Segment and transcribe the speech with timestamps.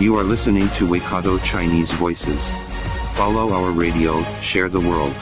[0.00, 2.40] You are listening to Waikato Chinese Voices.
[3.12, 5.12] Follow our radio, share the world.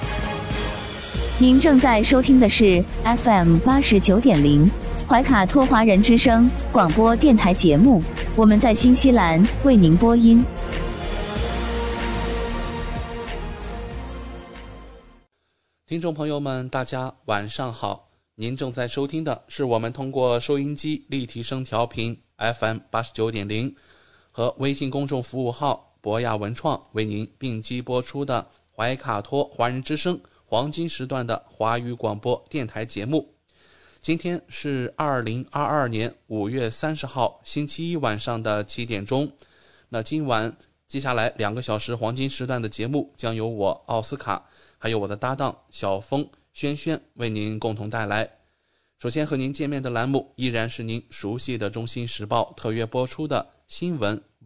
[1.41, 4.71] 您正在收听的是 FM 八十九点零
[5.09, 8.01] 怀卡托华人之声广播电台节目，
[8.37, 10.45] 我们在新西兰为您播音。
[15.87, 18.11] 听众朋友们，大家晚上好！
[18.37, 23.75] 您正在收听的是我们通过收音机立体声调频 FM 八十九点零
[24.39, 33.35] 和微信公众服务号博雅文创为您并机播出的怀卡托华人之声黄金时段的华语广播电台节目。
[34.01, 39.29] 今天是二零二二年五月三十号星期一晚上的七点钟。
[39.89, 44.47] 那今晚接下来两个小时黄金时段的节目将由我奥斯卡。
[44.79, 48.39] 还有我的搭档小峰、轩轩为您共同带来。
[49.01, 54.21] 首先和您见面的栏目依然是您熟悉的《中心时报》特约播出的新闻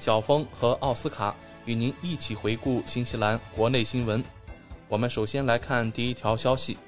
[0.00, 4.24] 小峰和奥斯卡与您一起回顾新西兰国内新闻。
[4.88, 6.78] 我们首先来看第一条消息：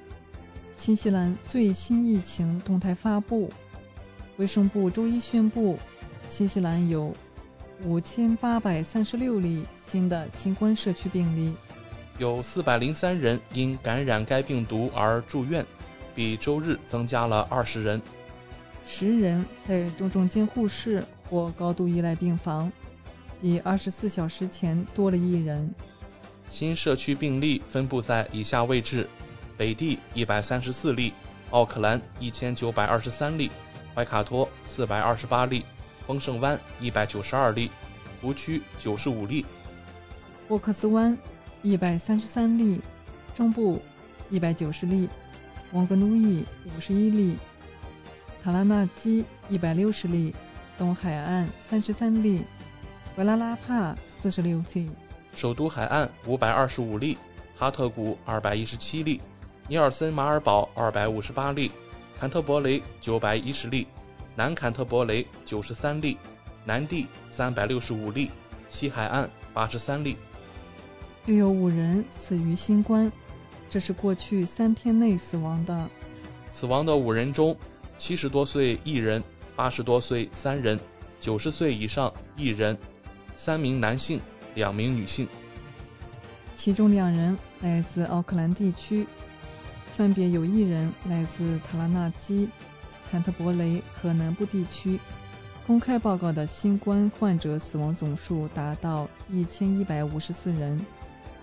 [0.75, 3.53] 新西兰最新疫情动态发布。
[4.37, 5.77] 卫生部周一宣布，
[6.25, 7.13] 新西兰有
[7.83, 11.55] 五千八百三十六例新的新冠社区病例。
[12.17, 15.63] 有四百零三人因感染该病毒而住院，
[16.15, 18.01] 比周日增加了二十人。
[18.87, 22.71] 十人在重症监护室或高度依赖病房，
[23.43, 25.69] 比二十四小时前多了一人。
[26.49, 29.05] 新社区病例分布在以下位置：
[29.57, 31.11] 北地一百三十四例，
[31.49, 33.51] 奥克兰一千九百二十三例，
[33.93, 35.65] 怀卡托四百二十八例，
[36.07, 37.69] 丰盛湾一百九十二例，
[38.21, 39.45] 湖区九十五例，
[40.47, 41.17] 沃克斯湾。
[41.61, 42.81] 一百三十三例，
[43.33, 43.81] 中部
[44.29, 45.09] 一百九十例，
[45.71, 47.37] 王格努伊五十一例，
[48.41, 50.33] 塔拉纳基一百六十例，
[50.77, 52.41] 东海岸三十三例，
[53.15, 54.89] 维拉拉帕四十六例，
[55.35, 57.15] 首都海岸五百二十五例，
[57.55, 59.21] 哈特谷二百一十七例，
[59.67, 61.71] 尼尔森马尔堡二百五十八例，
[62.19, 63.85] 坎特伯雷九百一十例，
[64.35, 66.17] 南坎特伯雷九十三例，
[66.65, 68.31] 南地三百六十五例，
[68.71, 70.17] 西海岸八十三例。
[71.27, 73.11] 又有五人死于新冠，
[73.69, 75.89] 这是过去三天内死亡的。
[76.51, 77.55] 死亡的五人中，
[77.95, 79.23] 七十多岁一人，
[79.55, 80.79] 八十多岁三人，
[81.19, 82.75] 九十岁以上一人，
[83.35, 84.19] 三名男性，
[84.55, 85.27] 两名女性。
[86.55, 89.07] 其中两人来自奥克兰地区，
[89.91, 92.47] 分别有一人来自塔拉纳基、
[93.09, 94.99] 坎特伯雷和南部地区。
[95.65, 100.79] 公开报告的新冠患者死亡总数达到一千一百五十四人。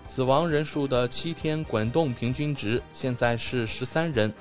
[0.07, 4.31] 死亡人数的七天滚动平均值现在是十三人。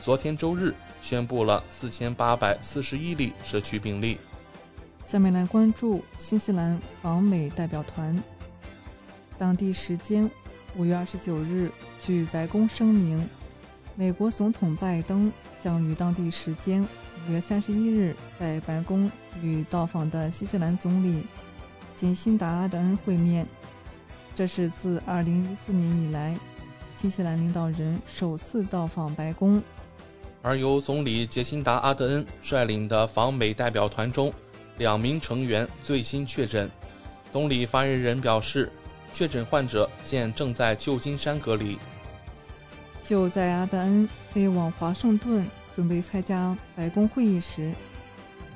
[0.00, 4.18] 昨天周日宣布了四千八百四十一例社区病例。
[5.08, 8.22] 下面来关注新西兰访美代表团。
[9.38, 10.30] 当地时间
[10.76, 13.26] 五月二十九日，据白宫声明，
[13.96, 16.86] 美国总统拜登将于当地时间
[17.26, 19.10] 五月三十一日在白宫
[19.40, 21.24] 与到访的新西兰总理
[21.94, 23.46] 杰辛达阿德恩会面。
[24.34, 26.38] 这是自2014年以来，
[26.94, 29.62] 新西兰领导人首次到访白宫。
[30.42, 34.30] 而由总理杰辛达·阿德恩率领的访美代表团中，
[34.78, 36.70] 两名成员最新确诊。
[37.30, 38.72] 总理发言人表示，
[39.12, 41.78] 确诊患者现正在旧金山隔离。
[43.02, 47.72] 就在阿德恩飞往华盛顿准备参加白宫会议时，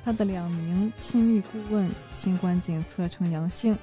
[0.05, 3.77] 他的两名亲密顾问新冠检测呈阳性。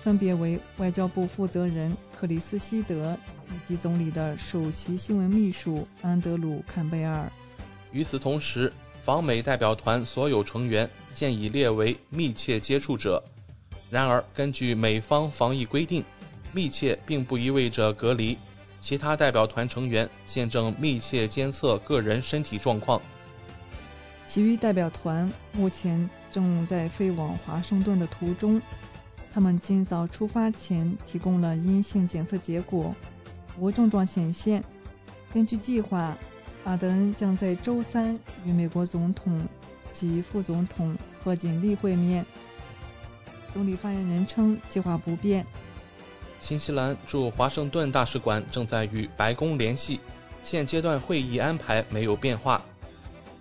[0.00, 7.30] 分别为外交部负责人克里斯希德以及总理的首席新闻秘书安德鲁坎贝尔。
[7.90, 8.72] 与此同时，
[9.06, 13.22] 访美代表团所有成员现已列为密切接触者。
[13.88, 16.02] 然而，根据美方防疫规定，
[16.52, 18.36] 密切并不意味着隔离。
[18.80, 23.00] 其他代表团成员现正密切监测个人身体状况。
[24.26, 28.60] 其余代表团目前正在飞往华盛顿的途中。
[29.32, 32.92] 他们今早出发前提供了阴性检测结果，
[33.56, 34.64] 无症状显现。
[35.32, 36.18] 根据计划，
[36.66, 39.40] 阿德恩将在周三与美国总统
[39.92, 42.26] 及副总统贺锦丽会面。
[43.52, 45.46] 总理发言人称，计划不变。
[46.40, 50.00] 新西兰驻华盛顿大使馆正在与白宫联系，
[50.42, 52.60] 现阶段会议安排没有变化。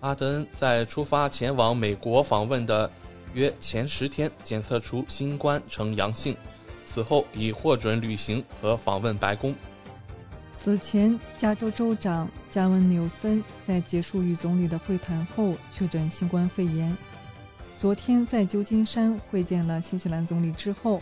[0.01, 2.89] 阿德恩在出发前往美国访问的。
[3.33, 6.37] 约前十天检测出新冠呈阳性，
[6.85, 9.53] 此后已获准旅行和访问白宫。
[10.55, 16.95] 此前，加州州长加文·纽森在结束与总理的会谈后确诊新冠肺炎。
[17.77, 21.01] 昨天在旧金山会见了新西兰总理之后，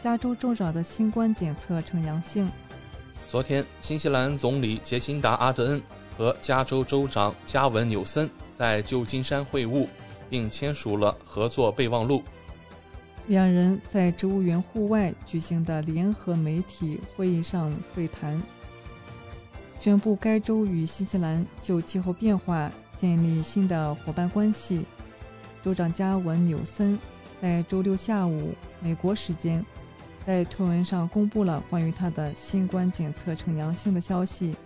[0.00, 2.50] 加州州长的新冠检测呈阳性。
[3.28, 5.82] 昨天，新西兰总理杰辛达·阿德恩
[6.16, 9.86] 和加州州长加文·纽森在旧金山会晤。
[10.28, 12.20] 并签署了合作备忘录。
[13.28, 18.42] 两人在植物园户外举行的联合媒体会议上会谈，
[19.78, 24.84] 宣布该州与新西兰就气候变化建立新的伙伴关系。
[25.62, 26.98] 州长加文·纽森
[27.40, 29.64] 在周六下午美国时间
[30.24, 34.56] 在推文上公布了关于他的新冠检测呈阳性的消息。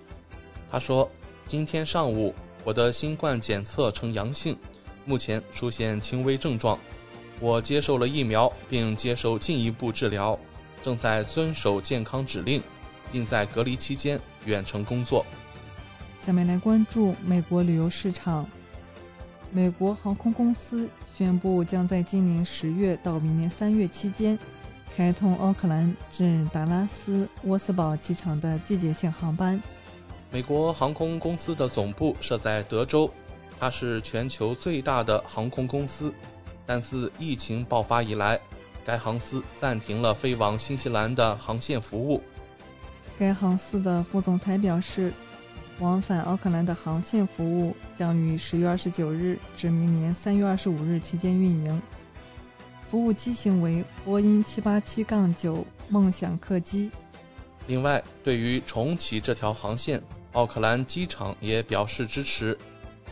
[0.70, 1.10] 他说
[1.46, 2.34] ：“今天上午，
[2.64, 4.56] 我的新冠检测呈阳性。”
[5.04, 6.78] 目前出现轻微症状，
[7.40, 10.38] 我接受了疫苗，并接受进一步治疗，
[10.82, 12.62] 正在遵守健康指令，
[13.12, 15.24] 并在隔离期间远程工作。
[16.20, 18.48] 下面来关注美国旅游市场。
[19.50, 24.38] 美国航空公司宣布将在今年十月到明年三月期间，
[24.94, 29.60] 开通奥克兰至达拉斯沃斯堡机场的季节性航班。
[30.30, 33.10] 美国航空公司的总部设在德州。
[33.58, 36.14] 它是全球最大的航空公司，
[36.64, 38.40] 但自疫情爆发以来，
[38.86, 42.22] 该航司暂停了飞往新西兰的航线服务。
[43.20, 45.12] 该航司的副总裁表示，
[45.78, 51.82] 往返奥克兰的航线服务将于十月二十九日至明年三月二十五日期间运营，
[52.88, 56.90] 服务机型为波音七八七杠九梦想客机。
[57.66, 60.02] 另外，对于重启这条航线，
[60.32, 62.56] 奥克兰机场也表示支持。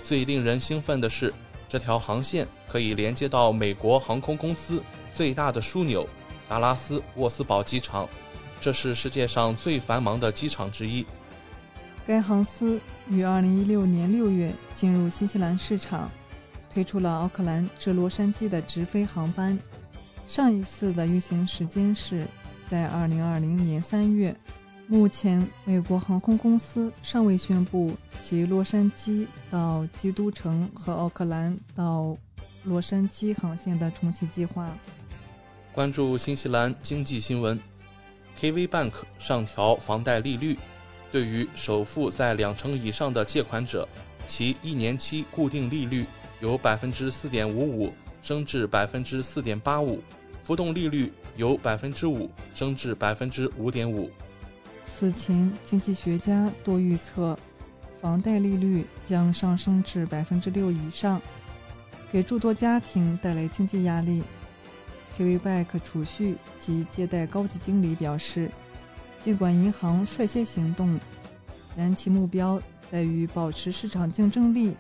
[0.03, 1.35] 最令人兴奋的是，
[1.69, 4.83] 这条航线可以连接到美国航空公司
[5.13, 6.09] 最大的枢纽——
[6.49, 8.09] 达拉斯沃斯堡机场，
[8.61, 11.05] 这是世界上最繁忙的机场之一。
[12.07, 16.11] 该航司于2016年6月进入新西兰市场，
[16.73, 19.59] 推出了奥克兰至洛杉矶的直飞航班。
[20.27, 22.27] 上一次的运行时间是
[22.69, 24.37] 在2020年3月。
[24.87, 32.17] 目前，美国航空公司尚未宣布其洛杉矶到基督城和奥克兰到
[32.65, 34.67] 洛杉矶航线的重启计划。
[35.75, 37.61] 关注新西兰经济新闻
[38.41, 40.57] ，KV Bank 上调房贷利率，
[41.11, 43.89] 对于首付在两成以上的借款者，
[44.27, 46.07] 其一年期固定利率
[46.41, 47.93] 由百分之四点五五
[48.23, 50.03] 升至百分之四点八五，
[50.43, 54.11] 浮动利率由百分之五升至百分之五点五。
[54.85, 57.39] 此前，经济学家多预测，
[58.01, 61.21] 房贷利率将上升至百分之六以上，
[62.11, 64.23] 给诸多家庭带来经济压力。
[65.17, 68.51] KVBank 储蓄及借贷高级经理表示，
[69.21, 70.99] 尽管银行率先行动，
[71.77, 72.61] 然其目标
[72.91, 74.75] 在于保持市场竞争力，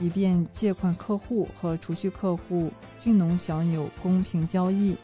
[0.00, 2.70] 以便借款客户和储蓄客户
[3.02, 4.96] 均能享有公平交易。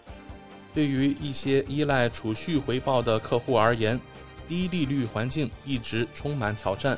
[0.75, 3.99] 对于一些依赖储蓄回报的客户而言，
[4.47, 6.97] 低利率环境一直充满挑战，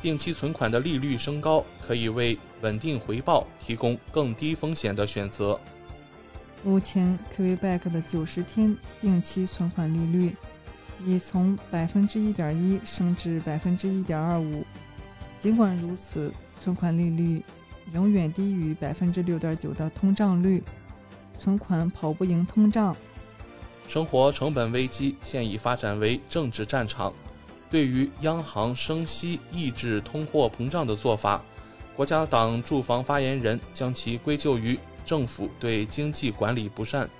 [0.00, 5.60] 定期存款的利率升高可以为稳定回报提供更低风险的选择。
[6.62, 10.36] 目前，KVBank 的九十天定期存款利率
[11.04, 14.64] 已从百分之一点一升至百分之一点二五。
[15.38, 17.42] 尽管如此，存款利率
[17.90, 20.62] 仍远低于百分之六点九的通胀率，
[21.38, 22.94] 存款跑不赢通胀。
[23.88, 27.12] 生活成本危机现已发展为政治战场。
[27.70, 31.40] 对于央行升息抑制通货膨胀的做法，
[31.96, 34.78] 国家党住房发言人将其归咎于
[35.10, 37.10] 政府对经济管理不善。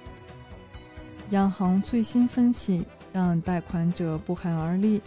[1.30, 5.02] 央行最新分析让贷款者不寒而栗，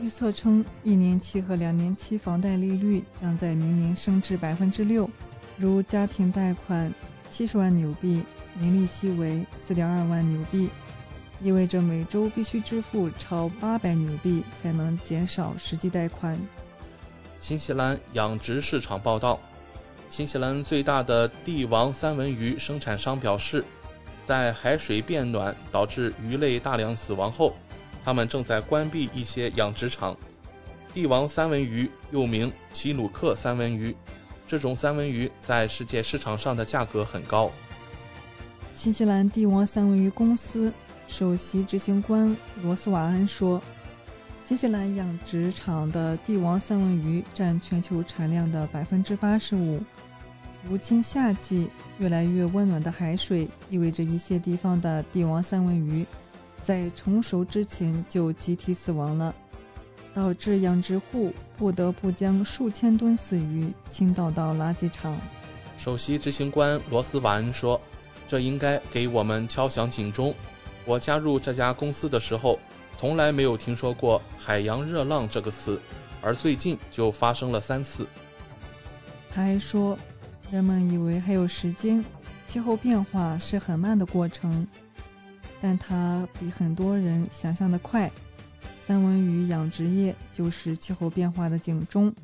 [0.00, 5.10] 预测称一年期和两年期房贷利率将在明年升至百分之六。
[5.56, 6.94] 如家庭贷款
[7.28, 8.22] 七十万纽币，
[8.60, 10.70] 年利息为四点二万纽币。
[11.42, 16.38] 意味着每周必须支付超八百纽币才能减少实际贷款。
[17.40, 19.40] 新西兰养殖市场报道，
[20.16, 23.64] 新西兰最大的帝王三文鱼生产商表示，
[24.24, 27.52] 在海水变暖导致鱼类大量死亡后，
[28.04, 30.16] 他们正在关闭一些养殖场。
[30.92, 33.92] 帝王三文鱼又名奇努克三文鱼，
[34.46, 37.50] 这种三文鱼在世界市场上的价格很高。
[38.72, 40.72] 新西兰帝王三文鱼公司
[41.08, 43.60] 首席执行官罗斯瓦恩说
[44.40, 49.82] ：“新西兰养殖场的帝王三文鱼占全球产量的百分之八十五。
[50.68, 51.68] 如今夏季
[51.98, 56.06] 越来越温暖的海水，意味着一些地方的帝王三文鱼
[56.62, 59.34] 在成熟之前就集体死亡了。”
[60.14, 65.16] 导致养殖户不得不将数千吨死鱼倾倒到垃圾场。
[65.76, 67.80] 首席执行官罗斯瓦恩说
[68.28, 70.32] ：“这应该给我们敲响警钟。
[70.84, 72.60] 我加入这家公司的时候，
[72.96, 75.80] 从来没有听说过‘海洋热浪’这个词，
[76.22, 78.06] 而最近就发生了三次。”
[79.32, 79.98] 他还说
[80.54, 82.04] ：“人们以为还有时间，
[82.46, 84.64] 气候变化是很慢的过程，
[85.60, 88.08] 但它比很多人想象的快。”
[88.86, 92.14] 三文鱼养殖业就是气候变化的警钟。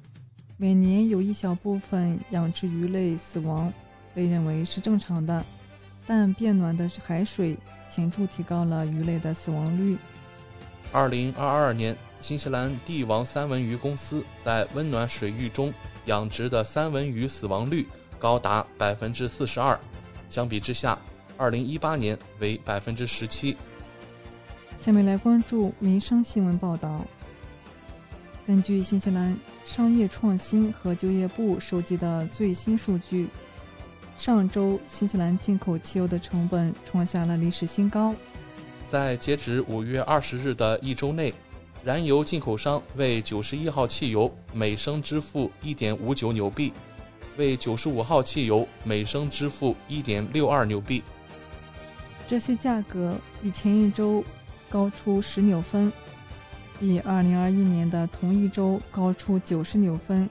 [0.56, 3.72] 每年有一小部分养殖鱼类死亡，
[4.14, 5.44] 被认为是正常的，
[6.06, 7.58] 但变暖的海水
[7.88, 9.98] 显著提高了鱼类的死亡率。
[10.92, 17.88] 二零二二年，新西兰帝王三文鱼公司在温暖水域中养殖的三文鱼死亡率
[18.20, 19.80] 高达百分之四十二，
[20.28, 20.96] 相比之下，
[21.38, 23.56] 二零一八年为百分之十七。
[24.78, 27.04] 下面来关注民生新闻报道。
[28.46, 33.28] 根据新西兰商业创新和就业部收集的最新数据，
[34.16, 38.14] 上周新西兰进口汽油的成本创下了历史新高。
[38.90, 41.32] 在截止五月二十日的一周内，
[41.84, 46.72] 燃油进口商为九十一号汽油每升支付一点五九纽币，
[47.40, 51.02] 为九十五号汽油每升支付一点六二纽币。
[52.28, 54.22] 这些价格比前一周。
[54.72, 55.92] 高出十纽分，
[56.78, 60.30] 比二零二一年的同一周高出九十纽分，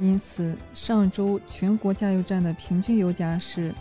[0.00, 3.74] 因此上周全国加油站的平均油价是：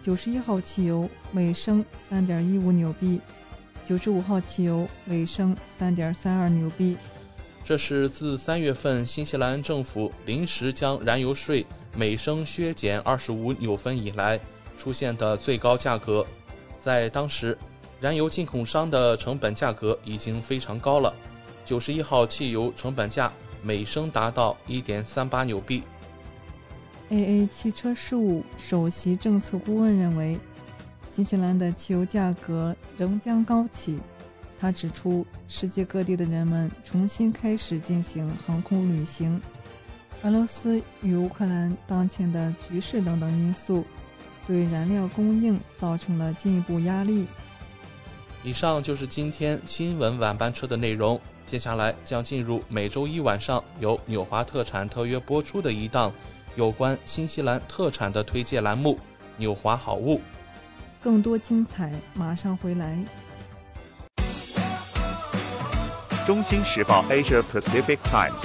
[0.00, 3.20] 九十一号汽油每升三点一五纽币，
[3.84, 6.96] 九十五号汽油每升三点三二纽币。
[7.64, 14.38] 这是自三月份新西兰政府临时将燃油税每升削减二十五纽分以来
[14.76, 16.26] 出现的最高价格，
[16.78, 17.56] 在当时。
[18.00, 21.14] 燃油进口商的成本价格已经非常高了，
[21.64, 23.32] 九十一号汽油成本价
[23.62, 25.84] 每升达到一点三八纽币。
[27.08, 30.36] AA 汽车事务首席政策顾问认为，
[31.12, 34.00] 新西兰的汽油价格仍将高企。
[34.58, 39.40] 他指出，世界各地的人们重新开始进行航空旅行，
[40.24, 43.84] 俄罗斯与乌克兰当前的局势等等因素，
[44.46, 47.26] 对燃料供应造成了进一步压力。
[48.44, 51.20] 以上就是今天新闻晚班车的内容。
[51.44, 56.10] 接下来将进入每周一晚上由纽华特产特约播出的一档
[56.54, 58.94] 有关新西兰特产的推介栏目
[59.36, 60.18] 《纽华好物》。
[61.02, 62.96] 更多精彩马上回来。
[66.24, 68.44] 中新时报 Asia Pacific Times，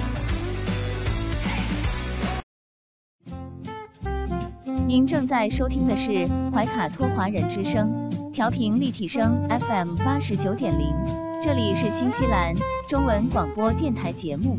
[4.87, 10.93] 您正在收听的是怀卡托华人之声，调频立体声 FM 八十九点零，
[11.41, 12.55] 这里是新西兰。
[12.87, 14.57] 中文广播电台节目。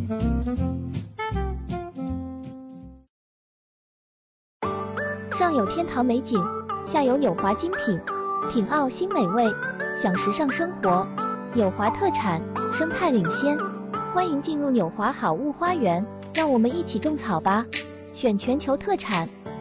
[5.32, 6.42] 上有天堂美景，
[6.86, 8.00] 下有纽华精品，
[8.50, 9.52] 品澳新美味，
[9.96, 11.06] 享时尚生活。
[11.54, 12.40] 纽华特产，
[12.72, 13.58] 生态领先，
[14.14, 17.66] 欢迎进入纽华好物花园，让我们一起种草吧！
[18.14, 19.28] 选全球特产，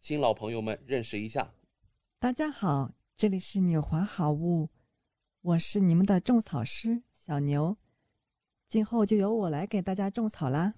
[0.00, 1.52] 新老朋友们认识一下。
[2.20, 4.70] 大家好，这里是纽华好物，
[5.42, 7.76] 我是你们的种草师小牛，
[8.66, 10.74] 今后就由我来给大家种草啦。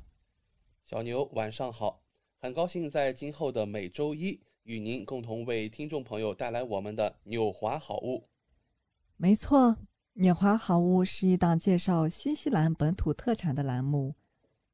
[0.85, 2.03] 小牛晚上好，
[2.39, 8.27] 很高兴在今后的每周一与您共同为听众朋友带来我们的纽华好物。
[9.17, 9.77] 没错，
[10.15, 14.15] 纽华好物是一档介绍新西兰本土特产的栏目，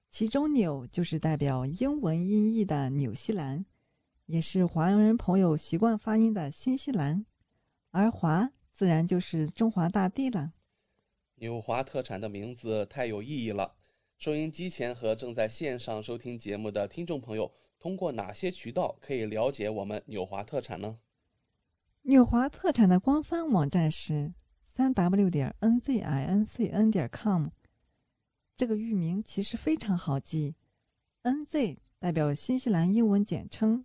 [0.08, 3.66] 其中“纽”就是代表英文音译的纽西兰，
[4.26, 7.24] 也是华人朋友习惯发音的新西兰，
[7.92, 10.52] 而“华”自然就是中华大地了。
[11.36, 13.74] 纽华特产的名字太有意义了。
[14.18, 20.98] 收音机前和正在线上收听节目的听众朋友，通过哪些渠道可以了解我们纽华特产呢？
[22.02, 27.48] 纽华特产的官方网站是三 w 点 n z i n c n 点 com。
[28.56, 30.56] 这个域名其实非常好记
[31.22, 33.84] ，N Z 代表新西兰英文简称，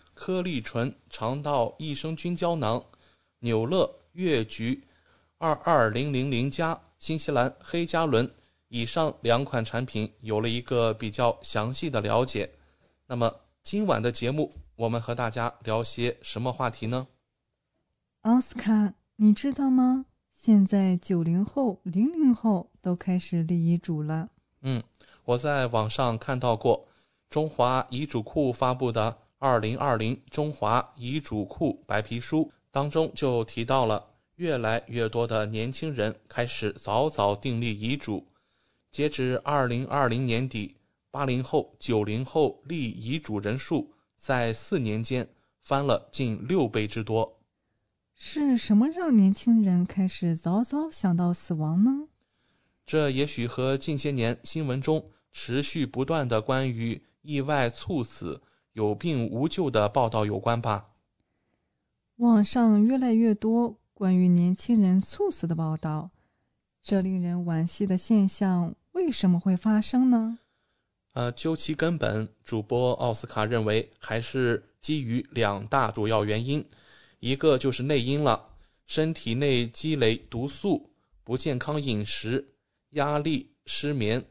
[0.21, 2.85] 颗粒醇肠道益生菌胶囊、
[3.39, 4.83] 纽乐越橘。
[5.39, 8.31] 二二零零零加新西兰黑加仑
[8.67, 12.51] 以上两款产品有了一个比较详细的了解。
[13.07, 17.07] 那么今晚的节目，我们和大家聊些什么话题呢？
[18.21, 20.05] 奥斯卡，你知道吗？
[20.31, 24.29] 现在九零后、零零后都开始立遗嘱了。
[24.61, 24.83] 嗯，
[25.25, 26.87] 我在网上看到过
[27.27, 29.11] 中华遗嘱库发布的
[29.43, 34.05] 《二零二零中华遗嘱库白皮书》当中就提到了。
[34.35, 38.27] 越来越多的年轻人开始早早订立遗嘱。
[38.91, 40.75] 截止二零二零年底，
[41.09, 45.27] 八零后、九零后立遗嘱人数在四年间
[45.59, 47.39] 翻了近六倍之多。
[48.13, 52.07] 是什么让年轻人开始早早想到死亡呢？
[52.85, 58.41] 这也许和近些年新闻中持续不断的关于意外猝死、
[58.73, 60.89] 有病无救的报道有关吧。
[62.17, 63.77] 网上越来越多。
[63.93, 66.09] 关于年轻人猝死的报道，
[66.81, 70.39] 这令人惋惜的现象为什么会发生呢？
[71.13, 76.65] 呃，究其根本，主播奥斯卡认为还是基于两大主要原因，
[77.19, 78.43] 一个就是内因了，
[78.87, 80.89] 身体内积累毒素、
[81.23, 82.55] 不健康饮食、
[82.93, 84.25] 压力、失眠，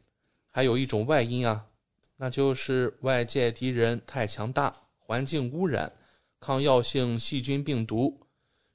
[0.51, 1.67] 还有一种外因啊，
[2.23, 5.91] 那就是外界敌人太强大，环境污染、
[6.39, 8.21] 抗药性细菌病毒。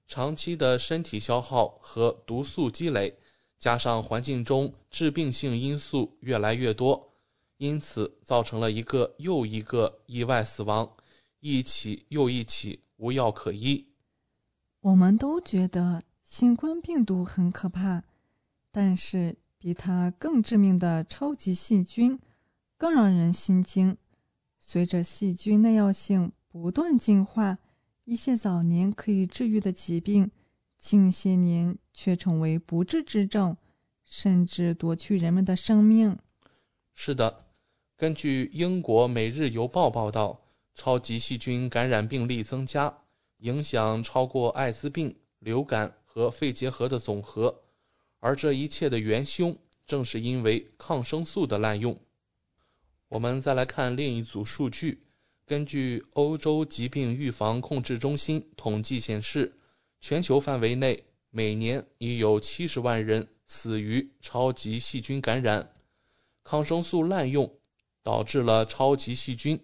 [0.08, 3.16] 长期的身体消耗和毒素积累，
[3.60, 7.14] 加上环境中致病性因素越来越多，
[7.58, 10.92] 因此造成了一个又一个意外死亡，
[11.40, 13.86] 一起又一起，无药可医。
[14.82, 18.04] 我们都觉得新冠病毒很可怕，
[18.72, 22.20] 但是比它更致命的超级细菌
[22.78, 23.98] 更让人心惊。
[24.60, 27.60] 随着细菌耐药性不断进化，
[28.06, 30.32] 一些早年可以治愈的疾病，
[30.78, 33.56] 近些年却成为不治之症，
[34.04, 36.18] 甚至夺去人们的生命。
[36.94, 37.46] 是的，
[37.96, 40.42] 根据英国《每日邮报》报道，
[40.74, 42.94] 超级细菌感染病例增加，
[43.38, 47.64] 影响超过艾滋病、流感和肺结核的总和，
[48.20, 51.98] 而这一切的元凶正是因为抗生素的滥用。
[53.10, 55.04] 我们再来看另一组数据，
[55.46, 59.60] 根据欧洲疾病预防控制中心统计显示，
[60.02, 65.72] 全球范围内每年已有七十万人死于超级细菌感染。
[66.44, 67.60] 抗生素滥用
[68.02, 69.62] 导致了超级细菌。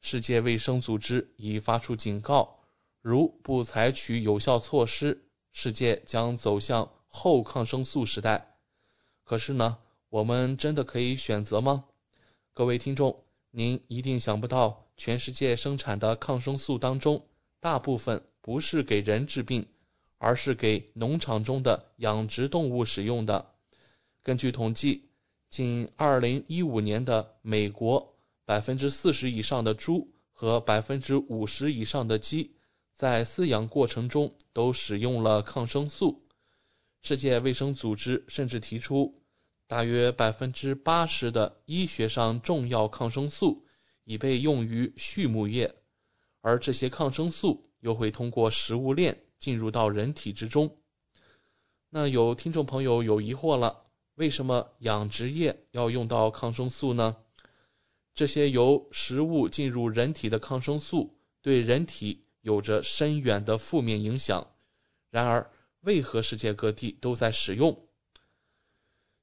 [0.00, 2.60] 世界卫生组织已发出警告，
[3.00, 8.56] 如不采取有效措施，世界将走向后抗生素时代。
[9.22, 11.84] 可是呢，我们真的可以选择吗？
[12.52, 17.24] 各位听众，您一定想不到，全世界生产的抗生素当中，
[17.58, 19.66] 大部分不是给人治病，
[20.18, 23.54] 而是给农场中的养殖动物使用的。
[24.22, 25.06] 根据统计。
[25.50, 32.54] 仅二零一五年的美国，百分之四十以上的猪和百分之五十以上的鸡，
[32.94, 36.24] 在饲养过程中都使用了抗生素。
[37.02, 39.19] 世界卫生组织甚至提出，
[39.70, 43.64] 大约百分之八十的医学上重要抗生素
[44.02, 45.72] 已被用于畜牧业，
[46.40, 50.76] 而这些抗生素又会通过食物链进入到人体之中。
[51.88, 53.84] 那有听众朋友有疑惑了。
[54.16, 57.16] 为什么养殖业要用到抗生素呢？
[58.12, 64.44] 这些由食物进入人体的抗生素对人体有着深远的负面影响。
[65.10, 65.48] 然而，
[65.82, 67.86] 为何世界各地都在使用？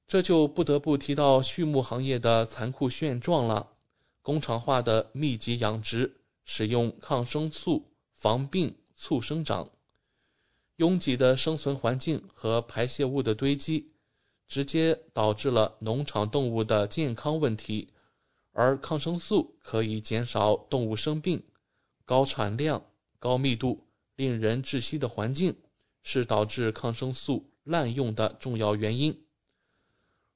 [0.08, 3.74] 这就不得不提到畜牧行业的残酷现状了。
[4.22, 6.16] 工厂化的密集养殖，
[6.46, 9.70] 使用抗生素防病促生长，
[10.78, 13.92] 拥挤的生存环境和排泄物的堆积。
[14.48, 17.90] 直接导致了农场动物的健康问题，
[18.54, 21.44] 而抗生素可以减少动物生病。
[22.06, 22.82] 高产量、
[23.20, 25.54] 高密度、令人窒息的环境
[26.02, 29.22] 是导致抗生素滥用的重要原因。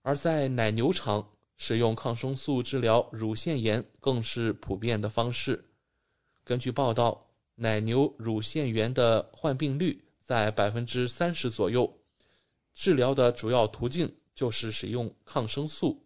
[0.02, 5.64] 而在奶牛场使用抗生素治疗乳腺炎更是普遍的方式。
[6.44, 12.00] 根据报道，奶牛乳腺炎的患病率在百分之三十左右。
[12.74, 16.02] 治疗的主要途径就是使用抗生素，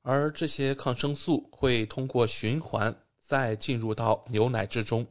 [0.00, 5.06] 而这些抗生素会通过循环再进入到牛奶之中。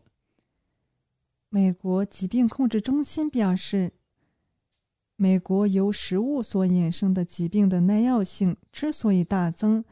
[1.48, 3.94] 美国疾病控制中心表示，
[5.22, 9.86] 美国由食物所衍生的疾病的耐药性之所以大增，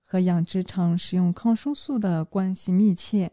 [0.00, 3.32] 和养殖场使用抗生素的关系密切。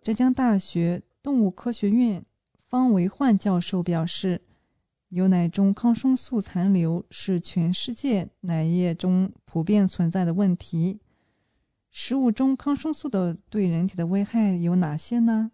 [0.00, 2.24] 浙江大学动物科学院
[2.68, 4.42] 方维焕教授表示。
[5.08, 11.00] 牛奶中抗生素残留是全世界奶业中普遍存在的问题。
[11.90, 15.50] 食物中抗生素的对人体的危害有哪些呢？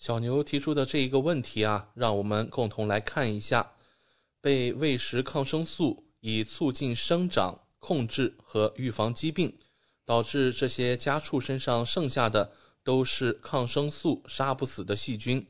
[0.00, 3.72] 小牛提出的这一个问题啊，让我们共同来看一下：
[4.40, 9.54] 被喂食抗生素以促进生长、控制和预防疾病，
[10.06, 12.50] 导致这些家畜身上剩下的
[12.82, 15.46] 都是抗生素杀不死的细菌。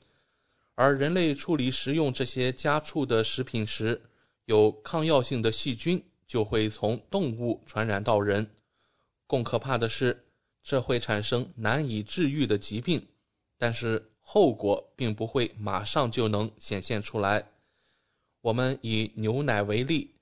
[0.74, 4.02] 而人类处理食用这些家畜的食品时，
[4.46, 8.50] 有抗药性的细菌就会从动物传染到人。
[9.28, 10.24] 更可怕的是，
[10.60, 13.06] 这会产生难以治愈的疾病，
[13.56, 17.50] 但是后果并不会马上就能显现出来。
[18.42, 20.14] 我们以牛奶为例，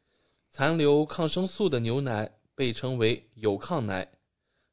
[0.51, 4.11] 残留抗生素的牛奶被称为有抗奶。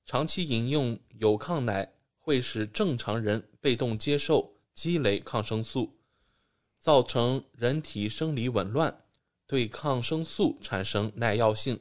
[0.05, 4.53] 长期饮用有抗奶会使正常人被动接受。
[4.73, 5.97] 积累抗生素，
[6.79, 9.03] 造成人体生理紊乱，
[9.45, 11.79] 对抗生素产生耐药性。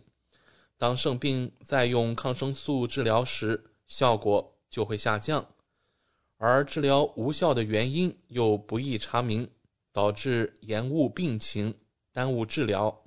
[0.76, 5.53] 当生病再用抗生素治疗时，效果就会下降。
[6.46, 9.50] 而治疗无效的原因又不易查明，
[9.90, 11.74] 导致延误病情、
[12.12, 13.06] 耽误治疗。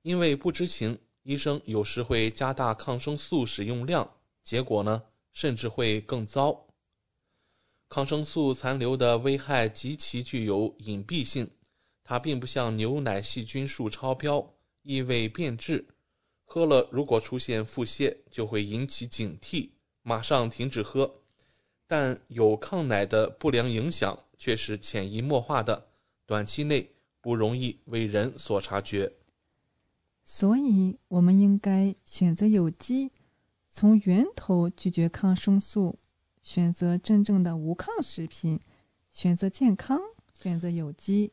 [0.00, 4.10] 因为不知情，医生有时会加大抗生素使用量，
[4.42, 5.02] 结果呢，
[5.34, 6.66] 甚至会更糟。
[7.90, 11.50] 抗生素残留的危害极其具有隐蔽性，
[12.02, 15.86] 它并不像牛奶细菌数超标、异味变质，
[16.46, 19.68] 喝了如果出现腹泻就会引起警惕，
[20.00, 21.21] 马上停止喝。
[21.94, 25.88] 但有抗奶的不良影响却是潜移默化的，
[26.24, 29.12] 短期内不容易为人所察觉。
[30.24, 33.10] 所以，我们应该选择有机，
[33.70, 35.98] 从源头拒绝抗生素。
[36.42, 38.58] 选择真正的无抗食品，
[39.10, 40.00] 选择健康，
[40.40, 41.32] 选择有机。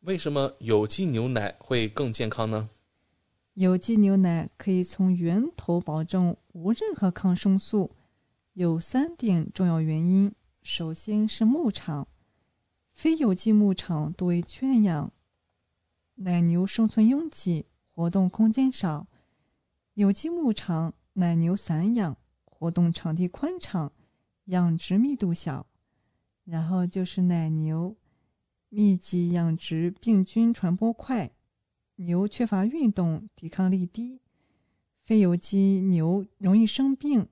[0.00, 2.70] 为什么有机牛奶会更健康呢？
[3.54, 7.92] 有机牛奶可以从源头保证无任何抗生素，
[8.54, 10.34] 有三点重要原因。
[10.62, 12.08] 首先是牧场，
[12.92, 15.12] 非有机牧场多为圈养，
[16.16, 19.06] 奶牛生存拥挤，活动空间少；
[19.94, 23.92] 有机牧场奶牛散养，活动场地宽敞，
[24.46, 25.66] 养殖密度小。
[26.44, 27.96] 然后就是奶牛
[28.68, 31.30] 密集养殖，病菌传播快。
[31.96, 34.20] 牛缺乏运动，抵抗力低，
[35.02, 37.28] 非有机牛容易生病，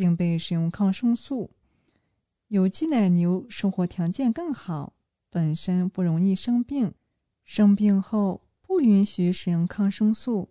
[0.00, 1.50] 并被使用抗生素。
[2.48, 4.94] 有机奶牛生活条件更好，
[5.28, 6.94] 本身不容易生病，
[7.44, 10.48] 生病后不允许使用抗生素。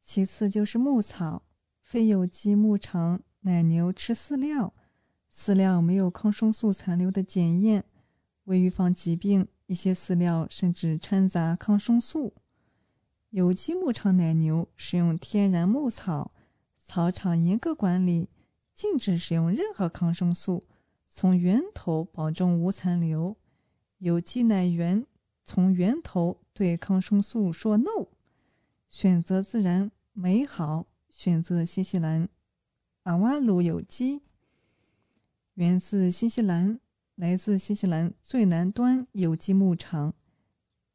[0.00, 1.42] 其次就是牧草，
[1.80, 4.72] 非有机牧场奶牛吃饲料，
[5.34, 7.84] 饲料没有抗生素残留的检验，
[8.44, 9.48] 为预防疾病。
[9.66, 12.34] 一些饲料甚至掺杂抗生素。
[13.30, 16.30] 有机牧场奶牛使用天然牧草，
[16.94, 18.28] 草场严格管理，
[18.74, 20.66] 禁止使用任何抗生素，
[21.08, 23.34] 从源头保证无残留。
[23.96, 25.06] 有机奶源
[25.42, 28.08] 从源头对抗生素说 “no”，
[28.90, 32.28] 选择自然美好，选择新西兰
[33.04, 34.20] 阿瓦鲁有机，
[35.54, 36.78] 源自新西兰。
[37.14, 40.12] 来自新西兰最南端有机牧场，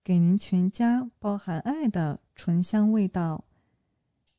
[0.03, 3.45] 给您全家包含爱的醇香味道。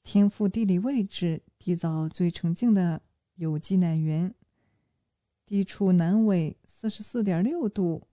[0.04, 3.02] 天赋地理位置，缔造最纯净的
[3.34, 4.34] 有机奶源。
[5.44, 8.06] 地处南纬四十四点六度，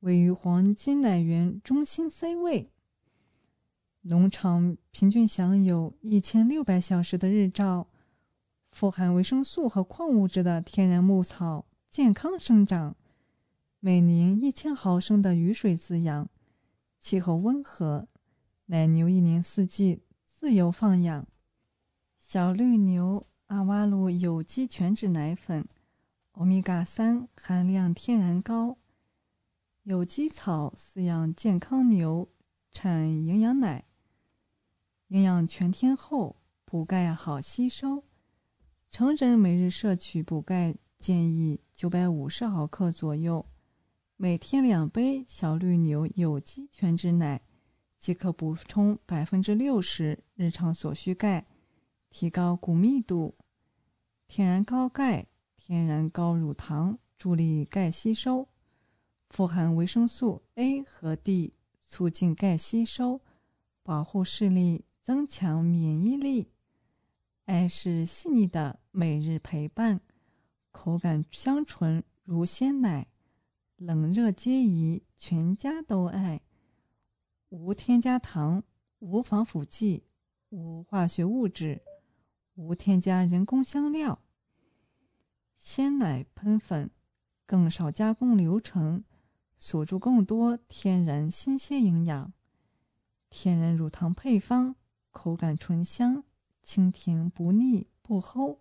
[0.00, 2.70] 位于黄金奶源中心 C 位。
[4.02, 7.88] 农场平均享有一千六百小时的日照，
[8.70, 12.94] 富含维生素和矿物质的天然牧草健康生长。
[13.80, 16.28] 每年一千毫升的雨水滋养，
[17.00, 18.08] 气候温和，
[18.66, 21.26] 奶牛一年四季自由放养。
[22.34, 25.64] 小绿牛阿瓦鲁有机全脂奶粉，
[26.32, 28.76] 欧米伽三含量天然高。
[29.84, 32.28] 有机草饲养健康牛，
[32.72, 33.84] 产营养奶，
[35.06, 38.02] 营养全天候，补钙好吸收。
[38.90, 43.46] 成人每日摄取补钙建议九百五十毫克左右。
[44.16, 47.40] 每天两杯小绿牛有机全脂奶，
[47.96, 51.46] 即可补充百分之六十日常所需钙，
[52.14, 53.34] 提高骨密度。
[54.28, 58.46] 天然高钙，天然高乳糖，助力钙吸收。
[59.30, 63.20] 富含维生素 A 和 D，促进钙吸收，
[63.82, 66.52] 保护视力，增强免疫力。
[67.46, 70.00] 爱是细腻的每日陪伴，
[70.70, 73.08] 口感香醇如鲜奶。
[73.74, 76.40] 冷热皆宜，全家都爱。
[77.48, 78.62] 无添加糖，
[79.00, 80.04] 无防腐剂，
[80.50, 81.82] 无化学物质，
[82.54, 84.20] 无添加人工香料。
[85.56, 86.90] 鲜奶喷粉，
[87.46, 89.04] 更少加工流程，
[89.56, 92.32] 锁住更多天然新鲜营养。
[93.30, 94.76] 天然乳糖配方，
[95.10, 96.22] 口感醇香，
[96.62, 98.58] 清甜不腻不齁，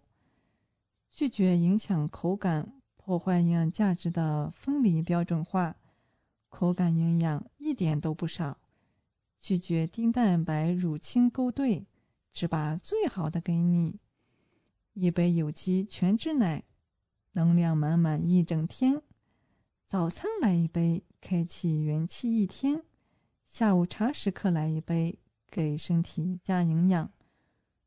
[1.11, 2.73] 拒绝影响口感。
[2.95, 5.75] 破坏营养价值的分离标准化，
[6.47, 8.57] 口感营养一点都不少。
[9.37, 11.85] 拒绝低蛋白乳清勾兑，
[12.33, 13.99] 只把最好的给你。
[14.93, 16.63] 一杯有机全脂奶，
[17.33, 19.01] 能量满满一整天。
[19.85, 22.83] 早餐来一杯，开启元气一天。
[23.45, 25.19] 下午茶时刻来一杯，
[25.49, 27.11] 给身体加营养。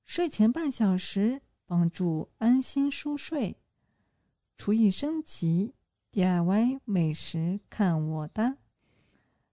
[0.04, 3.56] 睡前半小时，帮助安心熟睡。
[4.56, 5.74] 厨艺升级
[6.12, 8.58] ，DIY 美食看我的！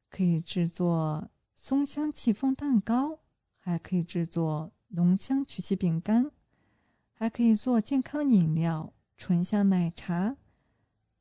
[0.10, 3.20] 可以制作松香戚风蛋糕，
[3.58, 6.30] 还可以制作浓香曲奇饼干，
[7.16, 10.38] 还可以做健康饮料醇香奶茶、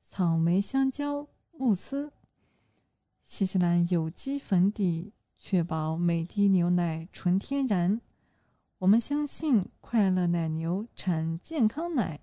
[0.02, 2.12] 草莓香蕉慕斯。
[3.24, 7.98] 新西兰有机粉底，确保每滴牛奶纯天然。
[8.76, 12.20] 我们相信快乐奶牛产健康奶。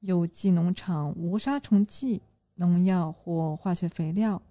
[0.00, 2.20] 有机农场无杀虫剂、
[2.56, 4.42] 农药或化学肥料，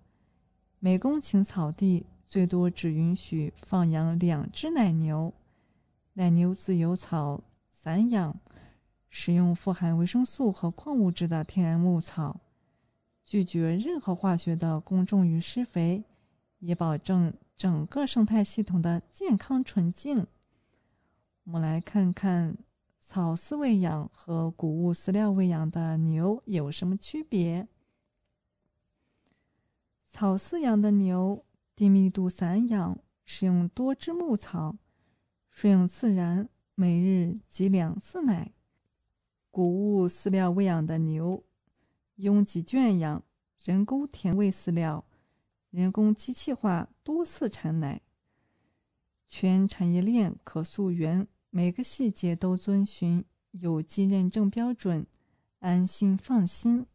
[0.79, 5.31] 每公顷草地最多只允许放养两只奶牛。
[6.17, 8.39] 奶牛自由草散养，
[9.09, 12.39] 使用富含维生素和矿物质的天然牧草，
[13.25, 16.05] 拒绝任何化学的公众与施肥，
[16.59, 20.25] 以保证整个生态系统的健康纯净。
[21.43, 22.57] 我们来看看
[23.01, 27.67] 草饲喂养和谷物饲料喂养的牛有什么区别？
[30.05, 31.43] 草饲养的牛
[31.75, 34.77] 低密度散养，使用多汁牧草，
[35.55, 38.51] 顺应自然，每日挤两次奶。
[39.49, 41.45] 谷物饲料喂养的牛，
[42.15, 43.23] 拥挤圈养，
[43.63, 45.05] 人工填喂饲料，
[45.69, 48.01] 人工机器化多次产奶。
[49.29, 51.25] 全产业链可溯源。
[51.49, 55.07] 每个细节都遵循有机认证标准，
[55.59, 56.85] 安心放心。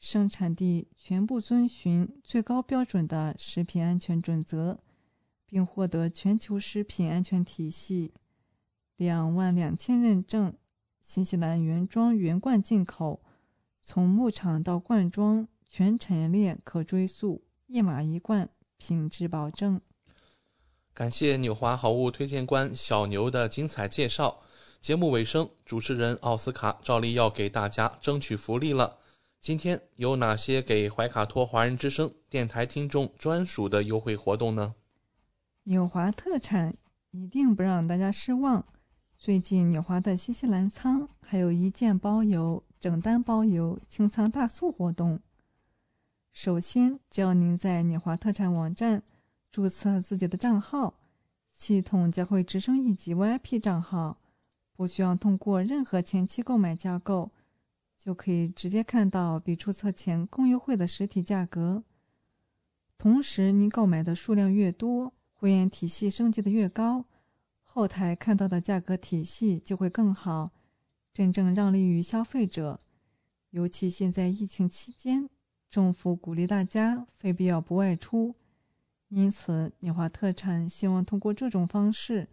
[0.00, 4.80] 生产地全部遵循最高标准的食品安全准则，
[5.46, 8.12] 并获得全球食品安全体系
[8.96, 10.54] 两万两千认证。
[11.00, 13.22] 新西兰原装原罐进口，
[13.80, 19.80] 从牧场到罐装，全产业链可追溯，一码一罐，品质保证。
[20.92, 24.40] 感谢纽华好物推荐官小牛的精彩介绍。
[24.80, 28.98] 节目尾声，主持人奥斯卡照例要给大家争取福利了。
[29.40, 34.74] 今天有哪些给怀卡托华人之声电台听众专属的优惠活动呢？
[35.68, 36.76] 纽华特产
[37.10, 38.64] 一定不让大家失望。
[39.18, 45.18] 最近纽华的新西兰仓还有一件包邮、整单包邮清仓大促活动。
[46.30, 49.02] 首先，只要您在纽华特产网站。
[49.50, 50.94] 注册自己的账号，
[51.50, 54.18] 系统将会直升一级 VIP 账号，
[54.76, 57.32] 不需要通过任何前期购买加购，
[57.98, 61.82] 就可以直接看到比注册前更优惠的实体价格。
[62.96, 65.14] 同时，您购买的数量越多，
[65.46, 67.04] 会员体系升级的越高，
[67.62, 70.50] 后台看到的价格体系就会更好，
[71.12, 72.80] 真正让利于消费者。
[73.50, 75.30] 尤其现在疫情期间，
[75.70, 78.34] 政府鼓励大家非必要不外出。
[79.06, 82.28] 因此，纽华特产希望通过这种方式，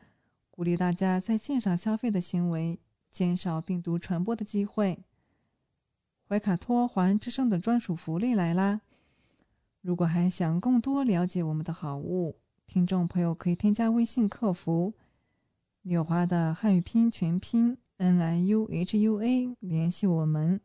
[0.50, 2.80] 鼓励大家在线上消费的行为，
[3.12, 5.04] 减少病毒传播的机会。
[6.28, 8.82] 怀卡托华人之声的专属福利来啦！
[9.82, 12.40] 如果还想更多了解我们的好物，
[12.74, 14.96] 听众朋友可以添加微信客服
[15.86, 20.60] “纽华”的汉语拼音全拼 “n i u h u a” 联系我们。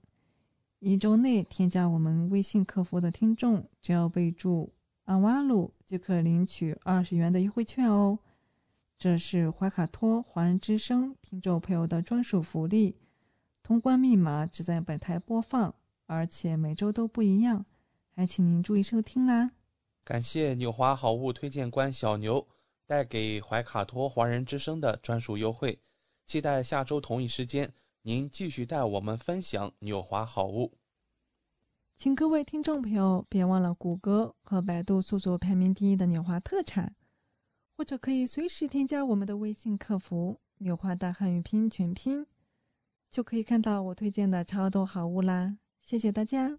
[0.78, 4.72] 一周内添加我们微信客服的听众，只要备注。
[5.04, 8.18] 阿瓦鲁就可领取二十元的优惠券哦，
[8.96, 12.96] 这是怀卡托华人之声听众朋友的专属福利。
[13.62, 15.74] 通关密码只在本台播放，
[16.06, 17.66] 而且每周都不一样，
[18.16, 19.50] 还请您注意收听啦。
[20.08, 22.48] 感谢纽华好物推荐官小牛
[22.86, 25.78] 带给怀卡托华人之声的专属优惠，
[26.24, 30.72] 期待下周同一时间您继续带我们分享纽华好物。
[31.98, 36.96] 请各位听众朋友别忘了谷歌和百度搜索排名第一的纽华特产，
[37.76, 42.26] 或者可以随时添加我们的微信客服“纽华大汉语拼全拼”，
[43.12, 45.58] 就可以看到我推荐的超多好物啦！
[45.82, 46.58] 谢谢大家，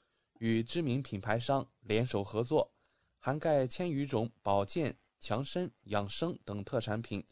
[0.41, 2.71] 与知名品牌商联手合作，
[3.19, 7.23] 涵盖千余种保健、强身、养生等特产品，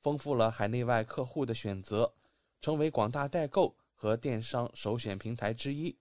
[0.00, 2.14] 丰富了海内外客户的选择，
[2.62, 5.94] 成为广大代购和电商首选平台之一。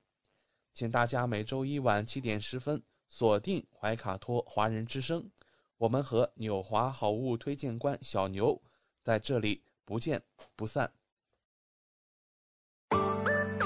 [0.73, 5.29] 请大家每周一晚七点十分锁定怀卡托华人之声，
[5.75, 8.61] 我们和纽华好物推荐官小牛
[9.01, 10.23] 在这里不见
[10.55, 10.93] 不散。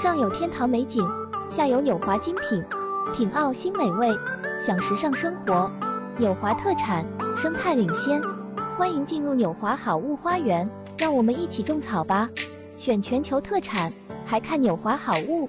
[0.02, 1.06] 上有天堂美景，
[1.48, 2.60] 下有纽华精品，
[3.14, 4.08] 品澳新美味，
[4.60, 5.70] 享时尚生活。
[6.18, 7.04] 纽华特产，
[7.36, 8.20] 生态领先，
[8.76, 10.68] 欢迎进入纽华好物花园，
[10.98, 12.28] 让我们一起种草吧！
[12.76, 13.92] 选全球特产，
[14.24, 15.48] 还看纽华好物。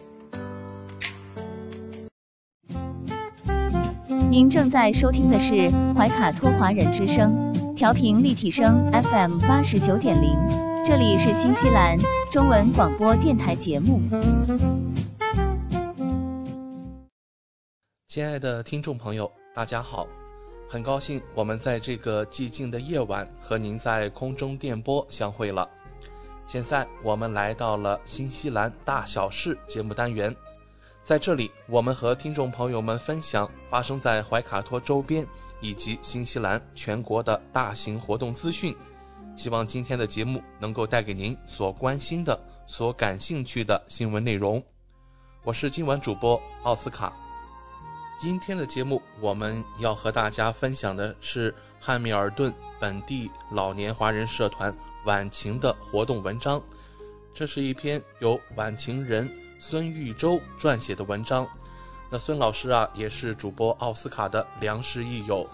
[4.31, 10.37] 您正在收听的是怀卡托华人之声，调频立体声 FM 八十九点零，
[10.85, 11.97] 这里是新西兰
[12.31, 13.99] 中文广播电台节目。
[18.09, 20.07] 亲爱的听众朋友，大家好，
[20.67, 25.69] 很高兴我们在这个寂静的夜晚和您在空中电波相会了。
[26.47, 30.35] 现在我们来到了新西兰大小事节目单元。
[31.03, 35.23] 在这里，我们和听众朋友们分享发生在怀卡托周边
[35.61, 38.75] 以及新西兰全国的大型活动资讯，
[39.37, 44.59] 希望今天的节目能够带给您所关心的、所感兴趣的新闻内容。
[45.43, 47.13] 我是今晚主播奥斯卡。
[48.19, 56.61] 今天的节目我们要和大家分享的是汉密尔顿本地老年华人社团晚晴的活动文章。
[57.33, 61.47] 这是一篇由晚晴人孙玉洲撰写的文章。
[62.09, 65.49] 那孙老师啊，也是主播奥斯卡的良师益友。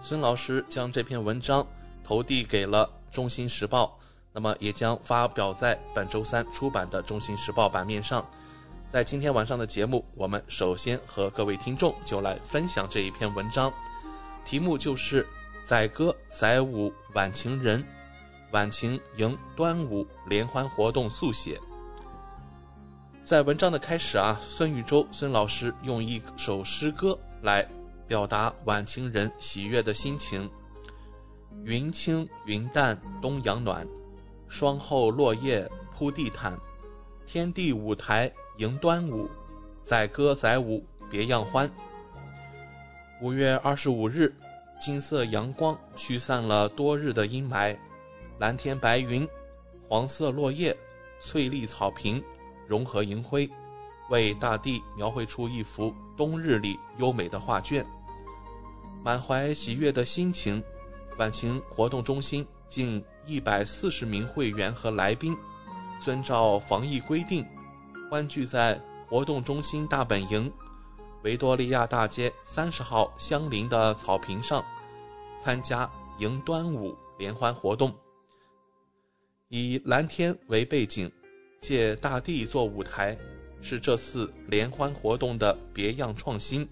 [0.00, 1.66] 孙老师将这篇文章
[2.02, 3.98] 投递给了《中新时报》，
[4.32, 8.24] 那么也将发表在本周三出版的《中新时报》版面上。
[8.92, 13.72] 在今天晚上的节目，我们首先和各位听众就来分享这一篇文章，
[14.44, 15.24] 题目就是
[15.64, 17.86] “载歌载舞晚晴人，
[18.50, 21.60] 晚晴迎端午联欢活动速写”。
[23.22, 27.66] 在文章的开始啊，孙玉洲孙老师用一首诗歌来。
[28.08, 30.50] 表达晚晴人喜悦的心情。
[31.62, 33.86] 云轻云淡东阳暖，
[34.48, 36.58] 霜后落叶铺地毯，
[37.24, 38.28] 天地舞台
[38.60, 39.26] 迎端午，
[39.82, 41.68] 载歌载舞别样欢。
[43.22, 44.30] 五月二十五日，
[44.78, 47.74] 金色阳光驱散了多日的阴霾，
[48.38, 49.26] 蓝天白云，
[49.88, 50.76] 黄色落叶，
[51.18, 52.22] 翠绿草坪，
[52.66, 53.48] 融合银辉，
[54.10, 57.82] 为大地描绘出一幅冬日里优美的画卷。
[59.02, 60.62] 满怀喜悦的心情，
[61.16, 65.34] 晚晴活动中心近一百四十名会员和来宾，
[65.98, 67.42] 遵照防疫规定，
[68.10, 68.76] 欢聚在
[69.08, 70.52] 活动中心大本营
[71.22, 74.64] 维多利亚大街三十号相邻的草坪上，
[75.40, 75.88] 参加
[76.18, 77.94] 迎端午联欢活动。
[79.48, 81.08] 以蓝天为背景，
[81.60, 83.16] 借大地做舞台，
[83.60, 86.68] 是这次联欢活动的别样创新。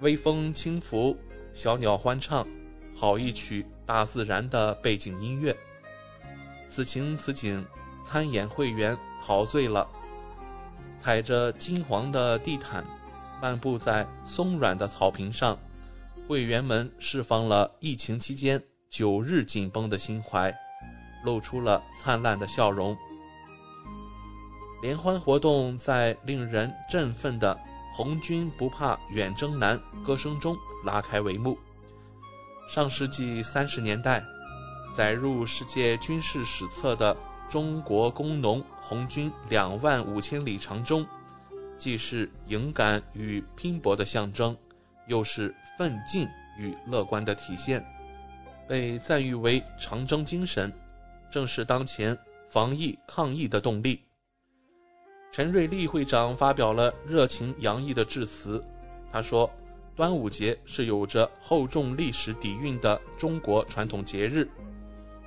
[0.00, 1.16] 微风轻拂，
[1.54, 2.46] 小鸟欢唱，
[2.94, 5.56] 好一曲大自然的背景音乐。
[6.68, 7.64] 此情此景，
[8.04, 9.88] 参演会员陶醉了。
[11.06, 12.84] 踩着金黄的地毯，
[13.40, 15.56] 漫步在松软的草坪上，
[16.26, 20.52] 会员们释放了疫情期间九日紧绷的心怀，
[21.24, 22.96] 露出了灿烂的笑容。
[24.82, 27.56] 联欢活动在令人振奋的。
[27.94, 31.56] 红军不怕远征难，歌声中拉开帷幕。
[32.68, 34.24] 上世纪三十年代，
[34.96, 37.16] 载入世界军事史册的
[37.48, 41.06] 中国工农红军两万五千里长征，
[41.78, 44.56] 既是勇敢与拼搏的象征，
[45.06, 46.28] 又是奋进
[46.58, 47.84] 与乐观的体现，
[48.68, 50.72] 被赞誉为长征精神，
[51.30, 52.16] 正是当前
[52.48, 54.00] 防疫抗疫的动力。
[55.32, 58.62] 陈瑞丽会长发表了热情洋溢的致辞。
[59.12, 59.50] 他说
[59.94, 64.48] ：“端午节是有着厚重历史底蕴的中国传统节日。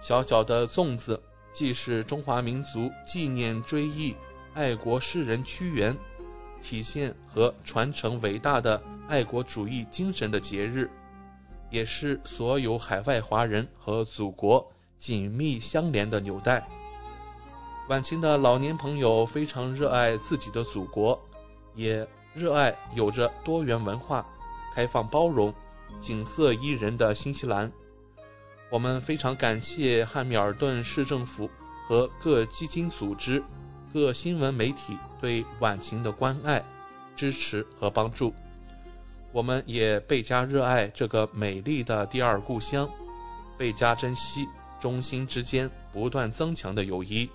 [0.01, 1.21] 小小的粽子，
[1.51, 4.15] 既是中华民族纪念追忆
[4.53, 5.95] 爱国诗人屈原，
[6.61, 10.89] 体现和传承伟大的爱国主义精神的节日，
[11.69, 16.65] 也是所有海外华人和祖国紧密相连的纽带。”
[17.89, 21.19] 晚清的老年朋友非常热爱自己的祖国，
[21.73, 24.23] 也热爱有着多元文化、
[24.75, 25.51] 开放包容、
[25.99, 27.71] 景色宜人的新西兰。
[28.69, 31.49] 我们非常感谢汉密尔顿市政府
[31.87, 33.43] 和各基金组织、
[33.93, 36.63] 各新闻媒体对晚晴的关爱、
[37.15, 38.33] 支持和帮助。
[39.31, 42.89] 我们也倍加热爱这个美丽的第二故乡，
[43.57, 44.47] 倍加珍惜
[44.79, 47.29] 中心之间不断增强的友谊。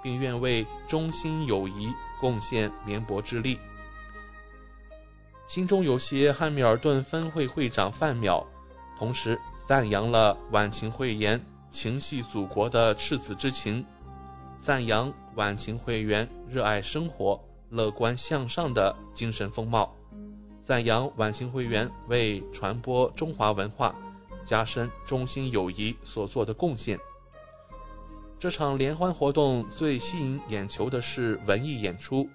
[0.00, 3.58] 并愿为中心友谊贡献绵薄之力。
[5.48, 8.46] 心中有些汉密尔顿分会会长范淼，
[8.96, 9.36] 同时
[9.68, 11.38] 赞扬了晚晴会员
[11.70, 13.84] 情系祖国的赤子之情，
[14.62, 17.38] 赞扬晚晴会员热爱生活、
[17.68, 19.94] 乐观向上的精神风貌，
[20.58, 23.94] 赞扬晚晴会员为传播中华文化、
[24.42, 26.98] 加深中心友谊所做的贡献。
[28.38, 32.26] 这场联欢活动最吸引眼球的是文艺演出，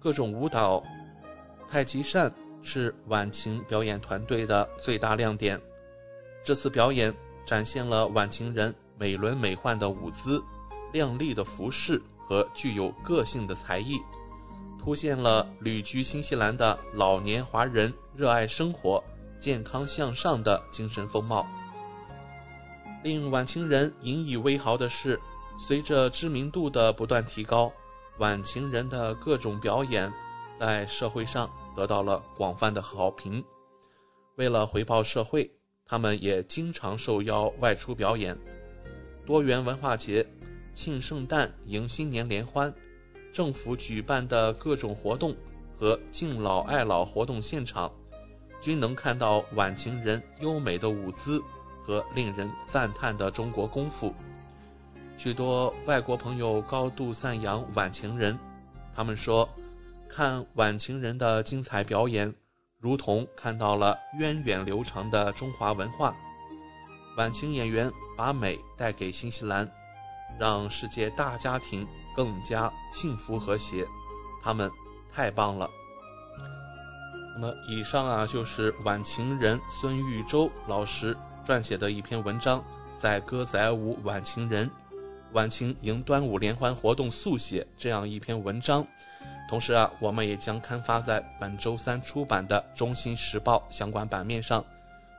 [0.00, 0.82] 各种舞蹈。
[1.70, 5.60] 太极扇是晚晴表演团队的最大亮点。
[6.44, 7.12] 这次表演
[7.46, 10.42] 展现了晚晴人美轮美奂的舞姿、
[10.92, 13.98] 靓丽的服饰和具有个性的才艺，
[14.78, 19.02] 凸显了旅居新西兰的老年华人热爱生活、
[19.40, 21.46] 健康向上的精神风貌。
[23.02, 25.18] 令晚晴人引以为豪的是。
[25.56, 27.72] 随着知名度的不断提高，
[28.18, 30.12] 晚晴人的各种表演
[30.58, 33.40] 在社会上得到了广泛的好评。
[34.34, 35.48] 为了回报社会，
[35.86, 38.36] 他们也经常受邀外出表演。
[39.26, 40.26] 多元文化节、
[40.72, 42.72] 庆圣诞、迎新年联欢、
[43.32, 45.34] 政府举办的各种活动
[45.76, 47.92] 和敬老爱老活动现场，
[48.60, 51.42] 均能看到晚晴人优美的舞姿
[51.82, 54.14] 和令人赞叹的中国功夫。
[55.16, 58.38] 许多外国朋友高度赞扬晚晴人，
[58.94, 59.48] 他们说，
[60.08, 62.34] 看晚晴人的精彩表演，
[62.84, 66.14] 如同看到了源远流长的中华文化。
[67.16, 69.66] 晚晴演员把美带给新西兰，
[70.38, 73.86] 让世界大家庭更加幸福和谐，
[74.42, 74.70] 他们
[75.10, 75.66] 太棒了。
[77.34, 82.62] 那么，以上啊就是晚晴人孙玉洲老师撰写的一篇文章，
[83.00, 84.70] 在歌仔舞晚晴人，
[85.32, 88.86] 晚晴迎端午联欢活动速写这样一篇文章。
[89.48, 94.64] 同时啊，我们也将刊发在本周三出版的《中新时报》相关版面上。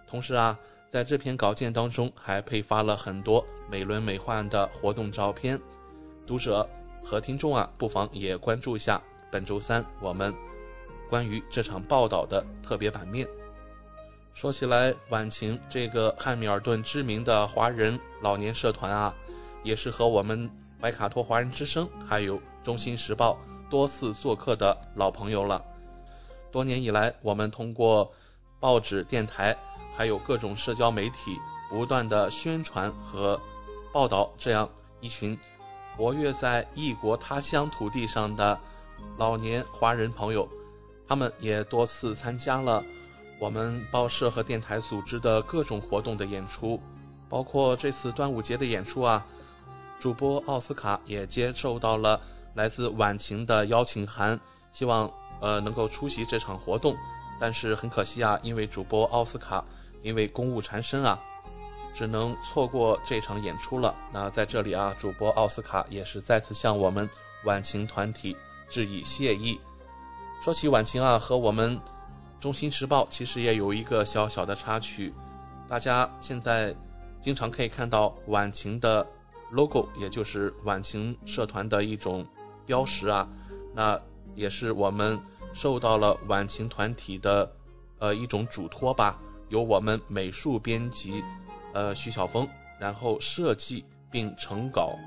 [0.08, 0.58] 同时啊。
[0.88, 5.60] 在这篇稿件当中，还配发了很多美轮美奂的活动照片。
[6.26, 6.70] 读者
[7.04, 10.34] 和听众啊，不妨也关注一下本周三我们
[11.10, 13.28] 关于这场报道的特别版面。
[14.34, 19.14] 说起来，晚晴这个汉密尔顿知名的华人老年社团啊，
[19.64, 20.50] 也是和我们
[20.80, 23.38] 怀卡托华人之声还有中新时报
[23.70, 25.63] 多次做客的老朋友了。
[26.51, 28.11] 多年以来，我们通过
[28.59, 29.57] 报纸、电台。
[29.97, 31.39] 还有各种社交媒体
[31.70, 33.39] 不断的宣传和
[33.93, 35.39] 报道，这样一群
[35.95, 38.59] 活跃在异国他乡土地上的
[39.18, 40.49] 老年华人朋友，
[41.07, 42.84] 他们也多次参加了
[43.39, 46.78] 我们报社和电台组织的各种活动的演出，
[47.30, 49.26] 包括这次端午节的演出啊。
[49.97, 52.20] 主播奥斯卡也接受到了
[52.56, 54.39] 来自晚晴的邀请函，
[54.74, 55.08] 希望
[55.39, 56.97] 呃能够出席这场活动，
[57.39, 59.64] 但是很可惜啊，因为主播奥斯卡。
[60.03, 61.20] 因为公务缠身啊，
[61.91, 63.95] 只能错过这场演出了。
[64.14, 67.10] 那在这里啊，主播奥斯卡也是再次向我们
[67.45, 68.38] 晚晴团体
[68.70, 69.60] 致以谢意。
[70.39, 71.76] 说起晚晴啊，和我们
[72.39, 75.12] 中心时报其实也有一个小小的插曲。
[75.68, 76.76] 大家现在
[77.20, 79.03] 经常可以看到晚晴的
[79.49, 82.24] logo，也就是晚晴社团的一种
[82.66, 83.28] 标识啊。
[83.74, 83.99] 那
[84.36, 85.20] 也是我们
[85.53, 87.51] 受到了晚晴团体的
[87.99, 89.20] 呃一种嘱托吧。
[89.49, 91.24] 由我们美术编辑，
[91.72, 92.49] 呃，徐晓峰，
[92.80, 94.97] 然后设计并成稿，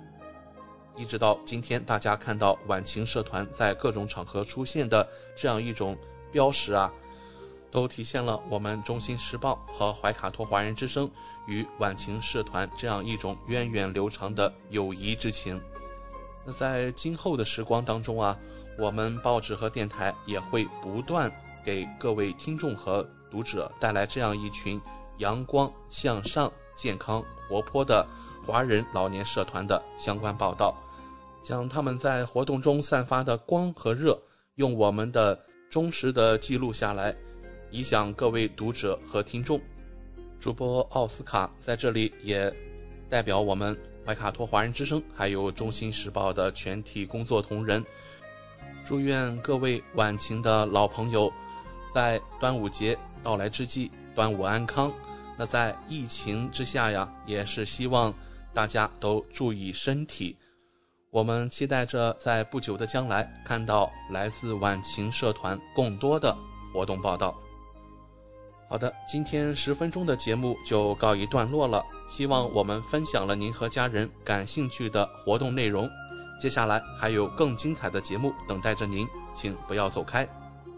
[0.96, 5.06] 一直到今天，大家看到晚晴社团在各种场合出现的
[5.36, 5.98] 这样一种
[6.30, 6.90] 标识啊，
[7.68, 11.10] 都体现了我们中新时报和怀卡托华人之声
[11.48, 15.60] 与晚晴社团这样一种源远流长的友谊之情。
[16.48, 18.34] 那在今后的时光当中啊，
[18.78, 21.30] 我们报纸和电台也会不断
[21.62, 24.80] 给各位听众和读者带来这样一群
[25.18, 28.06] 阳光向上、健康活泼的
[28.42, 30.74] 华人老年社团的相关报道，
[31.42, 34.18] 将他们在活动中散发的光和热，
[34.54, 35.38] 用我们的
[35.68, 37.14] 忠实的记录下来，
[37.70, 39.60] 以享各位读者和听众。
[40.40, 42.50] 主播奥斯卡在这里也
[43.06, 43.78] 代表我们
[44.08, 47.84] 怀卡托华人之声，还有中新时报的全体工作同仁，
[48.82, 51.30] 祝愿各位晚晴的老朋友
[51.92, 52.98] 在端午节。
[53.22, 54.90] 到来之际，端午安康。
[55.36, 58.14] 那在疫情之下呀，也是希望
[58.54, 60.34] 大家都注意身体。
[61.10, 66.34] 我们期待着在不久的将来看到来自晚晴社团更多的
[66.72, 67.38] 活动报道。
[68.70, 71.84] 好的，今天十分钟的节目就告一段落了。
[72.08, 75.88] 希望我们分享了您和家人感兴趣的活动内容。
[76.40, 80.26] 接下来还有更精彩的节目等待着您，请不要走开。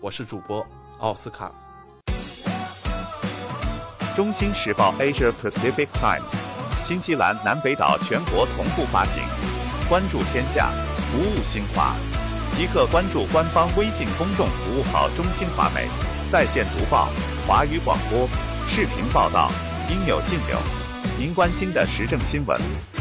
[0.01, 0.67] 我是主播
[0.99, 1.53] 奥斯卡。
[4.17, 6.35] 中新时报 Asia Pacific Times，
[6.83, 9.23] 新西兰南北岛全国同步发行。
[9.89, 11.95] 关注天下，服务新华，
[12.53, 15.89] 即刻关注官方微信公众服务号“中新华媒”，
[16.31, 17.09] 在线读报、
[17.47, 18.29] 华语广播、
[18.67, 19.51] 视频报道，
[19.91, 20.80] 应有尽有。
[21.21, 22.59] 您关心的时政新闻，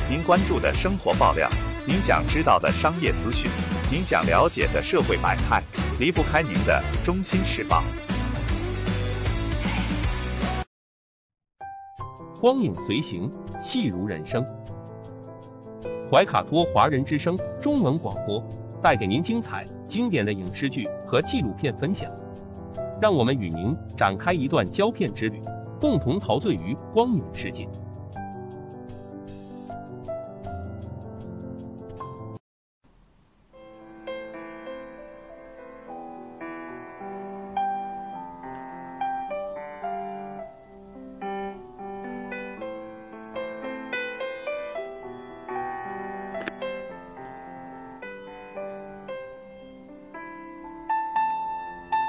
[0.09, 1.49] 您关注的生活爆料，
[1.88, 3.49] 您想知道的商业资讯，
[3.89, 5.63] 您想了解的社会百态，
[6.01, 7.82] 离不开您的中新时报。
[12.41, 14.45] 光影随行，戏如人生。
[16.11, 18.45] 怀卡托华人之声中文广播
[18.84, 22.11] 带给您精彩经典的影视剧和纪录片分享，
[23.01, 25.41] 让我们与您展开一段胶片之旅，
[25.80, 27.65] 共同陶醉于光影世界。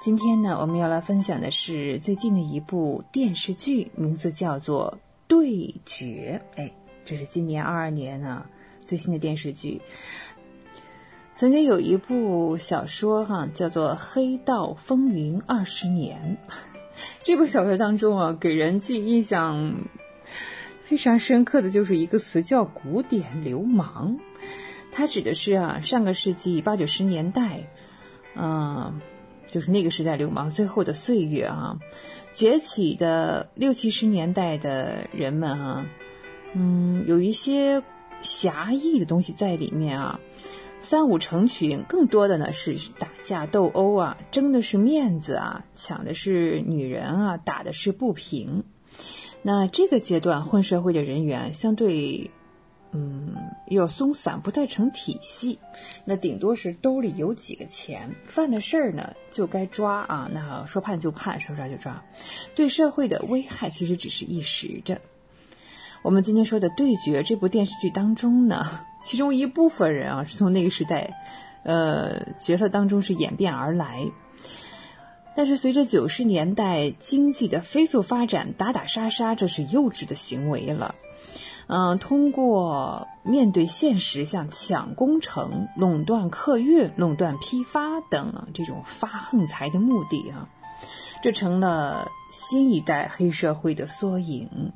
[0.00, 4.94] 今天呢，我们要来分享的是最近的一部电视剧，名字叫做
[5.28, 6.40] 《对决》。
[6.58, 6.72] 哎，
[7.04, 8.46] 这是今年二二年啊
[8.86, 9.82] 最新的电视剧。
[11.36, 16.38] 曾经有一部小说哈，叫做《黑道风云二十年》。
[17.22, 19.74] 这部小说当中啊，给人记印象
[20.82, 24.18] 非常深刻的就是一个词，叫“古典流氓”。
[24.92, 27.68] 它指的是啊，上个世纪八九十年代，
[28.34, 28.98] 嗯。
[29.50, 31.78] 就是那个时代流氓最后的岁月啊，
[32.32, 35.86] 崛起的六七十年代的人们啊，
[36.54, 37.82] 嗯，有一些
[38.22, 40.20] 侠义的东西在里面啊，
[40.80, 48.64] 三五成群，更多的呢是打架斗殴啊，争的是面子啊，抢的是女人啊，打的是不平。
[49.42, 52.30] 那这个阶段混社会的人员相对。
[52.92, 53.36] 嗯，
[53.68, 55.60] 要松散，不太成体系，
[56.04, 62.02] 那顶多是兜里有几个钱，犯了事儿呢就该抓啊，那说判就判，说抓就抓，
[62.56, 65.00] 对社会的危害其实只是一时的。
[66.02, 68.66] 我们今天说的对决这部电视剧当中呢，
[69.06, 71.14] 其中一部分人啊是从那个时代，
[71.62, 74.10] 呃角色当中是演变而来，
[75.36, 80.96] 但是随着九十年代经济的飞速发展，打打杀杀这是幼稚的行为了。
[81.72, 90.48] 嗯，通过面对现实，像抢工程、垄断客运、垄断批发等这种发横财的目的啊，
[91.22, 94.72] 这成了新一代黑社会的缩影。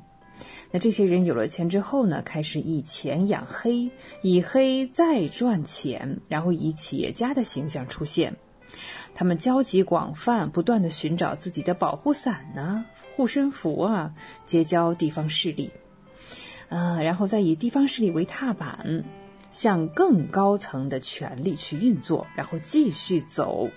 [0.71, 3.91] 那这些人有了钱之后呢，开始以钱养黑，
[4.21, 8.37] 以黑再赚钱，然后以企业家的形象出现。
[9.13, 12.85] 他们交集广泛，不断的寻找自己的保护伞呐、
[13.17, 14.13] 护身符啊，
[14.45, 15.71] 结交地方势力。
[16.69, 19.03] 啊，然后再以地方势力为踏板，
[19.51, 23.69] 向更高层的权力去运作，然后继续走。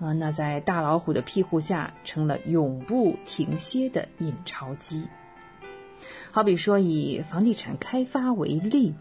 [0.00, 5.04] 啊，那在大老虎的庇护下，成了永不停歇的印钞机。
[6.32, 8.94] 好比说，以房地产开发为例，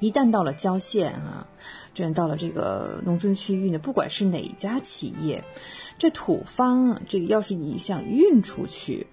[0.00, 1.46] 一旦到了郊县啊，
[1.94, 5.42] 这到了这个农村区域呢，不管是哪家企业，
[5.96, 9.06] 这土方这个要是你想运出去。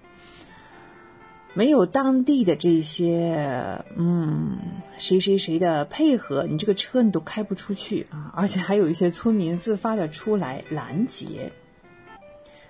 [1.56, 4.58] 没有当地的这些，嗯，
[4.98, 8.32] 谁谁谁的配合，你这个车你都开不出去啊！
[8.34, 11.52] 而且还有一些村民自发的出来拦截。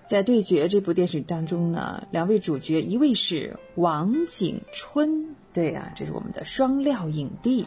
[0.07, 7.67] 在《对决》这部电视剧当中呢，两位主角，一位是王景春，对啊，这是我们的双料影帝，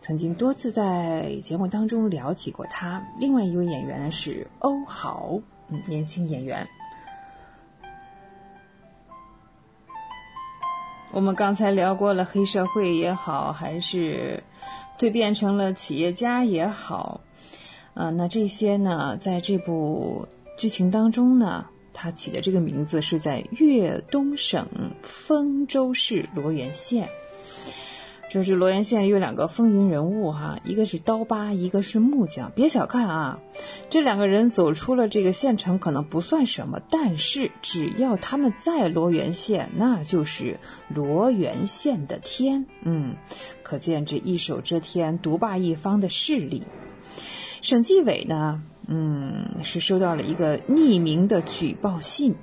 [0.00, 3.04] 曾经多次在节目当中聊起过他。
[3.18, 6.64] 另外一位演员呢是欧豪，嗯，年轻演员。
[11.10, 14.42] 我们刚才聊过了黑社会也好，还是
[14.98, 17.22] 蜕变成了企业家也好，
[17.94, 20.28] 啊，那这些呢，在这部
[20.58, 24.68] 剧情当中呢，他起的这个名字是在粤东省
[25.02, 27.08] 丰州市罗源县。
[28.28, 32.52] 就是罗源县有两个风云人物哈，一个是刀疤，一个是木匠。
[32.54, 33.40] 别小看啊，
[33.88, 40.60] 这两个人走出了这个县城可能不算什么，但是只要他们在罗源县，那就是
[40.94, 42.66] 罗源县的天。
[42.82, 43.16] 嗯，
[43.62, 46.64] 可见这一手遮天、独霸一方的势力。
[47.62, 52.34] 省纪委呢，嗯，是收到了一个匿名的举报信，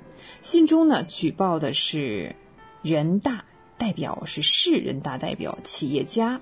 [0.42, 2.34] 信中呢举报的是
[2.82, 3.44] 人大。
[3.78, 6.40] 代表是市人大代表企业家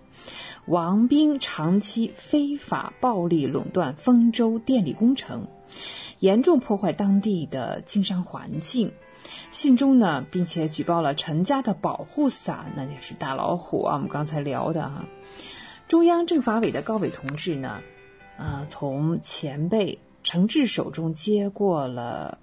[0.67, 5.49] 王斌长期非法暴力垄断丰州电力工程，
[6.19, 8.93] 严重破坏当地的经商环境。
[9.51, 13.95] 信中呢，并且举报了陈家的保护伞，那也是大老虎啊。
[13.95, 15.07] 我们刚才聊的哈，
[15.89, 17.81] 中央政法委的高伟同志呢，
[18.37, 22.39] 啊，从前辈陈志手中接过了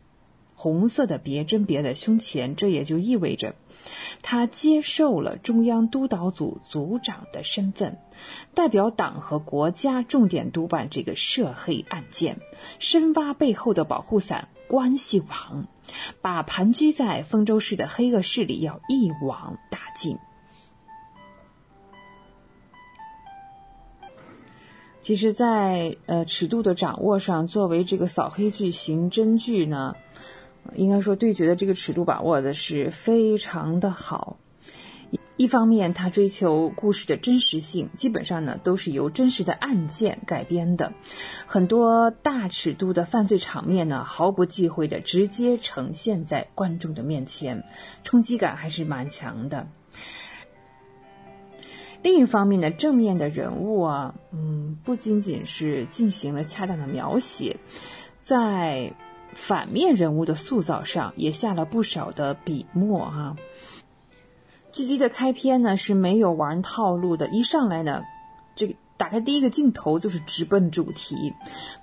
[0.56, 3.56] 红色的别针别在胸前，这也就意味着。
[4.22, 7.98] 他接受了中央督导组组长的身份，
[8.54, 12.40] 代表党和国家重点督办这个涉黑案件，
[12.80, 15.68] 深挖背后的保护伞关系网，
[16.22, 20.18] 把盘踞在丰州市的黑恶势力要一网打尽。
[25.02, 29.96] 其实，在呃尺度的掌握上，作为这个扫黑剧、刑侦剧呢。
[30.76, 34.38] 应该说对决的这个尺度把握的是非常的好。
[35.36, 40.94] 一方面，他追求故事的真实性，基本上呢都是由真实的案件改编的，
[41.48, 47.64] 很多大尺度的犯罪场面呢毫不忌讳的直接呈现在观众的面前，
[48.04, 49.68] 冲击感还是蛮强的。
[52.04, 57.58] 另一方面呢，正面的人物啊，嗯，不仅仅是进行了恰当的描写，
[58.22, 58.94] 在
[59.36, 63.38] 反面人物的塑造上也下了不少的笔墨啊。
[64.72, 68.04] 剧集的开篇呢是没有玩套路的，一上来呢，
[68.56, 71.34] 这个打开第一个镜头就是直奔主题，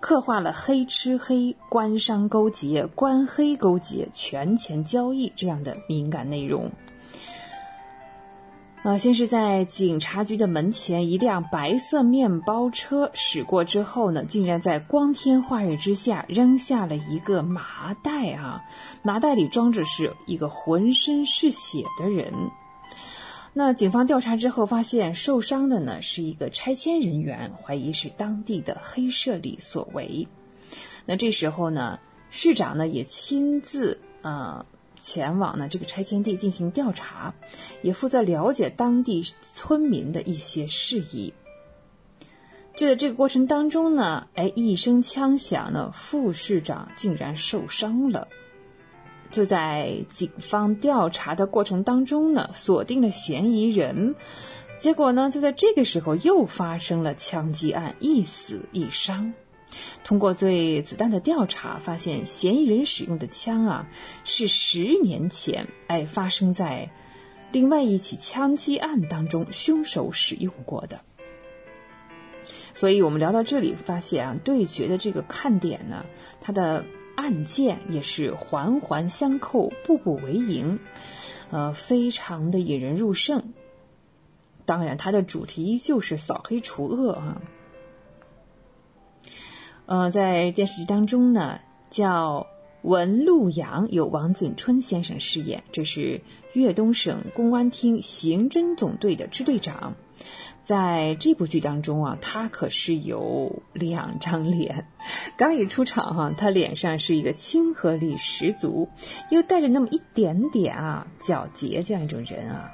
[0.00, 6.70] 刻画了黑吃黑、官商勾结、官黑勾结、权钱交易这样的敏感内容。
[8.88, 18.64] 啊，先是在警察局的门前，一辆白色面包车驶过之后呢，竟然在光天化日之下扔下了一个麻袋啊，
[19.02, 22.32] 麻袋里装着是一个浑身是血的人。
[23.52, 30.28] 那警方调查之后发现，受伤的呢是一个拆迁人员，怀疑是当地的黑社里所为。
[31.04, 34.64] 那这时候呢，市长呢也亲自啊
[35.00, 37.34] 前往呢这个拆迁地进行调查，
[37.82, 41.32] 也负责了解当地村民的一些事宜。
[42.76, 48.28] 就在这个过程当中呢，哎，一声枪响呢，副市长竟然受伤了。
[49.30, 54.14] 就在警方调查的过程当中呢，锁定了嫌疑人，
[54.78, 59.34] 结果呢，就在这个时候又发生了枪击案，一死一伤。
[60.04, 63.88] 通过对子弹的调查，发现嫌疑人使用的枪啊，
[64.24, 66.90] 是十年前哎发生在
[67.52, 71.00] 另外一起枪击案当中凶手使用过的。
[72.74, 76.04] 所以我们聊到这里，发现啊，对决的这个看点呢，
[76.40, 76.84] 它的。
[77.18, 80.78] 案件也是环环相扣，步步为营，
[81.50, 83.54] 呃，非常的引人入胜。
[84.64, 87.42] 当然，它的主题依旧是扫黑除恶啊。
[89.88, 92.46] 呃，在电视剧当中呢，叫
[92.82, 96.20] 文陆阳，由王景春先生饰演，这是
[96.52, 99.94] 粤东省公安厅刑侦总队的支队长。
[100.62, 104.84] 在这部剧当中啊，他可是有两张脸。
[105.38, 108.90] 刚一出场哈，他脸上是一个亲和力十足，
[109.30, 112.72] 又带着那么一点点啊皎洁这样一种人啊。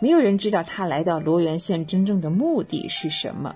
[0.00, 3.54] 没有人知道他来到罗源县真正的目的是什么。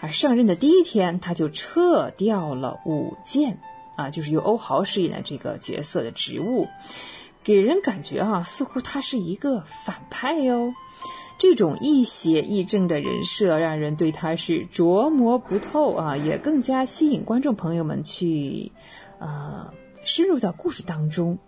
[0.00, 3.58] 而上任的第一天，他就撤掉了武剑
[3.96, 6.68] 啊，就是由欧豪饰演的这个角色的职务，
[7.44, 10.72] 给人感觉啊，似乎他是一个反派哟。
[11.38, 18.72] 这种亦邪亦正的人设，让人对他是琢磨不透啊，也更加吸引观众朋友们去，
[19.18, 19.70] 呃，
[20.02, 21.38] 深入到故事当中。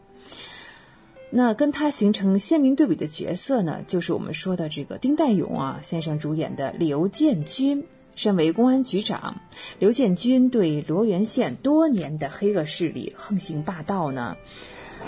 [1.30, 7.86] 那跟他形成鲜明对比的角色呢，就是我们说的这个丁代勇啊先生主演的刘建军。
[8.18, 9.40] 身为公安局长，
[9.78, 14.36] 刘建军对罗源县多年的黑恶势力横行霸道呢，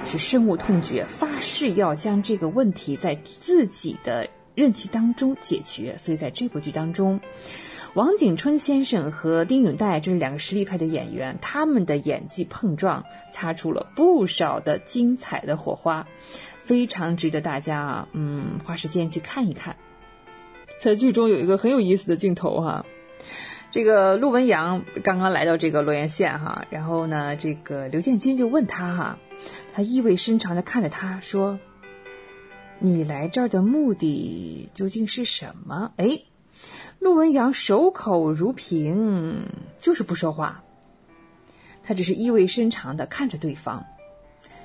[0.07, 4.29] 是深恶痛绝，发誓要将这个问题在自己的。
[4.57, 7.21] 任期当中解决，所以在这部剧当中，
[7.95, 16.07] 王景春先生和丁允岱这是两个实力派的演员，他们的演技碰撞，擦出了不少的精彩的火花，
[16.65, 19.77] 非常值得大家，嗯，花时间去看一看。
[20.79, 22.85] 在剧中有一个很有意思的镜头哈，
[23.71, 29.19] 这个陆文阳刚刚来到这个洛源县哈，然后呢，这个刘建军就问他哈，
[29.73, 31.59] 他意味深长的看着他说。
[32.83, 35.93] 你来这儿的目的究竟是什么？
[35.99, 36.23] 哎，
[36.99, 39.43] 陆文阳守口如瓶，
[39.81, 40.65] 就是不说话。
[41.83, 43.85] 他只是意味深长的看着对方。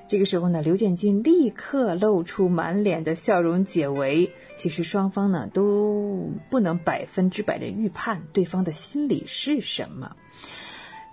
[0.07, 4.31] 这个时候呢，刘建军立刻露出满脸的笑容解围。
[4.57, 10.15] 其实双方呢都不能百分之百的预判对方的心理是什么。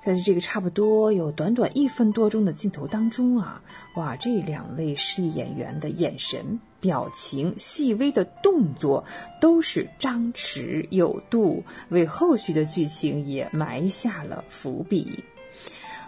[0.00, 3.62] 在这个差不多有短短一分多钟的镜头当中啊，
[3.94, 9.04] 哇，这两位实力演员的眼神、表情、细微的动作
[9.40, 15.22] 都是张弛有度，为后续的剧情也埋下了伏笔。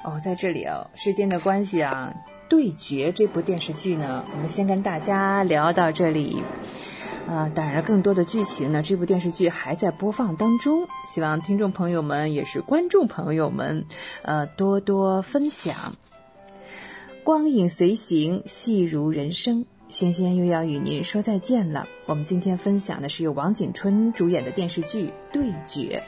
[0.03, 2.13] 哦，在这里啊，时间的关系啊，
[2.49, 6.43] 《对决》这部电视剧呢，我们先跟大家聊到这里。
[7.27, 10.87] 啊，当然，更多的剧情呢，这部电视剧还在播放当中。
[11.07, 13.87] 希望听众朋友们也是观众朋友们，
[14.21, 15.95] 呃，多多分享。
[17.23, 19.65] 光影随行，戏如人生。
[19.89, 21.87] 轩轩又要与您说再见了。
[22.07, 26.03] 我们今天分享的是由王景春主演的电视剧《对决》，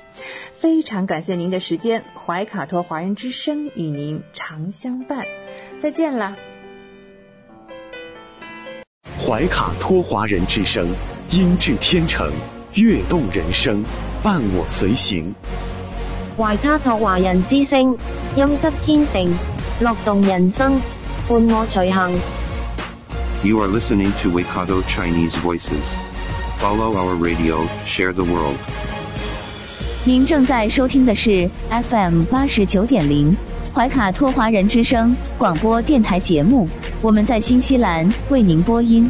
[0.55, 2.05] 非常感谢您的时间。
[2.27, 5.25] 怀卡托华人之声与您常相伴，
[5.81, 6.35] 再见了。
[9.19, 10.89] 怀卡托华人之声，
[11.31, 12.31] 音质天成，
[12.75, 13.85] 悦动人生，
[14.23, 15.35] 伴我随行。
[16.37, 17.97] 怀卡托华人之声，
[18.37, 19.29] 音质天成，
[19.81, 20.81] 乐动人生，
[21.29, 22.13] 伴我随行。
[23.43, 25.85] You are listening to Waikato Chinese Voices.
[26.59, 28.57] Follow our radio, share the world.
[30.05, 33.37] 您正在收听的是 FM 八十九点零
[33.77, 36.67] 怀卡托华人之声广播电台节目，
[37.03, 39.07] 我们在新西兰为您播音。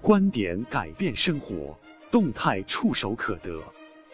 [0.00, 1.78] 观点改变生活，
[2.10, 3.62] 动态触手可得。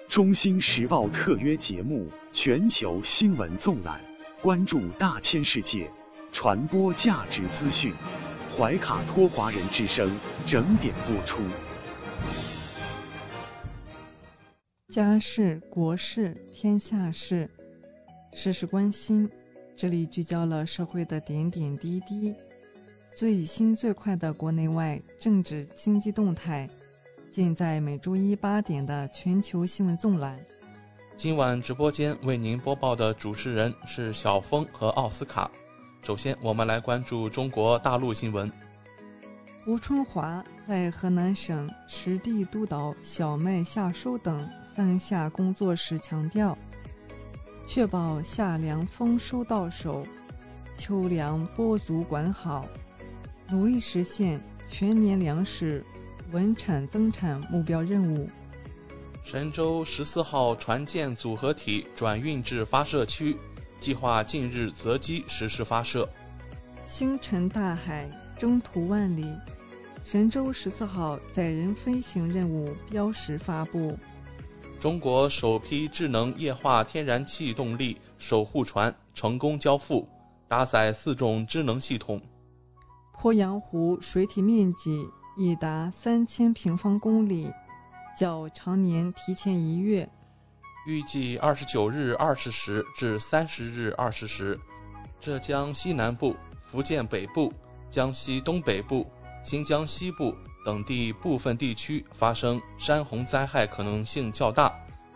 [0.09, 4.01] 中新时报特约节目《全球新闻纵览》，
[4.43, 5.89] 关注大千世界，
[6.33, 7.93] 传播价值资讯。
[8.59, 11.43] 怀卡托华人之声整点播出。
[14.89, 17.51] 家事、国事、天下事，
[18.33, 19.31] 事事关心。
[19.77, 22.35] 这里聚焦了社会的点点滴滴，
[23.15, 26.67] 最新最快的国内外政治经济动态，
[27.31, 30.41] 尽在每周一八点的全球新闻纵览。
[31.15, 35.51] 今晚直播间为您播报的主持人是小峰和奥斯卡。
[36.03, 38.51] 首先，我们来关注中国大陆新闻。
[39.65, 46.57] 胡春华在河南省实地督导小麦夏收等三夏工作时强调，
[47.67, 50.07] 确保夏粮丰收到手，
[50.77, 52.65] 秋粮播足管好，
[53.51, 55.85] 努力实现全年粮食
[56.31, 58.31] 稳产增产目标任务。
[59.25, 63.37] 神舟十四号船舰组合体转运至发射区，
[63.79, 66.09] 计划近日择机实施发射。
[66.85, 68.09] 星辰大海，
[68.39, 69.27] 征途万里。
[70.03, 73.99] 神舟十四号载人飞行任务标识发布。
[74.79, 80.09] 中国首批智能液化天然气动力守护船成功交付，
[80.47, 82.21] 搭载四种智能系统。
[83.15, 85.05] 鄱阳湖水体面积
[85.37, 87.51] 已达三千平方公里，
[88.17, 90.09] 较常年提前一月。
[90.87, 94.59] 预计二十九日二十时至三十日二十时，
[95.21, 97.53] 浙江西南部、福建北部、
[97.91, 99.07] 江西东北部。
[99.43, 104.73] 新疆西部等地部分地区发生山洪灾害可能性较大，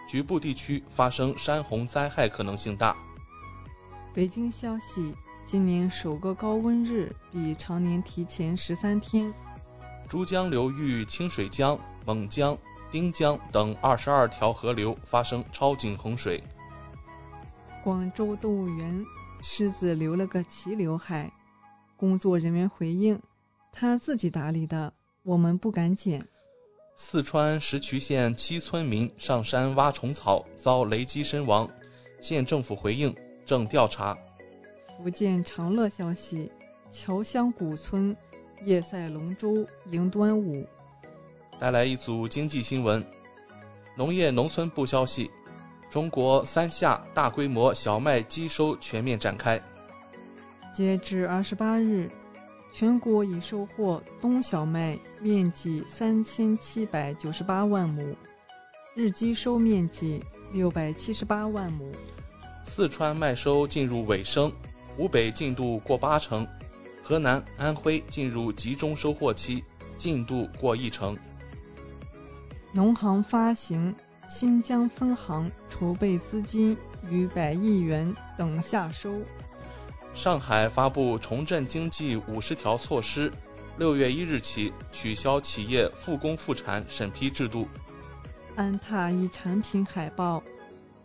[0.08, 2.96] 局部地区发生山洪灾害可能性大。
[4.14, 5.12] 北京消息：
[5.44, 9.32] 今年首个高温日比常年提前十三天。
[10.08, 12.56] 珠江流域清水江、勐江、
[12.90, 16.42] 丁江等二十二条河流发生超警洪水。
[17.82, 19.04] 广州动物园
[19.42, 21.32] 狮子留了个齐刘海，
[21.96, 23.20] 工作人员回应。
[23.72, 26.26] 他自己打理的，我们不敢捡。
[26.96, 31.70] 四川石渠县七村民上山挖虫草遭雷击身亡，
[32.20, 33.14] 县政府回应
[33.46, 34.18] 正调查。
[34.98, 36.52] 福建长乐消息：
[36.90, 38.14] 侨乡古村
[38.64, 40.66] 夜赛龙舟迎端午。
[41.60, 43.04] 带来一组经济新闻。
[43.94, 45.30] 农业农村部消息：
[45.90, 49.60] 中国三夏大规模小麦机收全面展开。
[50.74, 52.10] 截至二十八日。
[52.72, 58.14] 全国已收获冬小麦面积三千七百九十八万亩，
[58.94, 61.92] 日机收面积六百七十八万亩。
[62.64, 64.52] 四川麦收进入尾声，
[64.96, 66.46] 湖北进度过八成，
[67.02, 69.64] 河南、安徽进入集中收获期，
[69.96, 71.18] 进度过一成。
[72.72, 73.92] 农行发行
[74.26, 76.76] 新疆分行筹备资金
[77.10, 79.12] 逾百亿元等下收。
[80.14, 83.32] 上海发布重振经济五十条措施，
[83.76, 87.66] 六月一日起取消企业复工复产审批制度。
[88.54, 90.42] 安踏一产品海报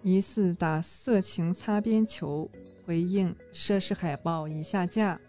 [0.03, 2.47] 疑似打色情擦边球，
[2.86, 5.20] 回应涉事海报已下架。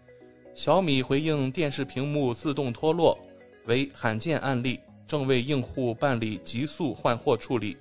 [0.53, 3.17] 小米回应电视屏幕自动脱落
[3.65, 7.77] 为罕见案例，正为用户办理急速换货处理。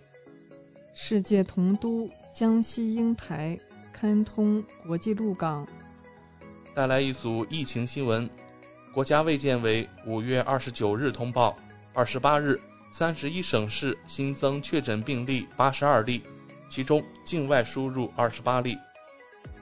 [0.94, 3.58] 世界同都江西鹰台
[3.92, 5.66] 开通国际陆港。
[6.74, 8.28] 带来一组疫情新闻。
[8.94, 11.54] 国家卫健委五月二十九日通报，
[11.92, 12.58] 二十八日，
[12.90, 16.22] 三十一省市新增确诊病例八十二例，
[16.70, 18.78] 其中境外输入二十八例，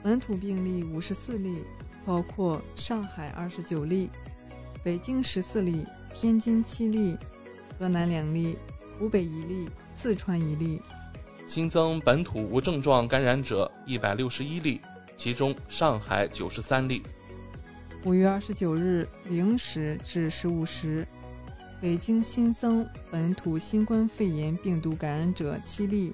[0.01, 1.65] 本土病例五十四例，
[2.05, 4.09] 包括上海二十九例、
[4.81, 7.17] 北京十四例、天津七例、
[7.77, 8.57] 河南两例、
[8.97, 10.81] 湖北一例、四川一例。
[11.47, 14.81] 新增本土无症状感染者一百六十一例。
[15.17, 17.01] 其中上海九十三例。
[18.03, 21.07] 五月二十九日零时至十五时，
[21.79, 26.11] 北京新增本土新冠肺炎病毒感染者七例，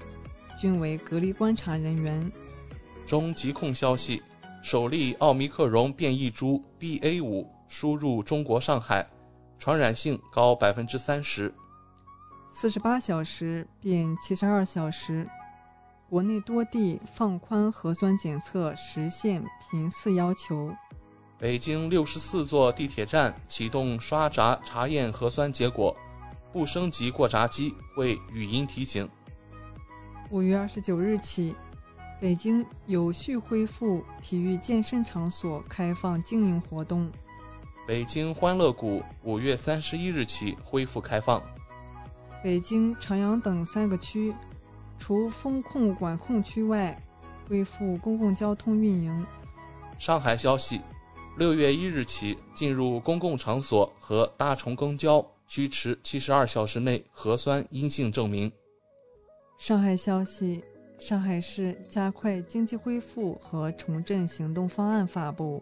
[0.55, 2.31] 均为隔离观察人员。
[3.07, 4.21] 中疾控消息：
[4.61, 9.05] 首例奥密克戎变异株 BA 五输入中国上海，
[9.61, 11.53] 传染性高百分之三十。
[12.49, 15.29] 四十八小时变七十二小时，
[16.09, 20.73] 国内多地放宽核酸检测，实现频次要求。
[21.37, 25.95] 北京六十四座地铁站启动刷闸查验核酸结果，
[26.51, 29.07] 不升级过闸机会语音提醒。
[30.31, 31.55] 五月二十九日起，
[32.19, 37.11] 北京有序恢复体育健身场所开放经营活动。
[37.87, 41.41] 北京欢乐谷五月三十一日起恢复开放。
[42.43, 44.33] 北京、朝阳等三个区，
[44.99, 46.95] 除风控管控区外，
[47.49, 49.25] 恢复公共交通运营。
[49.97, 50.79] 上海消息：
[51.37, 58.51] 六月一日起，进入公共场所和搭乘公交需持七十二小时内核酸阴性证明。
[59.57, 60.63] 上海消息：
[60.99, 65.61] 上海市加快经济恢复和重振行动方案发布。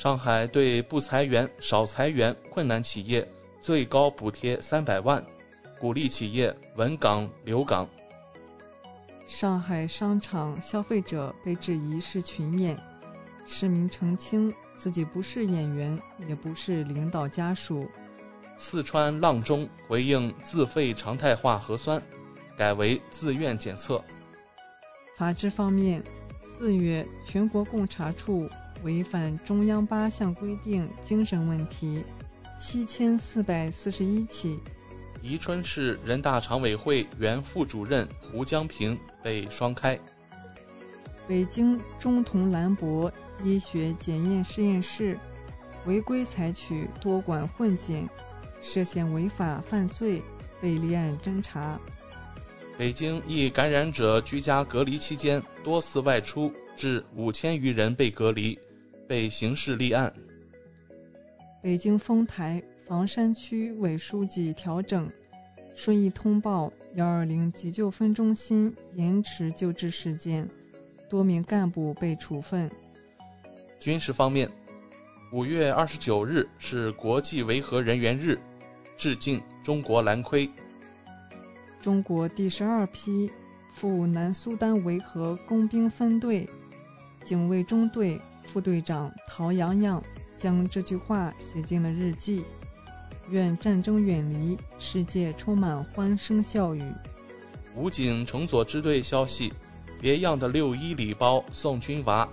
[0.00, 3.30] 上海对不裁员、少裁员困难企业
[3.60, 5.22] 最高补贴三百万。
[5.78, 7.86] 鼓励企业稳岗留岗。
[9.26, 12.74] 上海商场消费者被质疑是群演，
[13.44, 17.86] 市民澄清自己不是演员，也不是领导家属。
[18.56, 22.00] 四川阆中回应自费常态化核酸，
[22.56, 24.02] 改为自愿检测。
[25.14, 26.02] 法治方面，
[26.40, 28.48] 四月全国共查处
[28.82, 32.04] 违反中央八项规定精神问题
[32.58, 34.58] 七千四百四十一起。
[35.22, 39.98] 宜春市人大常委会原副主任胡江平被双开。
[41.28, 43.12] 北京中同兰博
[43.44, 45.18] 医学检验实验室
[45.86, 48.08] 违规采取多管混检，
[48.60, 50.22] 涉嫌违法犯罪，
[50.60, 51.78] 被立案侦查。
[52.76, 58.58] 北京一感染者居家隔离期间多次外出，致五千余人被隔离，
[59.10, 60.14] 被刑事立案。
[61.60, 62.62] 北京丰台。
[62.86, 65.08] 房山区委书记调整，
[65.76, 70.48] 顺义通报幺二零急救分中心延迟救治事件，
[71.08, 72.68] 多名干部被处分。
[73.78, 74.50] 军事方面，
[75.32, 78.36] 五月二十九日是国际维和人员日，
[78.96, 80.50] 致敬中国蓝盔。
[81.80, 83.30] 中国第十二批
[83.70, 86.48] 赴南苏丹维和工兵分队
[87.22, 90.02] 警卫中队副队长陶阳阳
[90.36, 92.44] 将这句话写进了日记。
[93.28, 96.82] 愿战争远离，世界充满欢声笑语。
[97.76, 99.52] 武警乘左支队消息：
[100.00, 102.28] 别样的六一礼包送军娃，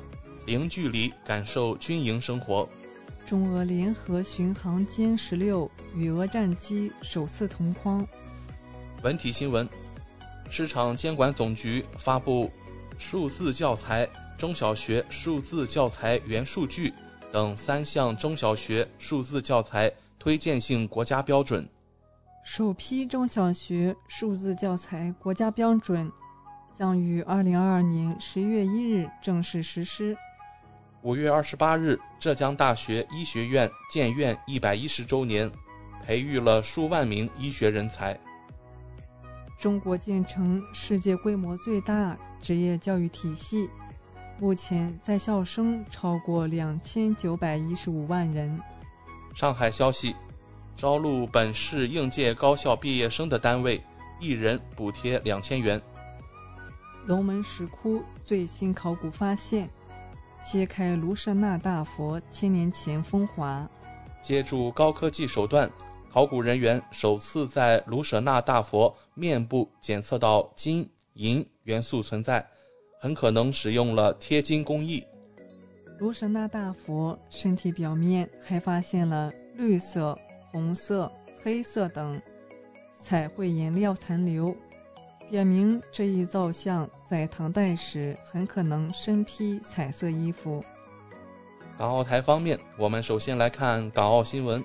[0.47, 2.67] 零距离感受军营生活。
[3.23, 8.07] 中俄联合巡航歼十六与俄战机首次同框。
[9.03, 9.69] 文体新闻：
[10.49, 12.49] 市场监管总局发布
[12.97, 16.93] 数字教材中小学数字教材原数据
[17.31, 19.91] 等三项中小学数字教材。
[20.19, 21.65] 推荐性国家标准，
[22.43, 26.11] 首批中小学数字教材国家标准
[26.73, 30.17] 将于二零二二年十一月一日正式实施。
[31.03, 35.49] 五月二十八日，浙江大学医学院建院一百一十周年，
[36.03, 38.19] 培育了数万名医学人才。
[39.57, 43.69] 中国建成世界规模最大职业教育体系，
[44.39, 48.61] 目前在校生超过两千九百一十五万人。
[49.33, 50.15] 上海消息，
[50.75, 53.81] 招录本市应届高校毕业生的单位，
[54.19, 55.81] 一人补贴两千元。
[57.07, 59.67] 龙门石窟最新考古发现，
[60.43, 63.67] 揭开卢舍那大佛千年前风华。
[64.21, 65.67] 借助高科技手段，
[66.11, 72.45] 考古人员首次在卢舍那大佛面部检测到金银元素存在，
[72.99, 75.05] 很可能使用了贴金工艺。
[75.99, 80.17] 卢舍那大佛身体表面还发现了绿色、
[80.51, 81.11] 红色、
[81.43, 82.21] 黑色等
[82.93, 84.55] 彩绘颜料残留，
[85.29, 90.63] 表明这一造像在唐代时很可能身披彩色衣服。
[91.77, 94.63] 港澳台方面，我们首先来看港澳新闻。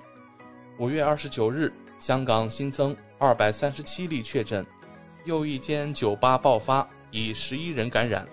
[0.78, 4.66] 五月二十九日，香港新增二百三十七例确诊，
[5.24, 8.27] 又一间酒吧爆发，已十一人感染。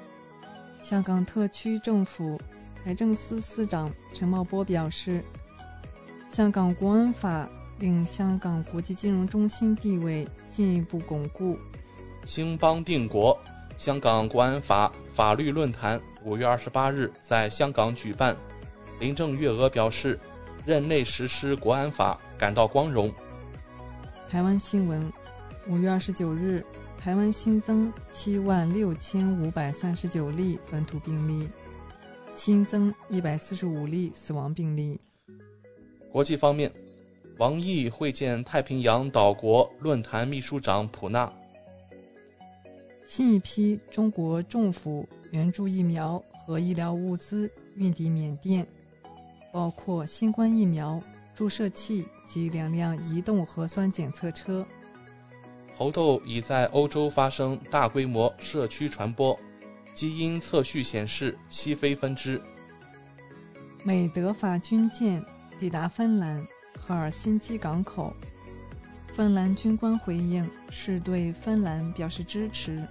[0.82, 2.40] 香港特区政府。
[2.82, 5.22] 财政司司长陈茂波表示，
[6.32, 11.60] 香港国安法令香港国际金融中心地位进一步巩固。
[12.24, 13.38] 兴邦定国，
[13.76, 18.34] 香港国安法法律论坛五月二十八日在香港举办。
[18.98, 20.18] 林郑月娥表示，
[20.66, 23.14] 任内实施国安法感到光荣。
[24.30, 25.12] 台湾新闻，
[25.68, 26.66] 五月二十九日，
[27.00, 31.50] 台湾新增七万六千五百三十九例本土病例，
[32.36, 35.00] 新增一百四十五例死亡病例。
[36.12, 36.70] 国际方面，
[37.38, 41.32] 王毅会见太平洋岛国论坛秘书长普纳。
[43.06, 48.68] 新一批中国政府援助疫苗和医疗物资运抵缅甸，
[49.54, 51.02] 包括新冠疫苗
[51.34, 54.68] 注射器及两辆移动核酸检测车。
[55.80, 59.40] 猴痘已在欧洲发生大规模社区传播，
[59.94, 62.42] 基因测序显示西非分支。
[63.82, 65.26] 美德法军舰
[65.58, 66.46] 抵达芬兰
[66.78, 68.14] 赫尔辛基港口，
[69.14, 72.86] 芬兰军官回应是对芬兰表示支持。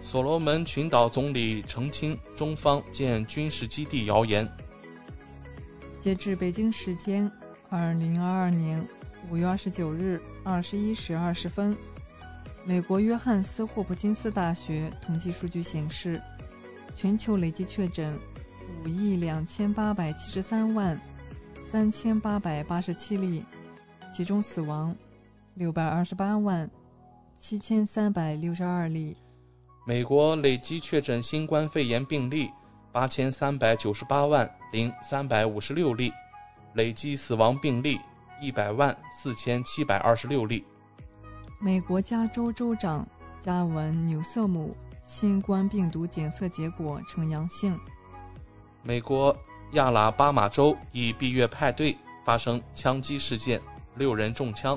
[0.00, 4.50] 所罗门群岛总理澄清中方建军事基地谣言。
[5.98, 7.30] 截至北京时间
[7.68, 8.88] 二零二二年
[9.30, 11.76] 五月二十九日二十一时二十分，
[12.64, 16.22] 美国约翰斯霍普金斯大学统计数据显示，
[16.94, 18.16] 全球累计确诊
[18.84, 20.98] 五亿两千八百七十三万
[21.68, 23.44] 三千八百八十七例，
[24.12, 24.94] 其中死亡
[25.54, 26.70] 六百二十八万
[27.36, 29.16] 七千三百六十二例。
[29.84, 32.48] 美国累计确诊新冠肺炎病例
[32.92, 36.12] 八千三百九十八万零三百五十六例，
[36.74, 37.98] 累计死亡病例
[38.40, 40.64] 一百万四千七百二十六例。
[41.64, 43.06] 美国加州州长
[43.38, 47.78] 加文·纽瑟姆新冠病毒检测结果呈阳性。
[48.82, 49.36] 美国
[49.74, 53.62] 亚拉巴马州一毕业派对发生枪击事件，
[53.94, 54.76] 六人中枪。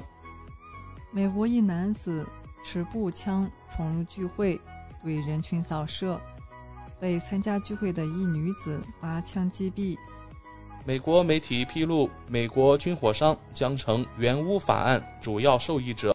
[1.09, 2.23] 美国一男子
[2.63, 4.61] 持步枪闯入聚会。
[5.03, 6.19] 对人群扫射，
[6.99, 9.95] 被参加聚会的一女子拔枪击毙。
[10.83, 16.14] 美国媒体披露，美国军火商将成原污法案主要受益者。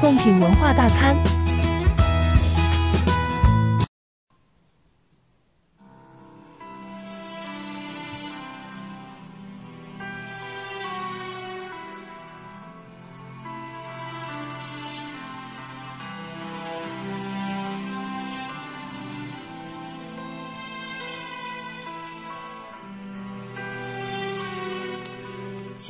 [0.00, 1.29] 贡品文化大餐。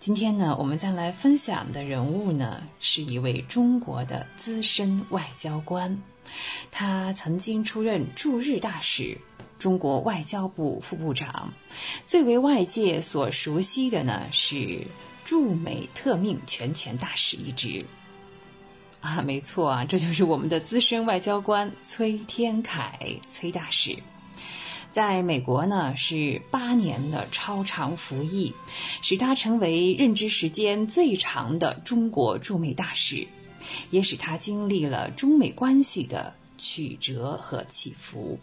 [0.00, 6.02] 今天呢，我们将来分享的人物呢，是一位中国的资深外交官，
[6.70, 9.18] 他曾经出任驻日大使、
[9.58, 11.52] 中国外交部副部长，
[12.06, 14.86] 最为外界所熟悉的呢是
[15.24, 17.82] 驻美特命全权大使一职。
[19.00, 23.96] 啊，没错啊，这就是我们的资深外交官崔天凯，崔大使。
[24.94, 28.54] 在美国呢，是八年的超长服役，
[29.02, 33.26] 使他成为任职时间最长的中国驻美大使，
[33.90, 38.38] 也使他经历了中美关系的曲折和起伏。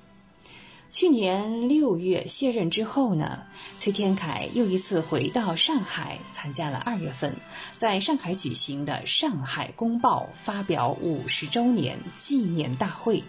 [0.90, 3.44] 去年六月卸任之后呢，
[3.78, 7.34] 崔天凯又一次回到上海，参加了二月份
[7.78, 13.24] 在上海举行的《上海公报》发表五十周年纪念大会。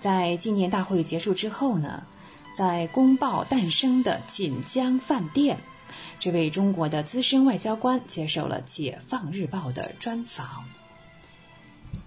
[0.00, 2.06] 在纪念大会结束之后呢。
[2.54, 5.58] 在公报诞生的锦江饭店，
[6.18, 10.64] 这位中国的资深外交官接受了《解放日报》的专访。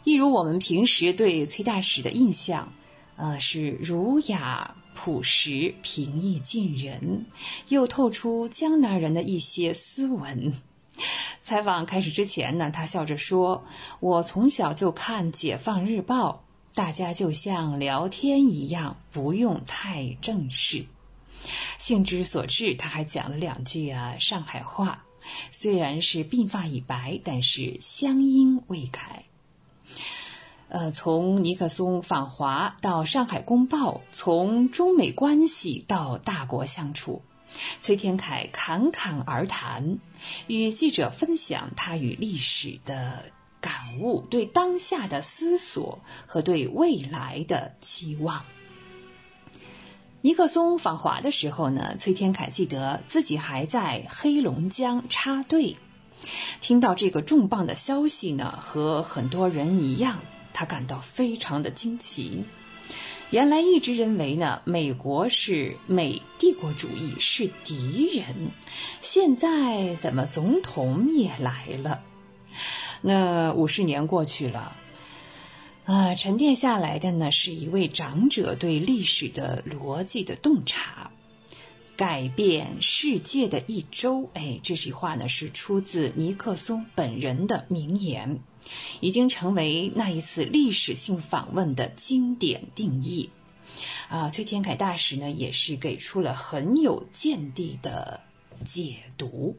[0.04, 2.72] 一如我们平时对崔大使的印象，
[3.16, 7.26] 呃，是儒雅朴实、平易近人，
[7.70, 10.54] 又透出江南人的一些斯文。
[11.42, 13.66] 采访开始之前呢，他笑着说
[14.00, 16.44] ：“我从小就看《解放日报》。”
[16.76, 20.86] 大家就像聊天一样，不用太正式。
[21.78, 25.06] 兴之所至，他还讲了两句啊上海话，
[25.52, 29.24] 虽然是鬓发已白，但是乡音未改。
[30.68, 37.22] 呃，从尼克松访华到《上海公报》，从中美关系到大国相处，
[37.82, 40.00] 崔天凯侃侃而谈，
[40.48, 43.32] 与记者分享他与历史的
[43.66, 45.98] 感悟、对当下的思索
[46.28, 48.46] 和对未来的期望。
[50.22, 55.78] 尼克松访华的时候呢，崔天凯记得自己还在黑龙江插队，
[56.62, 60.20] 听到这个重磅的消息呢，和很多人一样。
[60.54, 62.46] 他感到非常的惊奇，
[63.32, 68.52] 原来一直认为呢，美国是美帝国主义是敌人，
[69.02, 72.04] 现在怎么总统也来了？
[73.02, 74.76] 那五十年过去了，
[75.86, 81.12] 啊，沉淀下来的呢，是一位长者对历史的逻辑的洞察。
[81.98, 88.42] 改变世界的一周，哎，这句话呢是出自尼克松本人的名言，
[89.00, 93.30] 已经成为那一次历史性访问的经典定义。
[94.10, 98.20] 啊，崔天凯大使呢也是给出了很有见地的
[98.66, 99.56] 解读。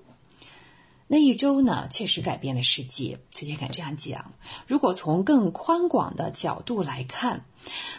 [1.08, 3.20] 那一周呢，确实改变了世界。
[3.30, 4.32] 崔天凯这样讲：，
[4.66, 7.44] 如果从更宽广的角度来看，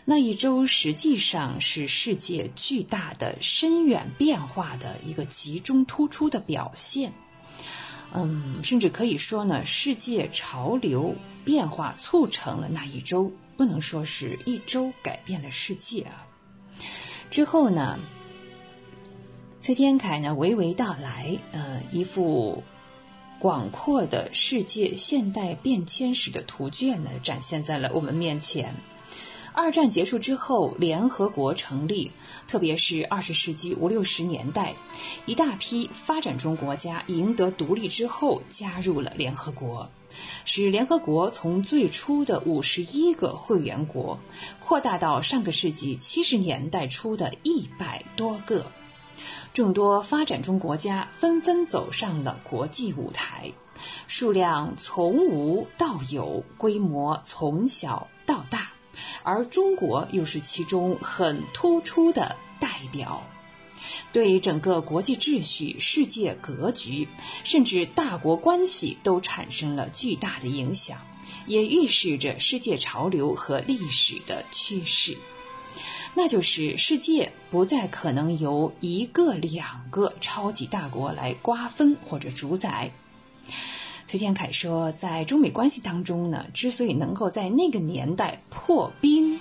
[0.04, 7.14] 那一周实际上是世界巨大的、深远变化的一个集中突出的表现。
[8.14, 11.16] 嗯，甚至可以说呢，世界潮流
[11.46, 16.28] 变化促成了那一周，不能说是一周改变了世界啊。
[17.32, 17.98] 之后呢，
[19.62, 22.62] 崔天凯呢娓娓道来，呃，一副。
[23.40, 28.74] 广阔的世界现代变迁史的图卷呢，展现在了我们面前。
[29.54, 32.12] 二战结束之后，联合国成立，
[32.48, 34.76] 特别是二十世纪五六十年代，
[35.26, 39.90] 一大批发展中国家赢得独立之后加入了联合国，
[40.46, 44.20] 使联合国从最初的五十一个会员国
[44.60, 48.72] 扩大到上个世纪七十年代初的一百多个。
[49.58, 53.54] 众多发展中国家纷纷走上了国际舞台，
[54.06, 58.74] 数量从无到有，规模从小到大，
[59.24, 63.24] 而中国又是其中很突出的代表，
[64.14, 67.08] 对整个国际秩序、世界格局，
[67.44, 71.02] 甚至大国关系都产生了巨大的影响，
[71.48, 75.18] 也预示着世界潮流和历史的趋势。
[76.20, 82.92] 那就是世界不再可能由一个、两个超级大国来瓜分或者主宰。
[84.08, 89.40] 崔天凯说，在中美关系当中呢，之所以能够在那个年代破冰，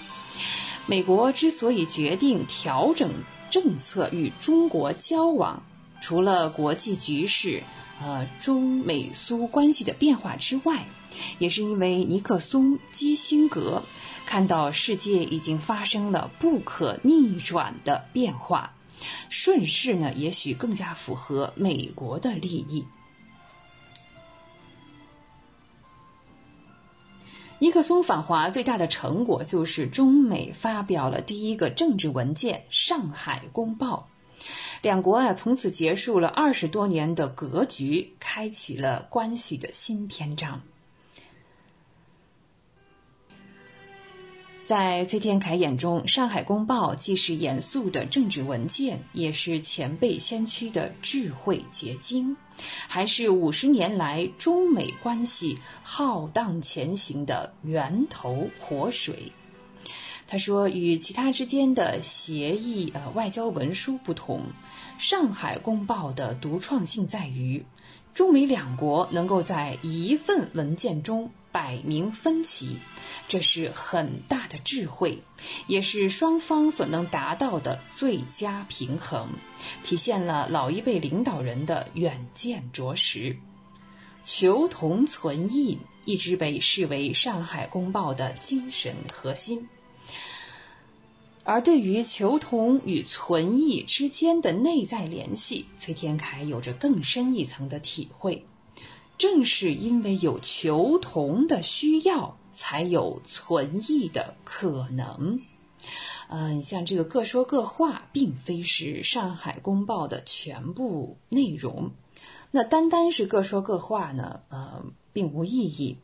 [0.87, 3.11] 美国之所以决定调整
[3.51, 5.63] 政策与中国交往，
[6.03, 7.63] 除了国际局势、
[8.03, 10.85] 呃中美苏关系的变化之外，
[11.39, 13.83] 也是因为尼克松、基辛格。
[14.27, 18.75] 看到世界已经发生了不可逆转的变化，
[19.31, 22.85] 顺势呢，也许更加符合美国的利益。
[27.59, 34.07] 尼克松访华最大的成果就是中美发表了第一个政治文件《上海公报》，
[34.83, 40.61] 两国啊从此结束了二十多年的格局，开启了关系的新篇章。
[44.67, 52.37] 在崔天凯眼中，《上海公报》既是严肃的政治文件，也是前辈先驱的智慧结晶，
[52.89, 59.31] 还是五十年来中美关系浩荡前行的源头活水。
[60.27, 64.41] 他说：“与其他之间的协议呃外交文书不同，
[64.99, 67.65] 《上海公报》的独创性在于，
[68.15, 72.77] 中美两国能够在一份文件中。”摆明分歧，
[73.27, 75.23] 这是很大的智慧，
[75.67, 79.31] 也是双方所能达到的最佳平衡，
[79.83, 83.39] 体现了老一辈领导人的远见卓识。
[84.23, 89.67] 求同存异一直被视为《上海公报》的精神核心，
[91.43, 98.45] 而对于求同与存异之间的内在联系，崔天凯有着更深一层的体会。
[99.19, 105.41] 正是因为有求同的需要，才有存异的可能。
[106.29, 111.93] 嗯，像这个各说各话，并非是《上海公报》的全部内容。
[112.51, 114.41] 那单单是各说各话呢？
[114.49, 115.99] 呃，并无意义。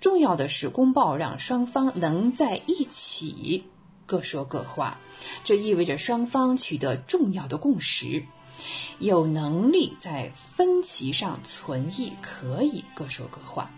[0.00, 3.64] 重要的是，公报让双方能在一起
[4.06, 4.98] 各说各话，
[5.44, 8.24] 这意味着双方取得重要的共识。
[8.98, 13.70] 有能力在分歧上存异，可以各说各话。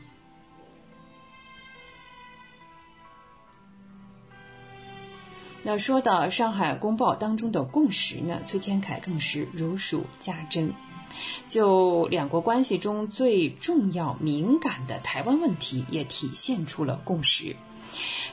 [5.62, 10.72] 那说到上海公报当中的共识呢，崔天凯更是如数家珍。
[11.46, 17.54] 就两国关系中最重要敏感的台湾问题，也体现出了共识，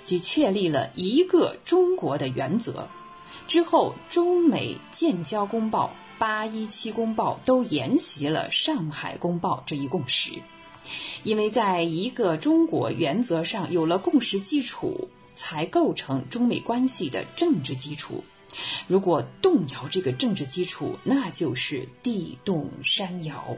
[0.04, 2.88] 即确立了一个中国的原则。
[3.48, 10.34] 之后，中美建交公报、八一七公报都沿袭了上海公报这一共识，
[11.24, 18.24] 因为在一个中国原则上有了共识基础，才构成中美关系的政治基础。
[18.88, 23.58] 如果动摇这个政治基础，那就是地动山摇。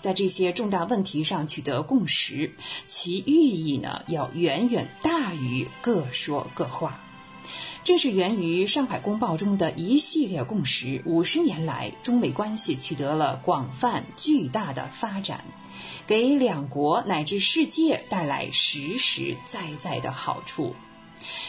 [0.00, 2.52] 在这些重大问题上取得共识，
[2.86, 7.00] 其寓意呢，要远远大于各说各话。
[7.82, 15.44] 正是源于上海公报中的一系列共识，五十年来中美关系取得了广泛巨大的发展，
[16.06, 20.74] 给两国乃至世界带来实实在在的好处。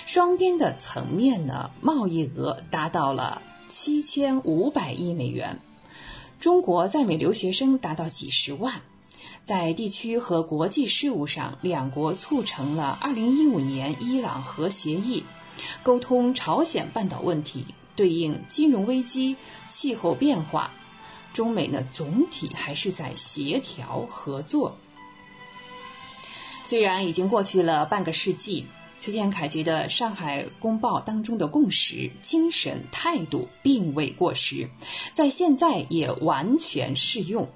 [0.06, 5.60] 双边的层面呢，贸易额达到了七千五百亿美元，
[6.40, 8.82] 中国在美留学生达到几十万。
[9.44, 15.26] 在地区和国际事务上，两国促成了二零一五年伊朗核协议。
[15.84, 17.66] 沟通朝鲜半岛问题，
[17.96, 19.36] 对应金融危机、
[19.68, 20.72] 气候变化，
[21.34, 24.78] 中美呢总体还是在协调合作。
[26.66, 28.66] 虽然已经过去了半个世纪，
[28.98, 34.70] 崔建凯觉得《上海公报》当中的共识、精神、态度并未过时，
[35.14, 37.50] 在现在也完全适用，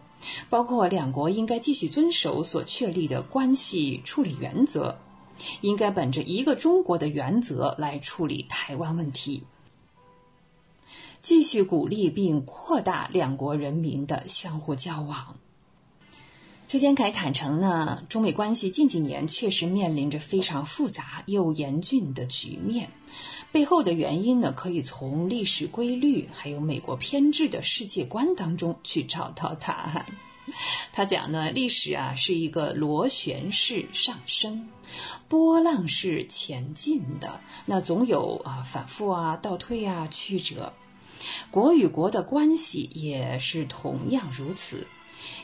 [0.50, 4.98] 包括两国应该继续遵守所确立的关系处理原则。
[5.62, 9.44] 应该本着一个中国的原则来处理台湾问题，
[11.22, 15.38] 继续鼓励并扩大两国人民的相互交往。
[16.68, 22.90] 崔天凯坦诚呢，中美关系近几年确实面临着非常复杂又严峻的局面，
[23.52, 30.06] 背后的原因呢，可以从历史规律还有美国偏执的世界观当中去找到答案。
[30.94, 34.70] 他讲呢，历史啊是一个螺旋式上升，
[35.28, 40.74] 波浪式前进的，那总有啊反复啊倒退啊曲折。
[41.50, 44.88] 国与国的关系也是同样如此，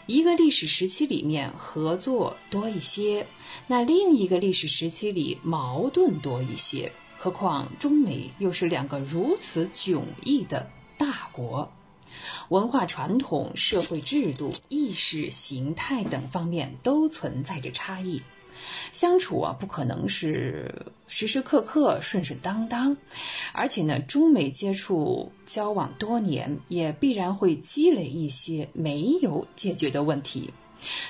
[0.06, 3.26] 一个历史时期里面合作多一些，
[3.68, 6.92] 那另一个历史时期里矛盾多一些。
[7.18, 11.72] 何况中美又是两个如此迥异的大国。
[12.50, 18.22] 文化传统、社会制度、意识形态等方面都存在着差异，
[18.92, 22.98] 相处啊不可能是时时刻刻顺顺当当，
[23.54, 30.54] 而且呢，中美接触交往多年，也必然会积累一些没有解决的问题。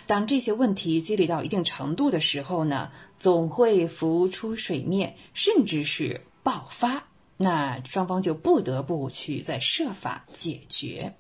[0.06, 7.08] 当这些问题积累到一定程度的时候呢，总会浮出水面，甚至是爆发。
[7.42, 11.16] 那双方就不得不去再设法解决。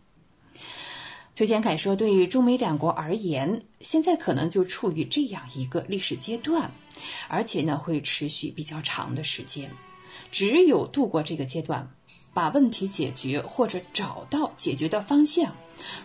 [1.34, 6.70] 崔天凯说：“对于中美两国而言，现在可能就处于这样一个历史阶段，
[7.28, 9.72] 而且呢会持续比较长的时间。
[10.30, 11.90] 只有度过这个阶段，
[12.36, 15.56] 把问题解决或者找到解决的方向，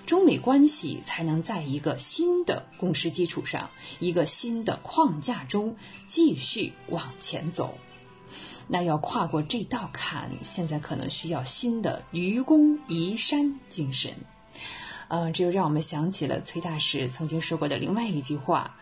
[0.06, 3.68] 中美关系才能在一个新的共识基础上，
[3.98, 5.76] 一个新的框架中
[6.08, 7.76] 继续往前走。”
[8.68, 14.12] 那要跨过这道坎，现在可能需要新的愚公移山精神。
[15.08, 18.74] 嗯，这又让我们想起了崔大师曾经说过的另外一句话，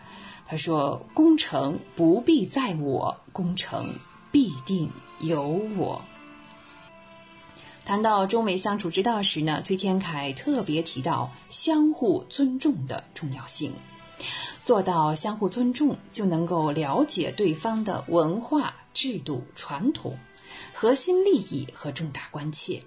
[0.47, 3.85] 他说：“功成不必在我，功成
[4.31, 4.89] 必定
[5.19, 6.01] 有我。”
[7.85, 13.71] 谈到中美相处之道时呢，崔天凯特别提到相互尊重的重要性。
[14.63, 20.17] 做到相互尊重，就能够了解对方的文化、制度、传统、
[20.73, 22.83] 核心利益和重大关切，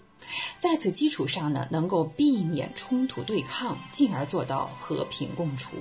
[0.59, 5.77] 在此基础上呢，能够避免冲突对抗，进而做到和平共处。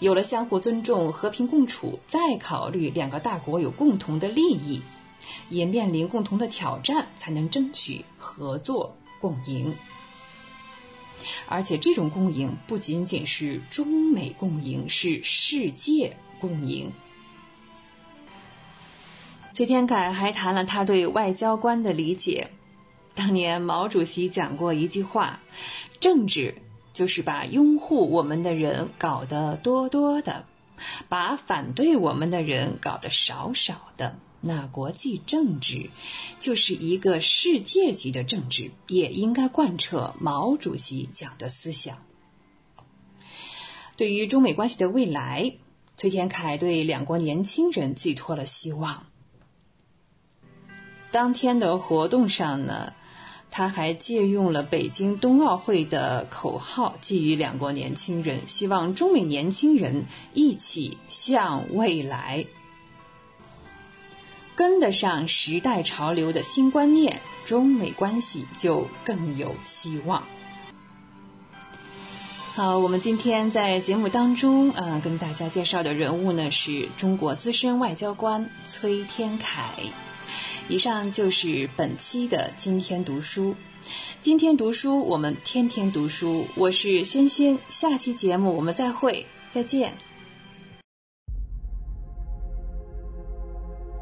[0.00, 4.82] 有了相互尊重、和平共处，再考虑两个大国有共同的利益，
[5.48, 9.74] 也面临共同的挑战，才能争取合作共赢。
[11.48, 16.92] 而且这种共赢不仅仅是中美共赢，是世界共赢。
[19.52, 22.48] 崔天凯还谈了他对外交官的理解。
[23.14, 25.40] 当年毛主席讲过一句话
[26.00, 26.56] ：“政治
[26.92, 30.46] 就是把拥护我们的人搞得多多的，
[31.08, 35.88] 把反对我们的人搞得少少的。”那国际政治
[36.38, 41.96] 就是一个世界级的政治，也应该贯彻毛主席讲的思想。
[43.96, 45.54] 对于中美关系的未来，
[45.96, 49.06] 崔天凯对两国年轻人寄托了希望。
[51.10, 52.92] 当天的活动上呢，
[53.50, 60.04] 他还借用了北京冬奥会的口号，寄予两国年轻人，希望中美年轻人
[60.34, 62.44] 一起向未来。
[64.56, 70.22] 跟得上时代潮流的新观念，中美关系就更有希望。
[72.54, 79.70] 好，我们今天在节目当中，呃，跟大家介绍的人物呢是中国资深外交官崔天凯。
[80.68, 83.56] 以上就是本期的今天读书。
[84.20, 86.46] 今天读书，我们天天读书。
[86.54, 89.92] 我是轩轩，下期节目我们再会，再见。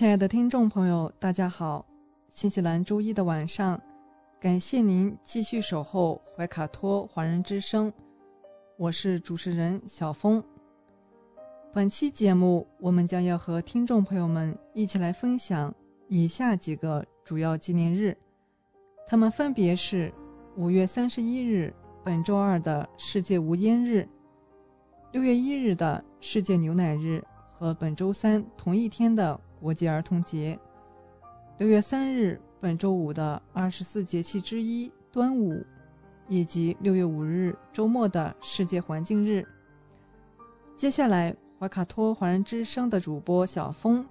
[0.00, 1.84] 亲爱的听众朋友，大家好！
[2.30, 3.78] 新西兰周一的晚上，
[4.40, 7.92] 感谢您继续守候怀卡托华人之声，
[8.78, 10.42] 我是主持人小峰。
[11.70, 15.70] 本期节目，我们将要和听众朋友们一起来分享
[16.08, 18.16] 以下几个主要纪念日，
[19.06, 20.10] 他们分别是
[20.56, 21.70] 五月三十一日
[22.02, 24.08] 本周二的世界无烟日，
[25.12, 29.38] 六月一日的世界牛奶日和本周三同一天的。
[29.60, 30.58] 国际儿童节，
[31.58, 35.62] 六月三日本周五的二十四节气之一端午，
[36.28, 39.46] 以及六月五日周末的世界环境日。
[40.76, 44.06] 接下来，怀卡托华人之声的主播小峰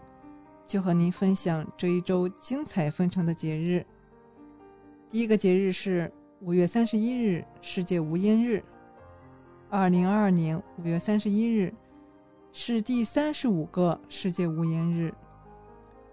[0.65, 3.83] 就和您分享这一周精彩纷呈的节日。
[5.09, 6.11] 第一个节日是
[6.41, 8.63] 五月三十一日世界无烟日。
[9.67, 11.73] 二零二二年五月三十一日
[12.53, 15.11] 是第三十五个世界无烟日。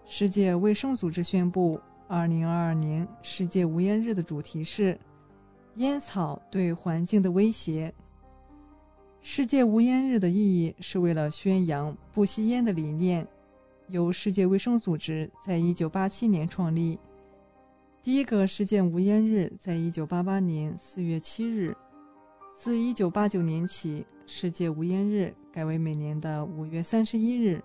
[0.09, 4.97] 世界卫生组织宣布，2022年世界无烟日的主题是
[5.77, 7.93] “烟草对环境的威胁”。
[9.21, 13.27] 世界无烟日的意义是为了宣扬不吸烟的理念，
[13.89, 17.01] 由世界卫生组织在1987年创立。
[18.01, 21.77] 第一个世界无烟日在1988年4月7日，
[22.55, 27.65] 自1989年起，世界无烟日改为每年的5月31日。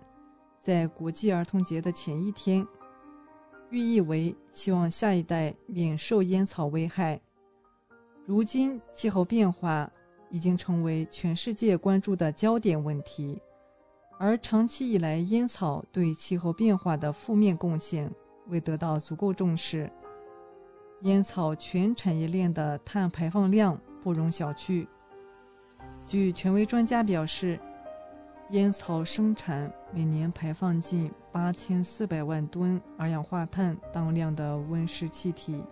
[0.61, 2.65] 在国际儿童节的前一天，
[3.71, 7.19] 寓意为希望下一代免受烟草危害。
[8.27, 9.91] 如今，气候变化
[10.29, 13.41] 已经成为全世界关注的焦点问题，
[14.19, 18.13] 而长期以来烟草对气候变化的负面贡献
[18.45, 19.91] 未得到足够重视。
[21.01, 24.87] 烟草全产业链的碳排放量不容小觑。
[26.05, 27.59] 据权威专家表示。
[28.51, 35.63] 烟草生产每年排放近八千四百万吨二氧化碳当量的温室气体，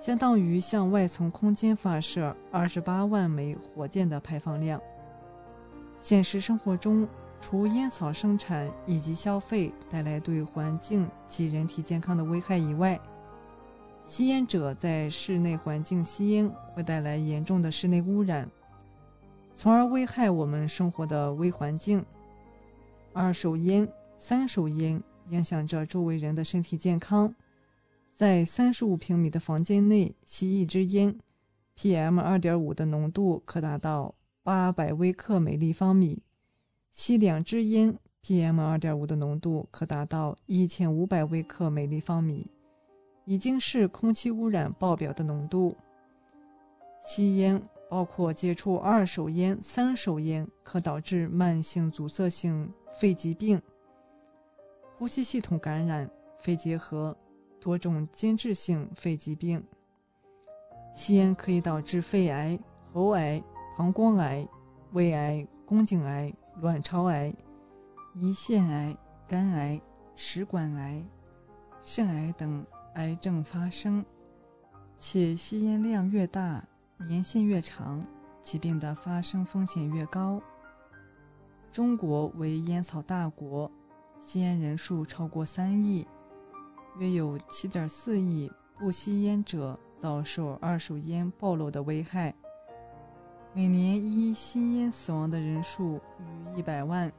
[0.00, 4.80] 相当于向外层空间发射二十八万枚火箭的排放量。
[5.98, 7.06] 现实生活中，
[7.38, 12.98] 除烟草生产以及消费带来对环境及人体健康的危害以外，
[14.02, 18.48] 吸烟者在室内环境吸烟会带来严重的室内污染。
[19.58, 22.06] 从而危害我们生活的微环境。
[23.12, 27.34] 二手烟、三手烟影响着周围人的身体健康。
[28.12, 31.18] 在三十五平米的房间内吸一支烟
[31.76, 34.14] ，PM 二点五的浓度可达到
[34.44, 36.22] 八百微克每立方米；
[36.92, 42.46] 吸两支烟，PM 二点五的浓度可达到一千五百微克每立方米，
[43.24, 45.76] 已经是空气污染爆表的浓度。
[47.02, 47.60] 吸烟。
[47.88, 53.60] 包括接触二手烟、三手烟，可导致慢性阻塞性肺疾病、
[54.96, 56.08] 呼吸系统感染、
[56.38, 57.16] 肺结核、
[57.58, 59.64] 多种间质性肺疾病。
[60.94, 62.58] 吸烟可以导致肺癌、
[62.92, 63.42] 喉癌、
[63.76, 64.46] 膀胱癌、
[64.92, 67.32] 胃癌、宫颈癌、卵巢癌、
[68.16, 68.96] 胰腺癌、
[69.26, 69.80] 肝癌、
[70.14, 71.02] 食管癌、
[71.80, 74.04] 肾癌等癌症发生，
[74.98, 76.66] 且吸烟量越大。
[77.06, 78.04] 年限越长，
[78.42, 80.42] 疾病的发生风险越高。
[81.70, 83.70] 中国为烟草大国，
[84.18, 86.06] 吸烟人数超过三亿，
[86.98, 92.34] 约有七点四亿不吸烟者遭受二手烟暴露的危害。
[93.54, 97.10] 每年因吸烟死亡的人数逾一百万，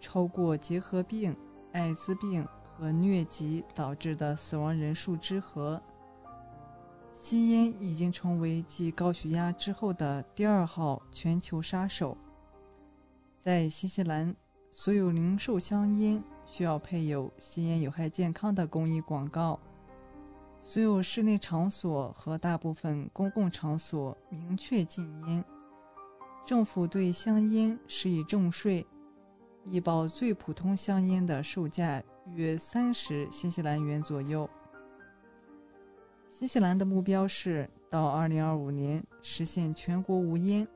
[0.00, 1.36] 超过结核病、
[1.72, 5.80] 艾滋病和疟疾导致的死亡人数之和。
[7.20, 12.16] 吸烟已经成为继高血压之后的第二号全球杀手。
[13.38, 14.34] 在新西兰，
[14.70, 19.60] 所有零售香烟需要配有吸烟有害健康的公益广告。
[20.62, 25.44] 所有室内场所和大部分公共场所明确禁烟。
[26.46, 28.86] 政府对香烟施以重税，
[29.66, 34.48] 一包最普通香烟的售价约三十新西兰元左右。
[36.40, 40.66] 新西兰的目标是到2025年实现全国无烟。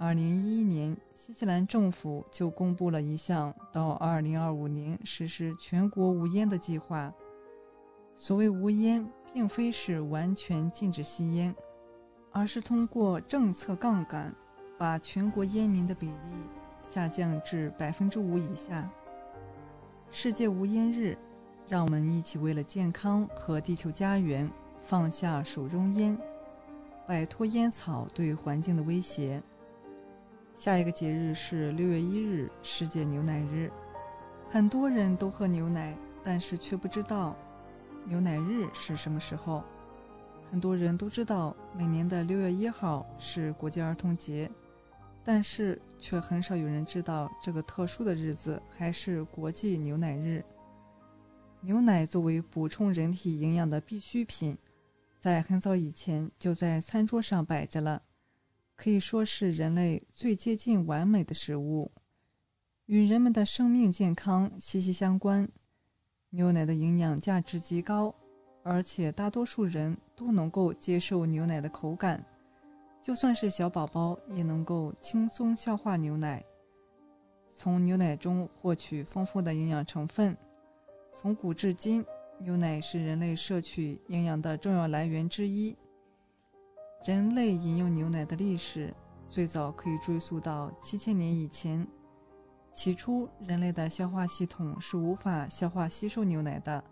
[0.00, 7.14] 2011年，新西兰政府就公布了一项到2025年实施全国无烟的计划。
[8.16, 11.54] 所谓无烟，并非是完全禁止吸烟，
[12.32, 14.34] 而是通过政策杠杆，
[14.76, 16.34] 把全国烟民的比例
[16.82, 18.90] 下降至百分之五以下。
[20.10, 21.16] 世界无烟日。
[21.68, 24.48] 让我们一起为了健康和地球家园
[24.80, 26.16] 放下手中烟，
[27.06, 29.42] 摆脱烟草对环境的威胁。
[30.54, 33.70] 下一个节日是六月一日，世界牛奶日。
[34.48, 37.36] 很多人都喝牛奶，但是却不知道
[38.04, 39.64] 牛奶日是什么时候。
[40.48, 44.48] 很多人都知道每年的六月一号是国际儿童节，
[45.24, 50.44] 但是却很少有人知道这个特殊的日子还是国际牛奶日。
[51.62, 54.56] 牛奶作为补充人体营养的必需品，
[55.18, 58.02] 在很早以前就在餐桌上摆着了，
[58.76, 61.90] 可以说是人类最接近完美的食物，
[62.86, 65.48] 与人们的生命健康息息相关。
[66.30, 68.14] 牛奶的营养价值极高，
[68.62, 72.24] 而且大多数人都能够接受牛奶的口感，
[73.02, 76.44] 就算是小宝宝也能够轻松消化牛奶。
[77.50, 80.36] 从牛奶中获取丰富的营养成分。
[81.18, 82.04] 从古至今，
[82.38, 85.74] 牛奶是人类摄取营养的重要来源之一。
[87.06, 88.92] 人类饮用牛奶的历史
[89.30, 91.88] 最早可以追溯到七千年以前。
[92.70, 96.84] 起初，人类的消化系统是无法消化吸收牛奶的。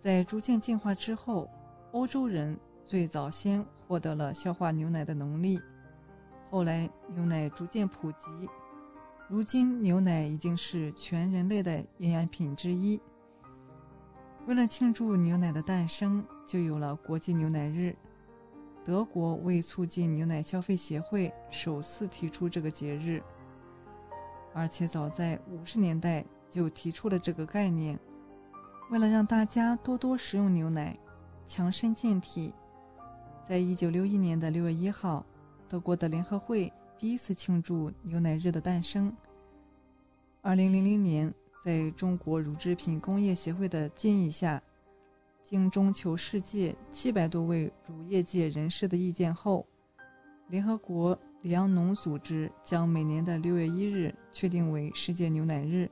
[0.00, 1.50] 在逐渐进化之后，
[1.90, 5.60] 欧洲人最早先获得了消化牛奶的能力。
[6.48, 8.48] 后来，牛奶逐渐普及，
[9.28, 13.02] 如今牛奶已经是全人类的营养品之一。
[14.46, 17.94] 为了庆祝牛奶的诞生，就有了国际牛奶日。
[18.84, 23.22] 德国为促进牛奶消费协会首次提出这个节日，
[24.52, 27.96] 而且早在五十年代就提出了这个概念。
[28.90, 30.98] 为了让大家多多食用牛奶，
[31.46, 32.52] 强身健体，
[33.48, 35.24] 在一九六一年的六月一号，
[35.68, 39.14] 德国的联合会第一次庆祝牛奶日的诞生。
[40.40, 41.32] 二零零零年。
[41.62, 44.60] 在中国乳制品工业协会的建议下，
[45.44, 49.64] 经中求世界七百多位乳业界人士的意见后，
[50.48, 55.88] 联合国粮农组织将每年的六月一日确定为世界牛奶日，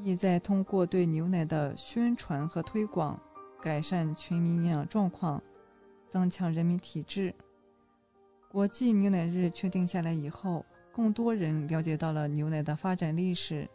[0.00, 3.20] 意在通过对牛奶的宣传和推广，
[3.60, 5.42] 改善全民营养状况，
[6.06, 7.34] 增强人民体质。
[8.48, 13.68] 国际牛奶日确定下来以后，更多人了解到了牛奶的发展历史。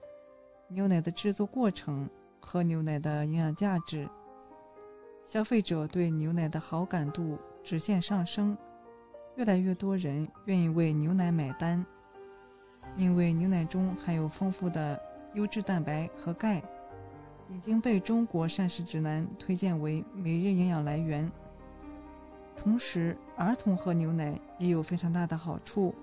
[0.73, 4.07] 牛奶的制作过程和牛奶的营养价值，
[5.22, 8.57] 消费者对牛奶的好感度直线上升，
[9.35, 11.85] 越来越多人愿意为牛奶买单，
[12.95, 14.98] 因为牛奶中含有丰富的
[15.34, 16.64] 优质蛋白和钙，
[17.49, 21.30] 已经被中国膳食指南推荐为每日营养来源。
[22.56, 25.93] 同时，儿童喝牛奶也有非常大的好处，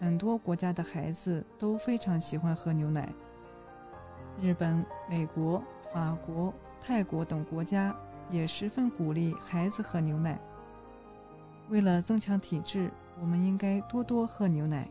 [0.00, 3.08] 很多国家的孩子都非常喜欢喝牛奶。
[4.40, 5.62] 日本、美国、
[5.92, 7.94] 法国、泰国等国家
[8.30, 10.38] 也十分鼓励孩子喝牛奶。
[11.68, 12.90] 为了增强体质，
[13.20, 14.88] 我们应该多多喝牛奶。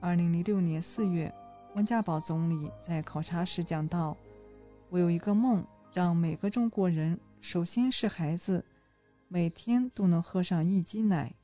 [0.00, 1.34] 二零零六年四月，
[1.74, 4.16] 温家宝总理在考察时讲到
[4.90, 8.64] ：“我有一个梦，让每个中国人，首先是孩子，
[9.26, 11.34] 每天都能喝上一斤奶。”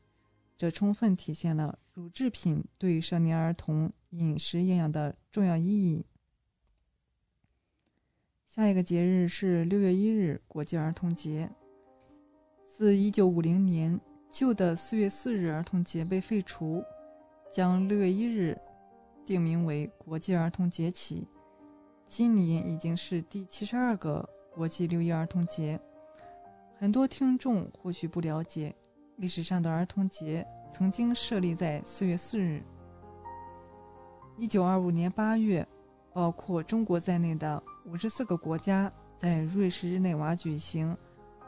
[0.57, 6.07] 这充分体现了乳制品对少年儿童饮食营养的重要意义。
[8.55, 11.51] 下一个节日是六月一日，国际儿童节。
[12.65, 14.01] 自一九五零年
[14.31, 16.81] 旧的四月四日儿童节被废除，
[17.51, 18.57] 将六月一日
[19.27, 21.27] 定名为国际儿童节起，
[22.07, 25.77] 今年已经是第七十二个国际六一儿童节。
[26.79, 28.73] 很多听众或许不了解，
[29.17, 32.63] 历史上的儿童节曾经设立在四月四日。
[34.39, 35.67] 一九二五年八月，
[36.13, 37.61] 包括中国在内的。
[37.85, 40.97] 五十四个国家在瑞士日内瓦举行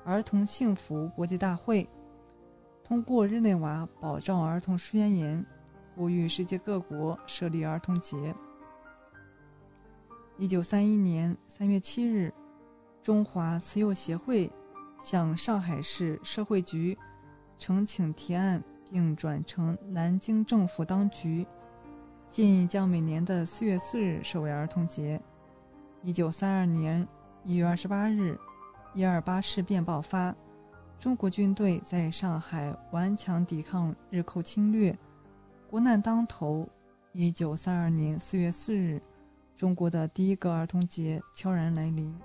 [0.05, 1.89] 儿童幸福国际大会，
[2.85, 5.45] 通过日内瓦保障儿童宣言，
[5.95, 8.35] 呼吁世界各国设立儿童节。
[10.37, 12.33] 一九三一年三月七日，
[13.03, 14.53] 中华慈幼协会
[14.99, 16.97] 向上海市社会局
[17.59, 21.47] 呈请提案，并转呈南京政府当局。
[22.29, 25.19] 建议将每年的四月四日设为儿童节。
[26.07, 27.05] 一九三二年
[27.43, 28.39] 一月二十八日，
[28.95, 30.33] 一二八事变爆发，
[31.01, 34.97] 中国军队在上海顽强抵抗日寇侵略，
[35.69, 36.65] 国难当头。
[37.11, 39.03] 一九三二年四月四日，
[39.57, 42.17] 中国的第一个儿童节悄然来临。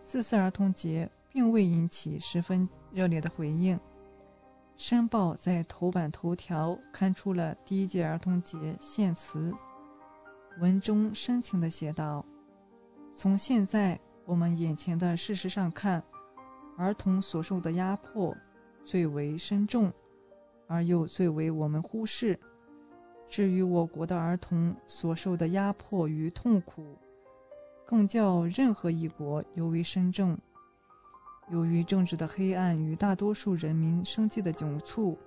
[0.00, 3.76] 四四儿童节并未引起十分热烈的回应。
[4.76, 9.54] 《申报》在头版头条刊出了第一届儿童节献词，
[10.58, 12.24] 文中深情地写道
[13.18, 16.00] ：“从现在我们眼前的事实上看，
[16.76, 18.32] 儿童所受的压迫
[18.84, 19.92] 最为深重，
[20.68, 22.38] 而又最为我们忽视。
[23.28, 26.96] 至于我国的儿童所受的压迫与痛苦，
[27.84, 30.38] 更较任何一国尤为深重。”
[31.50, 35.18] 由于政治的黑暗与大多数人民生计的窘促，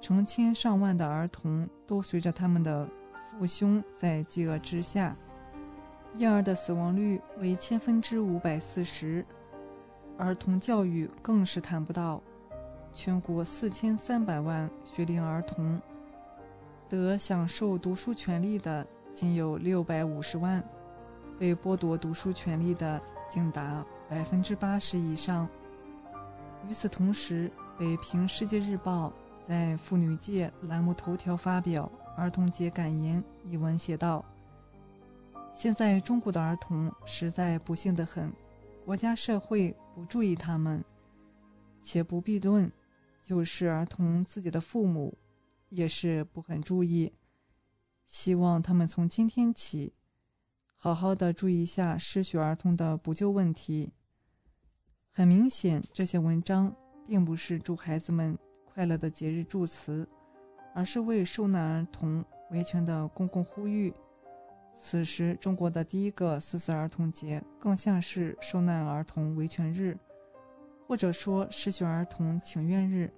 [0.00, 2.88] 成千上万的儿童都随着他们的
[3.24, 5.16] 父兄在饥饿之下，
[6.16, 9.24] 婴儿的死亡率为千分之五百四十，
[10.16, 12.22] 儿童教育更是谈不到。
[12.92, 15.80] 全国四千三百万学龄儿童，
[16.88, 20.62] 得享受读书权利的仅有六百五十万，
[21.38, 23.84] 被剥夺读书权利的竟达。
[24.06, 25.48] 百分之八十以上。
[26.68, 29.10] 与此同时，北平世界日报
[29.42, 34.22] 在妇女界栏目头条发表儿童节感言一文，写道
[35.54, 38.30] ：“现在中国的儿童实在不幸得很，
[38.84, 40.84] 国家社会不注意他们，
[41.80, 42.70] 且不必论，
[43.22, 45.16] 就是儿童自己的父母，
[45.68, 47.10] 也是不很注意。
[48.04, 49.94] 希望他们从今天起。”
[50.76, 53.90] 好好的注意一下失学儿童的补救问题。
[55.14, 56.74] 很明显，这些文章
[57.06, 58.36] 并不是祝孩子们
[58.66, 60.06] 快乐的节日祝词，
[60.74, 63.94] 而是为受难儿童维权的公共呼吁。
[64.76, 69.96] 此时，中国的第一个四四儿童节更像是受难儿童维权日，
[70.86, 73.12] 或者说失学儿童请愿日。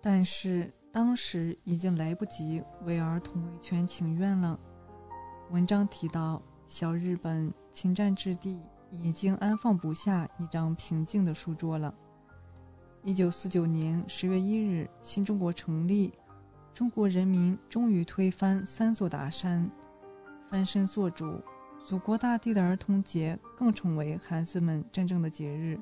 [0.00, 4.58] 但是，当时已经来不及为儿童维权请愿了。
[5.50, 6.42] 文章提到。
[6.68, 8.60] 小日本侵占之地
[8.90, 11.94] 已经安放不下一张平静的书桌了。
[13.02, 16.12] 一九四九年十月一日，新中国成立，
[16.74, 19.66] 中国人民终于推翻三座大山，
[20.48, 21.40] 翻身做主。
[21.84, 25.78] 祖国大地的儿童节更成为孩子们真正的节日。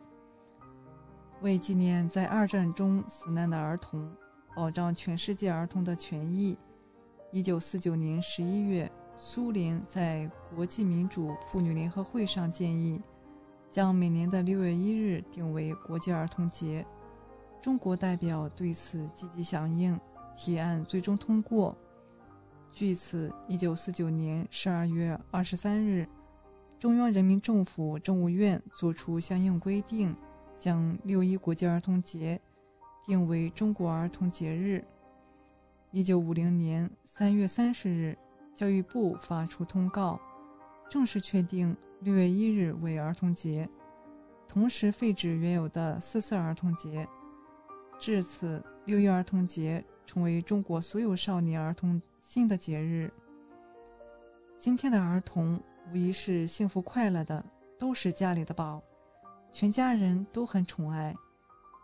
[1.41, 4.11] 为纪念在二战中死难的儿童，
[4.55, 6.57] 保障全世界儿童的权益，
[7.33, 8.91] 一九四九年十一月。
[9.19, 13.01] 苏联在国际民主妇女联合会上建议，
[13.71, 16.87] 将每年的六月一日定为国际儿童节。
[17.59, 19.99] 中国代表对此积极响应，
[20.37, 21.75] 提案最终通过。
[22.77, 26.07] 据此，一九四九年十二月二十三日，
[26.79, 30.15] 中央人民政府政务院作出相应规定，
[30.59, 32.39] 将六一国际儿童节
[33.03, 34.85] 定为中国儿童节日。
[35.91, 38.15] 一九五零年三月三十日。
[38.55, 40.21] 教育部发出通告，
[40.91, 43.67] 正式确定六月一日为儿童节，
[44.47, 47.09] 同时废止原有的四四儿童节。
[47.99, 53.09] 至此，六一儿童节成为中国所有少年儿童新的节日。
[54.59, 55.61] 今天的儿童
[55.93, 57.43] 无疑是幸福快乐的，
[57.79, 58.83] 都是家里的宝，
[59.53, 61.15] 全家人都很宠爱，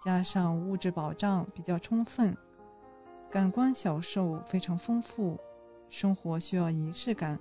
[0.05, 2.37] 加上物质保障比较充分，
[3.31, 5.39] 感官享受非常丰富。
[5.91, 7.39] 生活需要仪式感。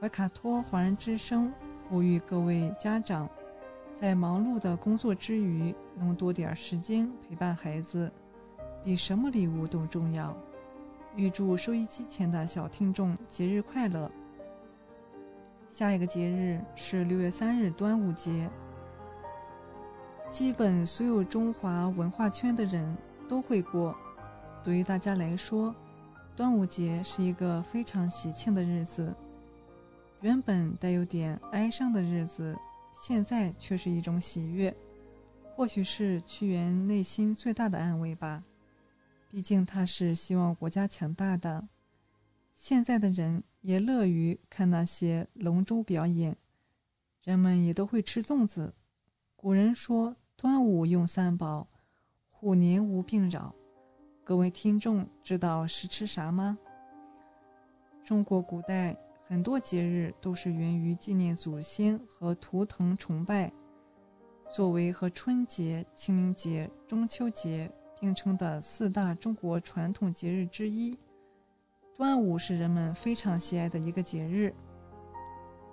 [0.00, 1.52] 怀卡托华人之声
[1.88, 3.28] 呼吁各位家长，
[3.92, 8.10] 在忙碌的工作之余，能多点时间陪伴孩子，
[8.84, 10.36] 比什么礼物都重要。
[11.16, 14.10] 预祝收音机前的小听众节日快乐。
[15.68, 18.48] 下一个节日是六月三日端午节，
[20.30, 22.96] 基本所有中华文化圈的人
[23.28, 23.94] 都会过。
[24.62, 25.74] 对于大家来说，
[26.36, 29.12] 端午节是一个非常喜庆的日子，
[30.20, 32.56] 原本带有点哀伤的日子，
[32.92, 34.74] 现在却是一种喜悦。
[35.56, 38.42] 或许是屈原内心最大的安慰吧。
[39.30, 41.68] 毕竟他是希望国家强大的。
[42.56, 46.36] 现在的人也乐于看那些龙舟表演，
[47.22, 48.74] 人们也都会吃粽子。
[49.36, 51.68] 古人说：“端午用三宝，
[52.28, 53.54] 虎年无病扰。”
[54.24, 56.58] 各位听众知道是吃啥吗？
[58.04, 63.52] 中国古代很多节日都是源于纪念祖先和图腾崇拜。
[64.52, 67.70] 作为和春节、清明节、中秋节
[68.00, 70.98] 并称的四大中国传统节日之一，
[71.94, 74.54] 端午是人们非常喜爱的一个节日，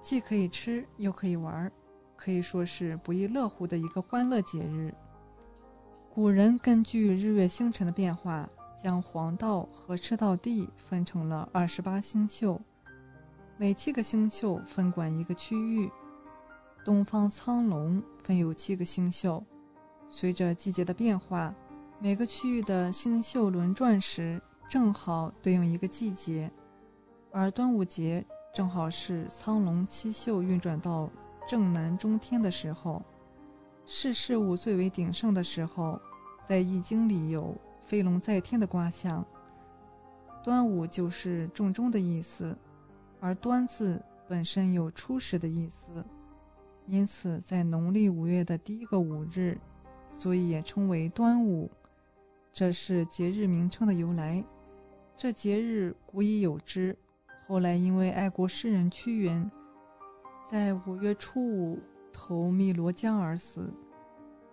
[0.02, 1.72] 既可以吃又可以玩，
[2.18, 4.94] 可以说是不亦乐乎的一个欢乐节日。
[6.14, 12.60] 古人根据日月星辰的变化，将黄道和赤道地分成了二十八星宿，
[13.56, 15.90] 每七个星宿分管一个区域。
[16.84, 19.44] 东方苍龙分有七个星宿，
[20.08, 21.54] 随着季节的变化，
[22.00, 26.50] 每个区域的星宿轮转时，正好对应一个季节。
[27.32, 31.10] 而端午节正好是苍龙七宿运转到
[31.48, 33.04] 正南中天的时候，
[33.88, 36.00] 是事物最为鼎盛的时候。
[36.46, 39.26] 在《易经》里有飞龙在天的卦象，
[40.44, 42.56] 端午就是重中的意思，
[43.20, 46.06] 而“端”字本身有初始的意思。
[46.86, 49.58] 因此，在农历五月的第一个五日，
[50.10, 51.70] 所以也称为端午，
[52.58, 54.44] 这是节日名称的由来。
[55.16, 56.98] 这节日古已有之，
[57.46, 59.48] 后来因为爱国诗人屈原
[60.44, 61.80] 在五月初五
[62.12, 63.72] 投汨罗江而死，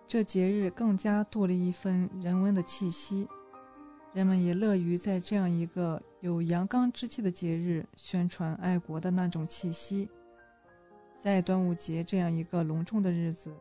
[0.05, 3.27] 这节日更加多了一份人文的气息。
[4.13, 10.07] 人们也乐于在这样一个有阳刚之气的节日宣传爱国的那种气息。
[11.17, 13.51] 在端午节这样一个隆重的日子，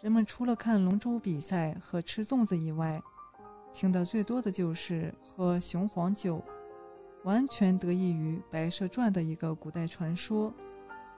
[0.00, 3.02] 人们除了看龙舟比赛和吃粽子以外，
[3.76, 6.42] 听得最多的就是喝雄黄酒，
[7.24, 10.50] 完全得益于《白蛇传》的一个古代传说。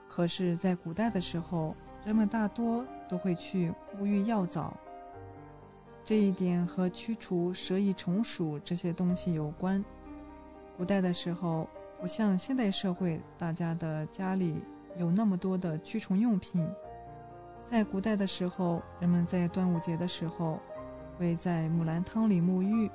[0.09, 1.73] 可是，在古代的时候，
[2.03, 4.75] 人们大多都会去沐浴药澡，
[6.03, 9.81] 这一点和驱除蛇蚁虫鼠这些东西有关。
[10.75, 11.65] 古代的时候，
[12.01, 14.61] 不像现代社会，大家的家里。
[14.97, 16.67] 有那么多的驱虫用品，
[17.63, 20.59] 在古代的时候，人们在端午节的时候
[21.19, 22.89] 会在木兰汤里沐浴，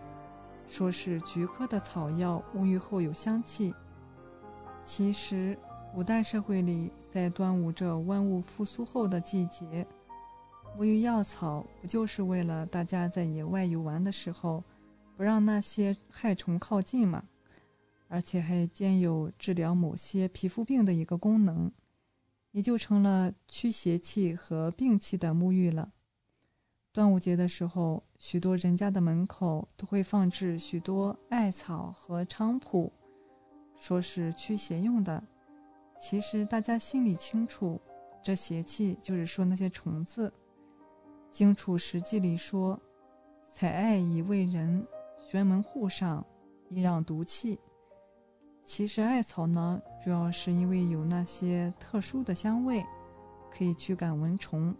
[0.66, 3.74] 说是菊科的草药沐浴后有香气。
[4.82, 5.58] 其实，
[5.92, 9.86] 古代社会里，在端午这万物复苏后的季节，
[10.74, 14.64] 沐浴药草不就是为了大家在野外游玩的时候，
[15.18, 17.24] 不让那些害虫靠近吗？
[18.08, 21.70] 而且还兼有治疗某些皮肤病的一个功能。
[22.52, 25.90] 也就成了驱邪气和病气的沐浴了。
[26.94, 32.92] 端午节的时候，许多人家的门口都会放置许多艾草和菖蒲，
[33.76, 35.20] 说是驱邪用的。
[35.98, 37.80] 其实大家心里清楚，
[38.22, 40.28] 这邪气就是说那些虫子。
[41.32, 42.80] 《荆楚实记》里说
[43.50, 44.86] ：“采艾以慰人，
[45.18, 46.24] 玄门户上，
[46.68, 47.58] 以让毒气。”
[48.62, 52.84] 其实艾草呢，主要是因为有那些特殊的香味，
[53.50, 54.72] 可以驱赶蚊虫。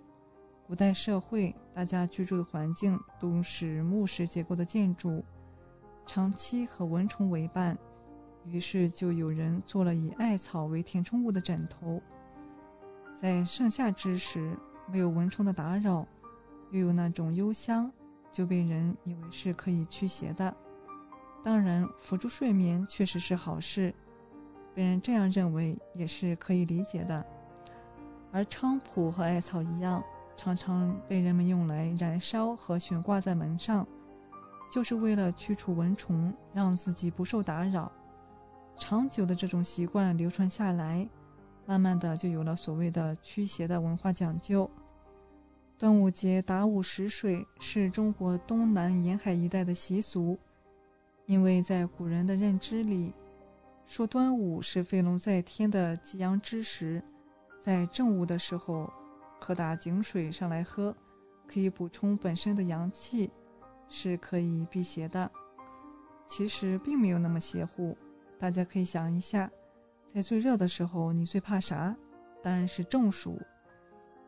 [0.67, 5.23] 古代社会，大家居住的环境都是木石结构的建筑，
[6.07, 7.77] 长期和蚊虫为伴，
[8.47, 12.01] 于是就有人做了以艾草为填充物的枕头。
[13.13, 14.57] 在盛夏之时，
[14.91, 16.07] 没有蚊虫的打扰，
[16.71, 17.93] 又有那种幽香，
[18.33, 20.53] 就被人以为是可以驱邪的。
[21.43, 23.95] 当然，辅助睡眠确实是好事，
[24.75, 27.25] 被人这样认为也是可以理解的。
[28.33, 30.03] 而菖蒲和艾草一样，
[30.37, 33.87] 常常被人们用来燃烧和悬挂在门上，
[34.71, 37.91] 就是为了驱除蚊虫，让自己不受打扰。
[38.77, 41.09] 长久的这种习惯流传下来，
[41.67, 44.69] 慢慢的就有了所谓的驱邪的文化讲究。
[45.79, 50.39] 端午节打午时水是中国东南沿海一带的习俗。
[51.27, 53.13] 因为在古人的认知里，
[53.87, 57.03] 说端午是飞龙在天的吉阳之时，
[57.59, 58.93] 在正午的时候，
[59.45, 60.97] 可打井水上来喝，
[61.47, 63.31] 可以补充本身的阳气，
[63.91, 65.31] 是可以辟邪的。
[66.27, 67.95] 其实并没有那么邪乎，
[68.39, 69.51] 大家可以想一下，
[70.07, 71.95] 在最热的时候，你最怕啥？
[72.43, 73.39] 当然是中暑，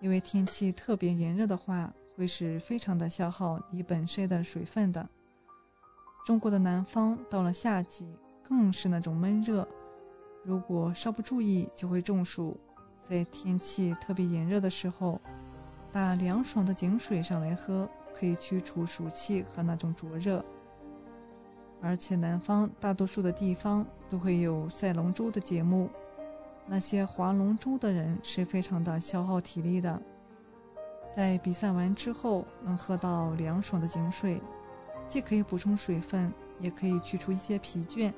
[0.01, 5.09] 因为天气特别炎热的话，会是非常的消耗你本身的水分的。
[6.27, 8.07] 中国的南方到了夏季
[8.43, 9.67] 更是那种闷热，
[10.45, 12.61] 如果稍不注意就会中暑。
[13.09, 15.21] 在天气特别炎热的时候，
[15.93, 20.45] 打凉爽的井水上来喝，可以驱除暑气和那种灼热。
[21.81, 25.89] 而且南方大多数的地方都会有赛龙舟的节目，
[26.67, 30.03] 那些划龙舟的人是非常的消耗体力的。
[31.15, 34.43] 在比赛完之后，能喝到凉爽的井水，
[35.07, 38.13] 既可以补充水分，也可以去除一些疲倦，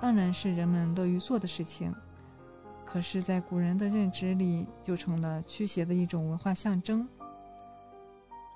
[0.00, 1.92] 当然是人们乐于做的事情。
[2.84, 7.08] 可是，在古人的认知里，就成了驱邪的一种文化象征。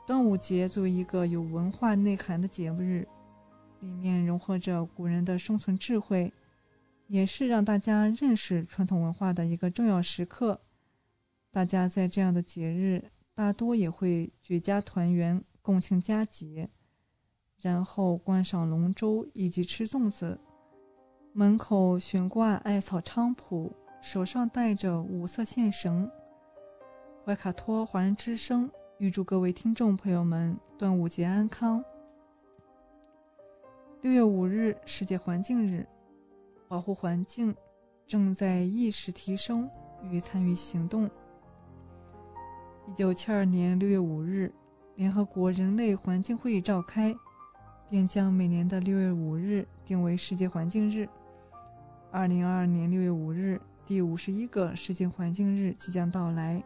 [0.07, 3.07] 端午节作为一个有文化内涵的节日，
[3.81, 6.33] 里面融合着古人的生存智慧。
[7.09, 10.61] 也是让大家认识传统文化的一个重要时刻。
[11.51, 13.03] 大家在这样的节日，
[13.35, 16.69] 大多也会举家团圆、共庆佳节，
[17.63, 20.39] 然后观赏龙舟以及吃粽子。
[21.33, 26.11] 门口悬挂艾草菖蒲，手上戴着五色线绳。
[27.25, 31.85] 怀卡托华人之声预祝各位听众朋友们端午节安康。
[34.01, 35.87] 六月五日，世界环境日。
[36.69, 37.55] 保护环境
[38.07, 39.69] 正在意识提升
[40.03, 41.11] 与参与行动。
[42.87, 44.53] 一九七二年六月五日，
[44.95, 47.15] 联合国人类环境会议召开，
[47.89, 51.09] 并将每年的六月五日定为世界环境日。
[52.11, 56.63] 二零二二年六月五日，第五十一个世界环境日即将到来。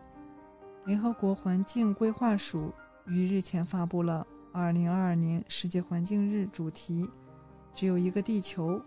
[0.86, 2.73] 联合国环境规划署
[3.07, 7.09] 于日前发布了二零二二年世界环境日主题：
[7.77, 8.82] 只有一个地球。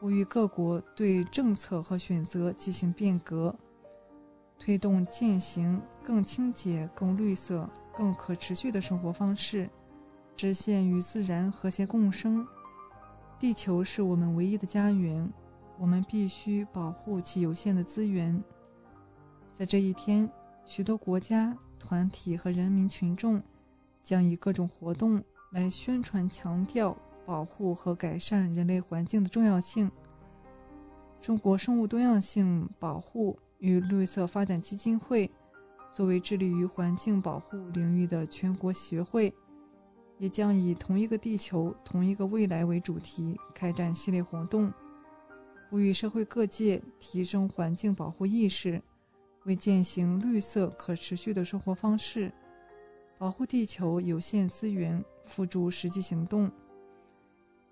[0.00, 3.54] 呼吁各国对政策和选择进行变革，
[4.58, 9.70] 推动践行更清洁、更绿色、更可持续的生活方式，
[10.36, 12.44] 实现与自然和谐共生。
[13.38, 15.32] 地球是我们唯一的家园，
[15.78, 18.42] 我们必须保护其有限的资源。
[19.54, 20.30] 在这一天，
[20.64, 23.42] 许多国家、团体和人民群众
[24.02, 26.96] 将以各种活动来宣传、强调。
[27.26, 29.90] 保护和改善人类环境的重要性。
[31.20, 35.28] 中国生物多样性保护与绿色发展基金会
[35.90, 39.34] 作为致力于环境保护领域的全国协会，
[40.18, 44.72] 也将以“同一个地球，同一个未来”为主题开展系列活动，
[45.68, 48.80] 呼吁社会各界提升环境保护意识，
[49.44, 52.32] 为践行绿色可持续的生活方式、
[53.18, 56.50] 保护地球有限资源付诸实际行动。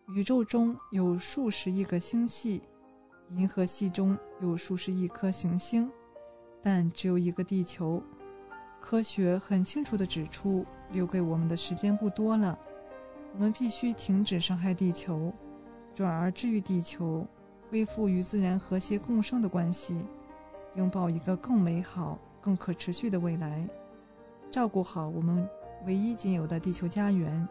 [0.08, 2.60] 宇宙中有数十亿个星系，
[3.30, 5.90] 银河系中有数十亿颗行星，
[6.60, 8.02] 但只有一个地球。
[8.80, 12.58] 科学很清楚地指出，留给我们的时间不多了。
[13.32, 15.32] 我们必须停止伤害地球，
[15.94, 17.26] 转而治愈地球，
[17.70, 19.98] 恢复与自然和谐共生的关系，
[20.76, 23.68] 拥抱一个更美好、更可持续的未来，
[24.50, 25.48] 照顾好我们
[25.86, 27.48] 唯一仅有的地球家园。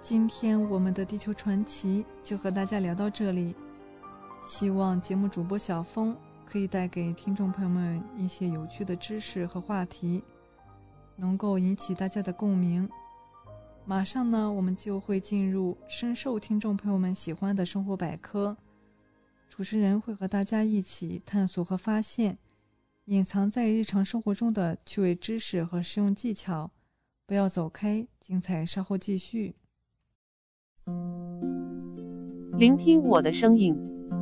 [0.00, 3.54] 今天我们的地球传奇就和大家聊到这里，
[4.44, 10.24] 希望节目主播小峰可以带给听众朋友们一些有趣的知识和话题，
[11.14, 12.88] 能够引起大家的共鸣。
[13.84, 18.56] 马上呢，我们就会进入深受听众朋友们喜欢的生活百科，
[19.48, 22.38] 主持人会和大家一起探索和发现
[23.06, 26.70] 隐藏在日常生活中的趣味知识和实用技巧。
[27.26, 29.54] 不要走开，精彩稍后继续。
[32.56, 33.76] 聆听我的声音，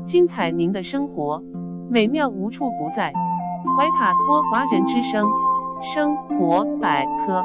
[0.06, 1.42] 精彩您的生活，
[1.90, 3.12] 美妙无处不在。
[3.76, 5.28] 怀卡托华人之声
[5.94, 7.44] 生活百科。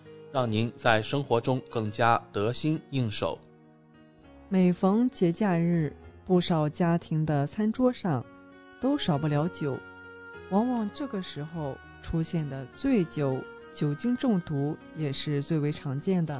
[0.31, 3.37] 让您在生活中更加得心应手。
[4.49, 5.95] 每逢节假日，
[6.25, 8.25] 不少家庭的餐桌上
[8.79, 9.77] 都少不了酒，
[10.49, 13.37] 往往这个时候出现的醉酒。
[13.73, 16.37] 酒精中毒也是最为常见的。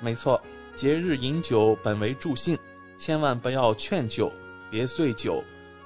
[0.00, 0.38] 没错，
[0.74, 2.58] 节日饮酒本为助兴，
[2.98, 4.30] 千万不要劝酒，
[4.70, 5.42] 别醉酒，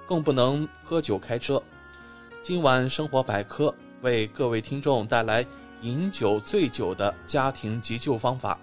[0.09, 1.63] 更不能喝酒开车。
[2.43, 5.47] 今晚生活百科为各位听众带来
[5.83, 8.59] 饮酒醉酒的家庭急救方法。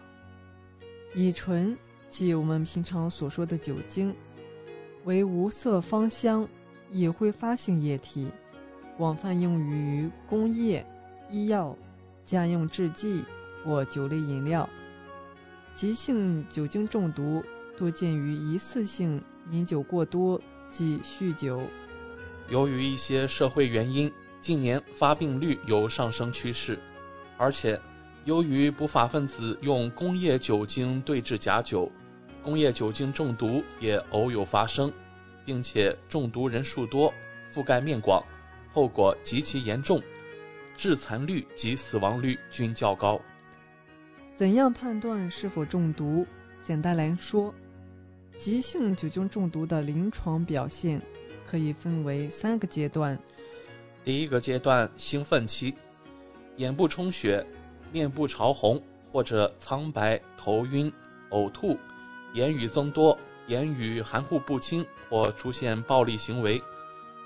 [1.14, 1.78] 乙醇
[2.10, 4.14] 即我们平常所说的酒精，
[5.06, 6.48] 为无色芳香、
[6.92, 8.30] 易挥发性液体，
[8.98, 10.86] 广泛用于于工业、
[11.30, 11.76] 医药。
[12.26, 13.26] 家用制剂
[13.66, 14.70] 或酒类饮料，
[15.74, 17.44] 急性酒精中毒
[17.76, 19.20] 多见于一次性
[19.50, 20.40] 饮酒过多、
[20.70, 21.60] 即酗酒。
[22.48, 26.78] 由于一些社会原因，近年发病率有上升趋势，
[27.40, 27.80] 而且
[28.26, 31.90] 由于不法分子用工业酒精兑制假酒，
[32.44, 34.92] 工业酒精中毒也偶有发生，
[35.46, 37.14] 并且中毒人数多、
[37.50, 38.22] 覆盖面广，
[38.70, 40.04] 后果极其严重，
[40.76, 43.20] 致残率及死亡率均较高。
[44.36, 46.28] 怎样判断是否中毒？
[46.62, 47.56] 简单来说，
[48.36, 51.02] 急性酒精中毒的临床表现
[51.48, 53.18] 可以分为三个阶段。
[54.04, 55.74] 第一个阶段，兴奋期，
[56.60, 57.46] 眼部充血、
[57.90, 58.82] 面部潮红
[59.14, 60.92] 或者苍白、头晕、
[61.30, 61.78] 呕吐、
[62.34, 63.18] 言语增多、
[63.48, 66.62] 言语含糊不清或出现暴力行为，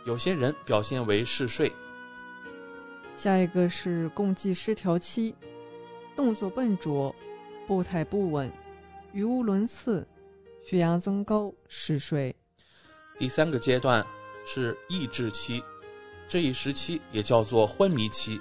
[0.05, 1.71] 有些人表现为嗜睡。
[3.11, 5.35] 下一个是共济失调期。
[6.15, 7.13] 动作笨拙，
[7.65, 8.51] 步态不稳，
[9.13, 10.07] 语无伦次，
[10.63, 12.35] 血压增高，嗜睡。
[13.17, 14.05] 第三个阶段
[14.45, 15.63] 是抑制期，
[16.27, 18.39] 这一时期也叫做昏迷期，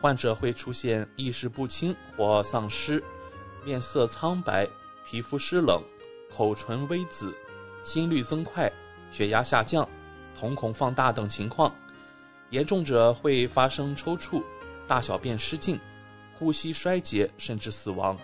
[0.00, 3.02] 患者会出现意识不清或丧失，
[3.64, 4.66] 面色苍白，
[5.04, 5.82] 皮肤湿冷，
[6.30, 7.34] 口唇微紫，
[7.82, 8.72] 心率增快，
[9.10, 9.86] 血压下降，
[10.34, 11.74] 瞳孔放大等情况。
[12.48, 14.42] 严重者会发生抽搐，
[14.86, 15.78] 大小便失禁。
[16.38, 18.16] 呼吸衰竭甚至死亡。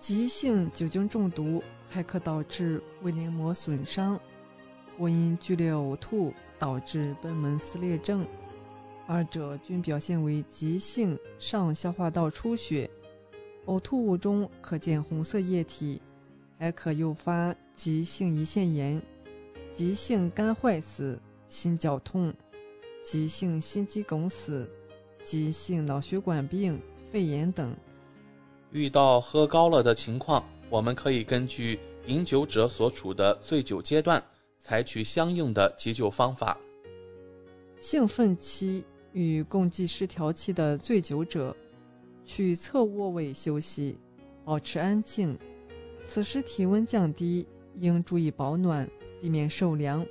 [0.00, 4.18] 急性酒精中毒还可导致胃黏膜损伤，
[4.98, 8.26] 或因剧烈呕吐导致贲门撕裂症，
[9.06, 12.90] 二者均表现为急性上消化道出血。
[13.66, 16.00] 呕吐物中可见红色液体，
[16.58, 19.00] 还可诱发急性胰腺炎、
[19.72, 22.32] 急性肝坏死、心绞痛、
[23.02, 24.68] 急性心肌梗死、
[25.24, 26.80] 急性脑血管病。
[27.12, 27.74] 肺炎等，
[28.72, 34.22] 遇到喝高了的情况，我们可以根据饮酒者所处的醉酒阶段，
[34.58, 36.58] 采取相应的急救方法。
[37.78, 38.84] 兴奋期
[39.16, 41.56] 与共济失调期的醉酒者，
[42.22, 43.96] 去侧卧位休息，
[44.44, 45.34] 保持安静。
[46.04, 48.86] 此时体温降低，应注意保暖，
[49.18, 50.06] 避免受凉。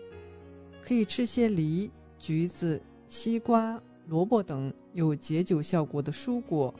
[0.81, 6.73] 可以吃些梨、橘子、西瓜、萝卜等有解酒效果的蔬果。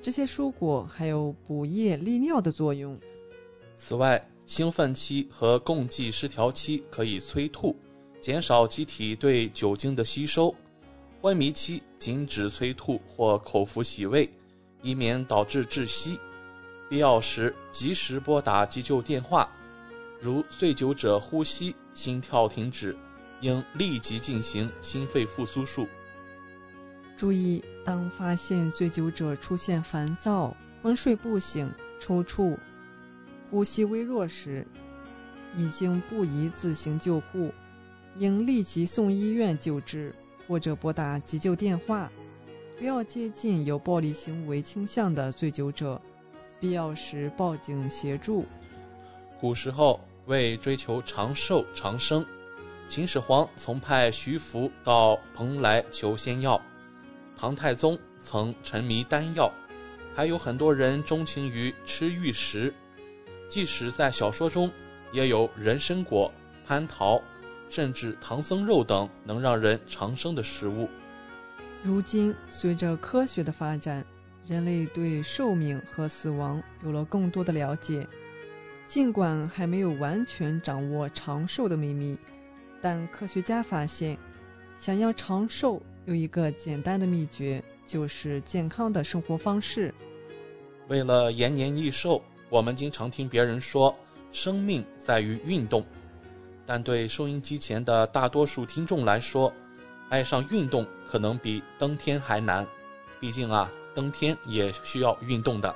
[0.00, 2.98] 这些蔬果还有补液利尿的作用。
[3.76, 7.76] 此外，兴奋期和共济失调期可以催吐，
[8.18, 10.54] 减少机体对酒精的吸收；
[11.20, 14.28] 昏迷期禁止催吐或口服洗胃，
[14.80, 16.18] 以免导致窒息。
[16.88, 19.48] 必要时及时拨打急救电话。
[20.18, 22.96] 如醉酒者呼吸、心跳停止，
[23.40, 25.86] 应立即进行心肺复苏术。
[27.16, 32.56] 注意，当发现醉酒者出现烦躁、昏睡不醒、抽搐、
[33.50, 34.66] 呼吸微弱时，
[35.54, 37.52] 已经不宜自行救护，
[38.16, 40.14] 应立即送医院救治，
[40.50, 42.10] 或者拨打急救电话。
[42.76, 46.00] 不要接近有暴力行为倾向的醉酒者，
[46.58, 48.44] 必要时报警协助。
[49.38, 52.26] 古时候为追求长寿长生，
[52.88, 56.60] 秦始皇曾派徐福到蓬莱求仙药。
[57.36, 59.52] 唐太宗曾沉迷丹药，
[60.16, 62.74] 还有很多人钟情于吃玉石。
[63.48, 64.68] 即使在小说中，
[65.12, 66.32] 也有人参果、
[66.66, 67.22] 蟠桃，
[67.70, 70.86] 甚至唐僧肉等能让人长生的食物。
[71.82, 74.04] 如今，随着科学的发展，
[74.46, 78.06] 人类对寿命和死亡有了更多的了解。
[78.86, 82.18] 尽管还没有完全掌握长寿的秘密，
[82.82, 84.18] 但科学家发现，
[84.76, 85.80] 想要长寿。
[86.06, 89.94] 有一个简单的秘诀，就是健康的生活方式。
[90.88, 93.94] 为了延年益寿，我们经常听别人说
[94.32, 95.84] “生命在于运动”，
[96.72, 99.52] 但对收音机前的大多数听众来说，
[100.08, 102.64] 爱上运动可能比登天还难。
[103.18, 105.74] 毕竟啊，登天也需要运动的。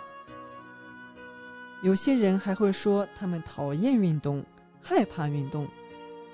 [1.82, 4.44] 有些人还会说他们讨厌运动，
[4.80, 5.66] 害怕运动，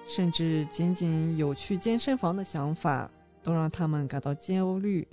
[0.06, 3.10] 甚至仅仅有去健身房的想法。
[3.42, 5.08] 都让他们感到焦虑。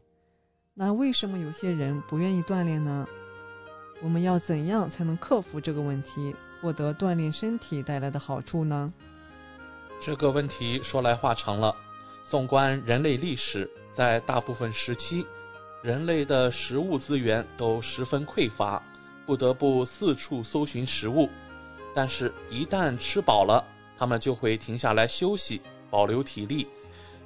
[0.74, 3.08] 那为什么有些人不愿意锻炼呢？
[4.02, 8.92] 我们要怎样才能克服这个问题，获得锻炼身体带来的好处呢？
[10.00, 11.76] 这个问题说来话长了。
[12.24, 15.26] 纵观人类历史，在大部分时期，
[15.82, 18.84] 人类的食物资源都十分匮乏，
[19.26, 21.30] 不得不四处搜寻食物。
[21.96, 23.66] 但是，一旦吃饱了，
[23.98, 26.68] 他们就会停下来休息，保留体力。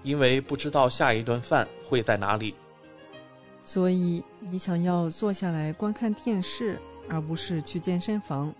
[0.03, 2.55] 因为不知道下一顿饭会在哪里，
[3.61, 8.51] 所以你想要坐下来观看电视，而不是去健身房。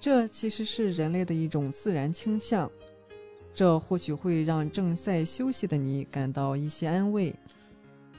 [0.00, 2.70] 这其实是人类的一种自然倾向。
[3.54, 7.32] 这或许会让正在休息的你感到一些安慰。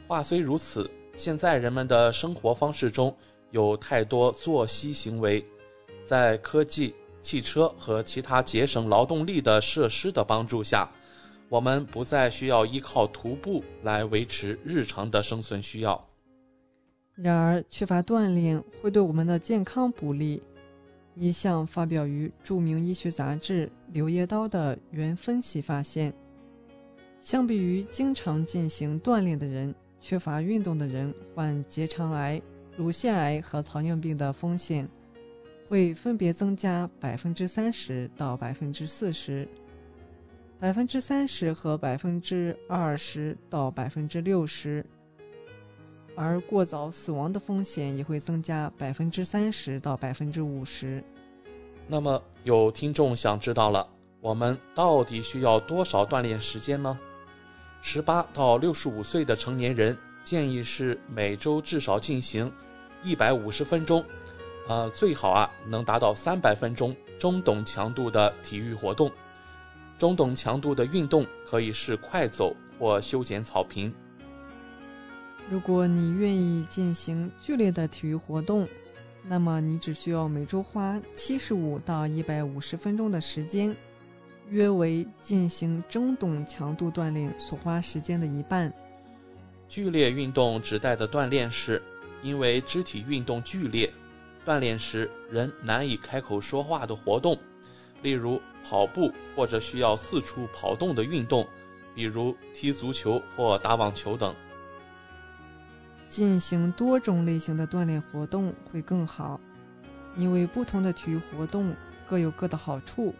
[0.07, 3.15] 话虽如此，现在人们的生活方式中
[3.51, 5.45] 有太多作息行为，
[6.05, 10.89] 在科技、汽车和其他节省劳动力的设施的帮助下，
[11.49, 16.07] 我们不再需要依靠徒步来维持日常的生存需要。
[17.13, 20.41] 然而，缺乏锻炼会对我们的健康不利。
[21.15, 26.13] 一项发表于著名医学杂志《柳叶刀》的原分析发现，
[27.21, 32.41] 相比于经常进行锻炼的人，缺乏运动的人患结肠癌、
[32.75, 34.87] 乳腺癌和糖尿病的风险
[35.69, 39.47] 会分别增加百分之三十到百分之四十，
[40.59, 44.85] 百分之三十和百分之二十到百分之六十。
[46.15, 51.03] 而过早死亡的风险也会增加百分之三十到百分之五十。
[51.87, 53.87] 那么，有听众想知道了，
[54.21, 56.97] 我们到底需要多少锻炼时间呢？
[57.81, 62.51] 十八到六十五岁的成年人建议是每周至少进行
[63.03, 64.03] 一百五十分钟，
[64.67, 69.11] 呃，最好啊能达到三百分钟中等强度的体育活动。
[69.97, 73.93] 中等强度的运动可以是快走或修剪草坪。
[75.49, 78.67] 如果你愿意进行剧烈的体育活动，
[79.21, 83.75] 那么你只需要每周花七十五到一百五十分钟的时间，
[84.49, 88.73] 约为进行中等强度锻炼所花时间的一半。
[89.67, 91.81] 剧烈运动指代的锻炼是，
[92.23, 93.91] 因为肢体运动剧烈，
[94.45, 97.37] 锻炼时人难以开口说话的活动，
[98.01, 101.47] 例如跑步或者需要四处跑动的运动，
[101.93, 104.35] 比如踢足球或打网球等。
[106.15, 109.37] 进行多种类型的锻炼活动会更好，
[110.15, 111.75] 因为不同的体育活动
[112.07, 113.13] 各有各的好处。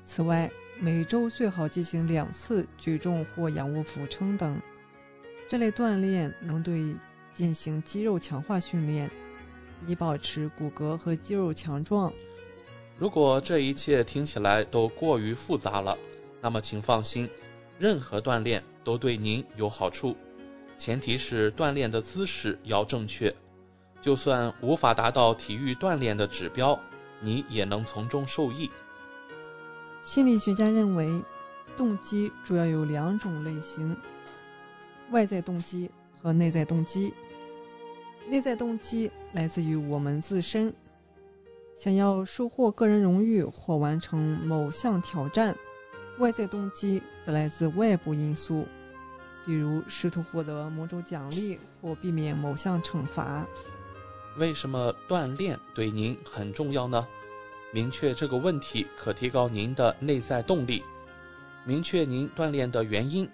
[0.00, 0.50] 此外，
[0.80, 4.60] 每周最好进行两次举重或仰卧俯撑等，
[5.48, 6.96] 这类锻炼能对
[7.30, 9.08] 进行肌肉强化训练，
[9.86, 12.12] 以保持骨骼和肌肉强壮。
[12.98, 15.96] 如果这一切听起来都过于复杂了，
[16.40, 17.30] 那么请放心，
[17.78, 20.16] 任何锻炼都对您有好处。
[20.76, 23.34] 前提是锻炼的姿势要正确，
[24.00, 26.78] 就算无法达到体育锻炼的指标，
[27.20, 28.70] 你也能从中受益。
[30.02, 31.22] 心理学家认为，
[31.76, 33.96] 动机主要有两种类型：
[35.10, 35.90] 外在动机
[36.20, 37.14] 和内在动机。
[38.28, 40.74] 内在动机来自于我们自身，
[41.76, 45.54] 想要收获个人荣誉或完成某项挑战；
[46.18, 48.66] 外在动机则来自外部因素。
[49.44, 53.46] 比如试图获得某种奖励或避免某项惩罚。
[54.36, 57.06] 为什么锻炼对您很重要呢？
[57.72, 60.82] 明确这个问题可提高您的内在动力。
[61.64, 63.28] 明确您锻炼的原因，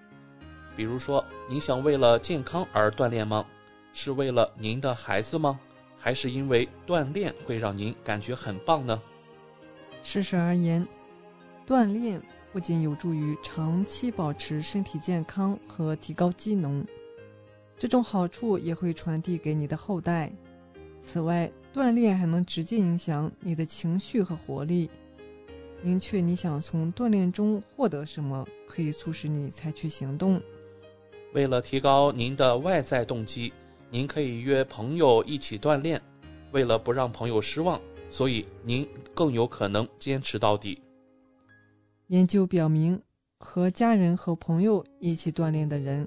[0.77, 3.45] 比如说，您想为了健康而锻炼吗？
[3.93, 5.59] 是为了您的孩子吗？
[5.99, 9.01] 还是因为锻炼会让您感觉很棒呢？
[10.03, 10.87] 事实而言，
[11.67, 12.23] 锻炼。
[12.53, 16.85] 不仅有助于长期保持身体健康和提高机能，
[17.79, 20.33] 这种好处也会传递给你的后代。
[21.01, 24.91] 此外，锻炼还能直接影响你的情绪和活力。
[25.83, 30.43] 明确你想从锻炼中获得什么，可以促使你采取行动。
[31.33, 33.53] 为了提高您的外在动机，
[33.89, 36.01] 您可以约朋友一起锻炼。
[36.51, 40.83] 为了不让朋友失望，所以您更有可能坚持到底。
[42.11, 43.01] 研究表明，
[43.39, 46.05] 和家人和朋友一起锻炼的人，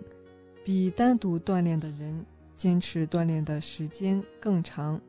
[0.62, 2.26] 比单独锻炼的人
[2.58, 5.00] 坚持锻炼的时间更长。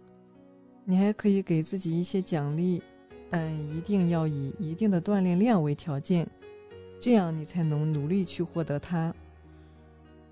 [0.85, 2.81] 你还可以给自己一些奖励，
[3.29, 6.25] 但一定要以一定的锻炼量为条件，
[7.01, 9.13] 这样你才能努力去获得它。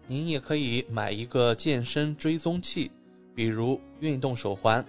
[0.06, 2.89] 您也可以买一个健身追踪器，
[3.34, 4.84] 比如运动手环，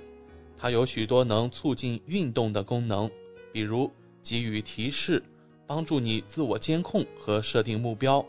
[0.55, 3.09] 它有许多能促进运动的功能，
[3.51, 3.89] 比如
[4.21, 5.23] 给予提示。
[5.73, 8.23] 帮助你自我监控和设定目标。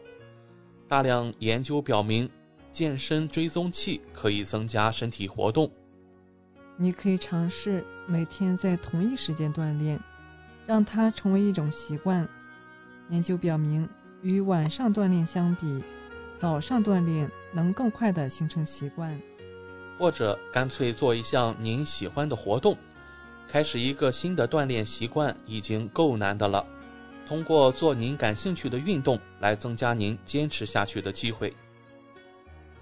[0.88, 2.26] 大量研究表明，
[2.72, 5.70] 健身追踪器可以增加身体活动。
[6.78, 10.00] 你可以尝试每天在同一时间锻炼，
[10.66, 12.26] 让它成为一种习惯。
[13.10, 13.86] 研究表明，
[14.22, 15.84] 与晚上锻炼相比，
[16.38, 19.20] 早上锻炼能更快地形成习惯。
[19.98, 22.74] 或者干脆做一项您喜欢的活动，
[23.46, 26.64] 开始一个新的锻炼习惯已经够难的了。
[27.26, 31.52] 通过做您感兴趣的运动来增加您坚持下去的机会。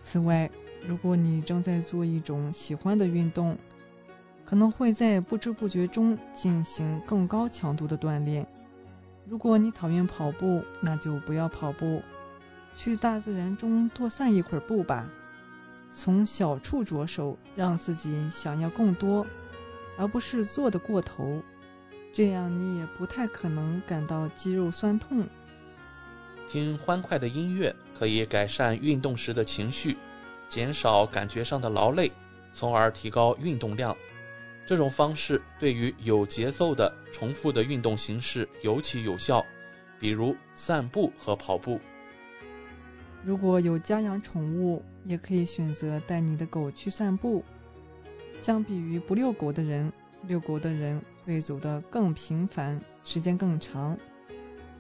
[0.01, 0.51] 此外，
[0.87, 3.57] 如果你正在做一种喜欢的运动，
[4.45, 8.45] 可能会在不知不觉中进行更高强度的锻炼。
[9.29, 12.03] 如果你讨厌跑步，那就不要跑步，
[12.75, 15.09] 去大自然中多散一会儿步吧。
[15.93, 19.25] 从小处着手，让自己想要更多，
[19.97, 21.41] 而不是做得过头，
[22.13, 25.27] 这样你也不太可能感到肌肉酸痛。
[26.49, 29.97] 听欢快的音乐可以改善运动时的情绪，
[30.49, 32.13] 减少感觉上的劳累，
[32.53, 33.97] 从而提高运动量。
[34.67, 39.45] 这种方式对于有节奏的重复的运动形式尤其有效，
[39.99, 41.81] 比如散步和跑步。
[43.25, 47.43] 如果有家养宠物，也可以选择带你的狗去散步。
[48.37, 49.93] 相比于不遛狗的人，
[50.27, 53.97] 遛狗的人会走得更频繁，时间更长。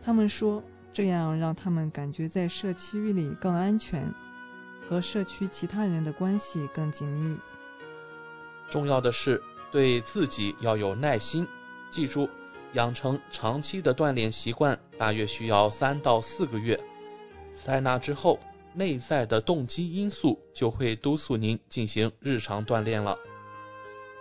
[0.02, 0.62] 他们说，
[0.92, 4.12] 这样让他们感觉在社区里更安全，
[4.88, 7.36] 和社区其他人的关系更紧密。
[8.68, 9.42] 重要的是。
[9.70, 11.48] 对自己要有耐心，
[11.90, 12.28] 记住，
[12.74, 16.78] 养成长期的锻炼习惯大约需要三到四个月，
[17.50, 18.38] 在那之后，
[18.74, 23.16] 内在的动机因素就会督促您进行日常锻炼了。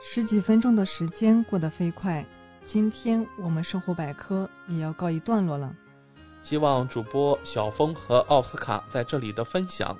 [0.03, 2.26] 十几分钟的时间过得飞快，
[2.65, 5.73] 今天我们生活百科也要告一段落了。
[6.41, 9.95] 希望主播小峰和奥斯卡在这里的分享，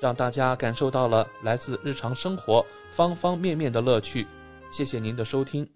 [0.00, 4.26] 让大家感受到了来自日常生活方方面面的乐趣。
[4.72, 5.66] 谢谢您的收听。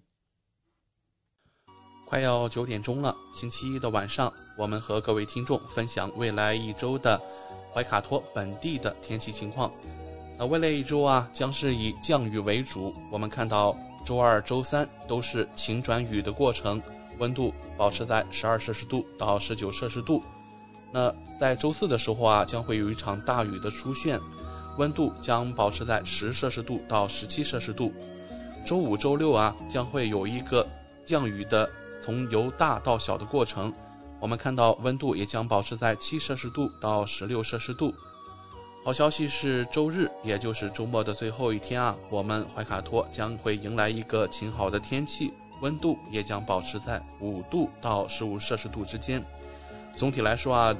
[2.05, 7.19] 快要九点钟了，星期一的晚上，我们和各位听众分享未来一周的
[7.73, 9.71] 怀卡托本地的天气情况。
[10.39, 12.95] 那未来一周啊，将是以降雨为主。
[13.11, 13.75] 我们看到
[14.05, 16.81] 周二、周三都是晴转雨的过程，
[17.17, 20.23] 温度保持在十二摄氏度到十九摄氏度。
[20.93, 24.17] 那在周四的时候啊，将会有一场大雨的出现，
[24.77, 27.91] 温度将保持在十摄氏度到十七摄氏度。
[28.65, 30.65] 周五、周六啊，将会有一个
[31.05, 31.69] 降雨的
[32.01, 33.73] 从由大到小的过程。
[34.21, 37.93] 我们看到温度也将保持在七摄氏度到十六摄氏度。
[38.89, 49.23] 好消息是，周日也就是周末的最后一天啊，我们怀卡托将会迎来一个晴好的天气，温度也将保持在五度到十五摄氏度之间。
[49.95, 50.75] 总体来说啊，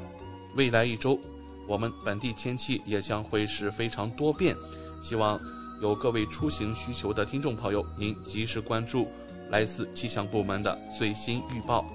[0.55, 1.19] 未来一周
[1.67, 4.55] 我们本地天气也将会是非常多变，
[5.03, 5.39] 希望。
[5.79, 9.07] 有各位出行需求的听众朋友，您及时关注
[9.51, 11.85] 来自气象部门的最新预报。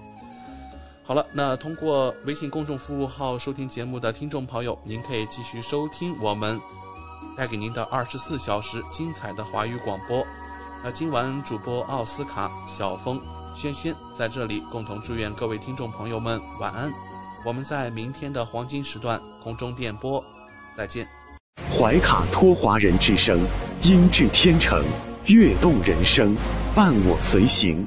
[1.07, 6.59] 好了，那通过微信公众服务号收听节目的听众朋友，您可以继续收听我们
[7.37, 10.27] 带给您的二十四小时精彩的华语广播。
[10.83, 13.21] 那今晚主播奥斯卡、小峰、
[13.55, 16.91] 轩轩在这里共同祝愿各位听众朋友们晚安。
[17.45, 20.25] 我们在明天的黄金时段空中电波
[20.75, 21.07] 再见。
[21.71, 23.39] 怀卡托华人之声，
[23.83, 24.83] 音质天成，
[25.27, 26.35] 悦动人生，
[26.75, 27.87] 伴我随行。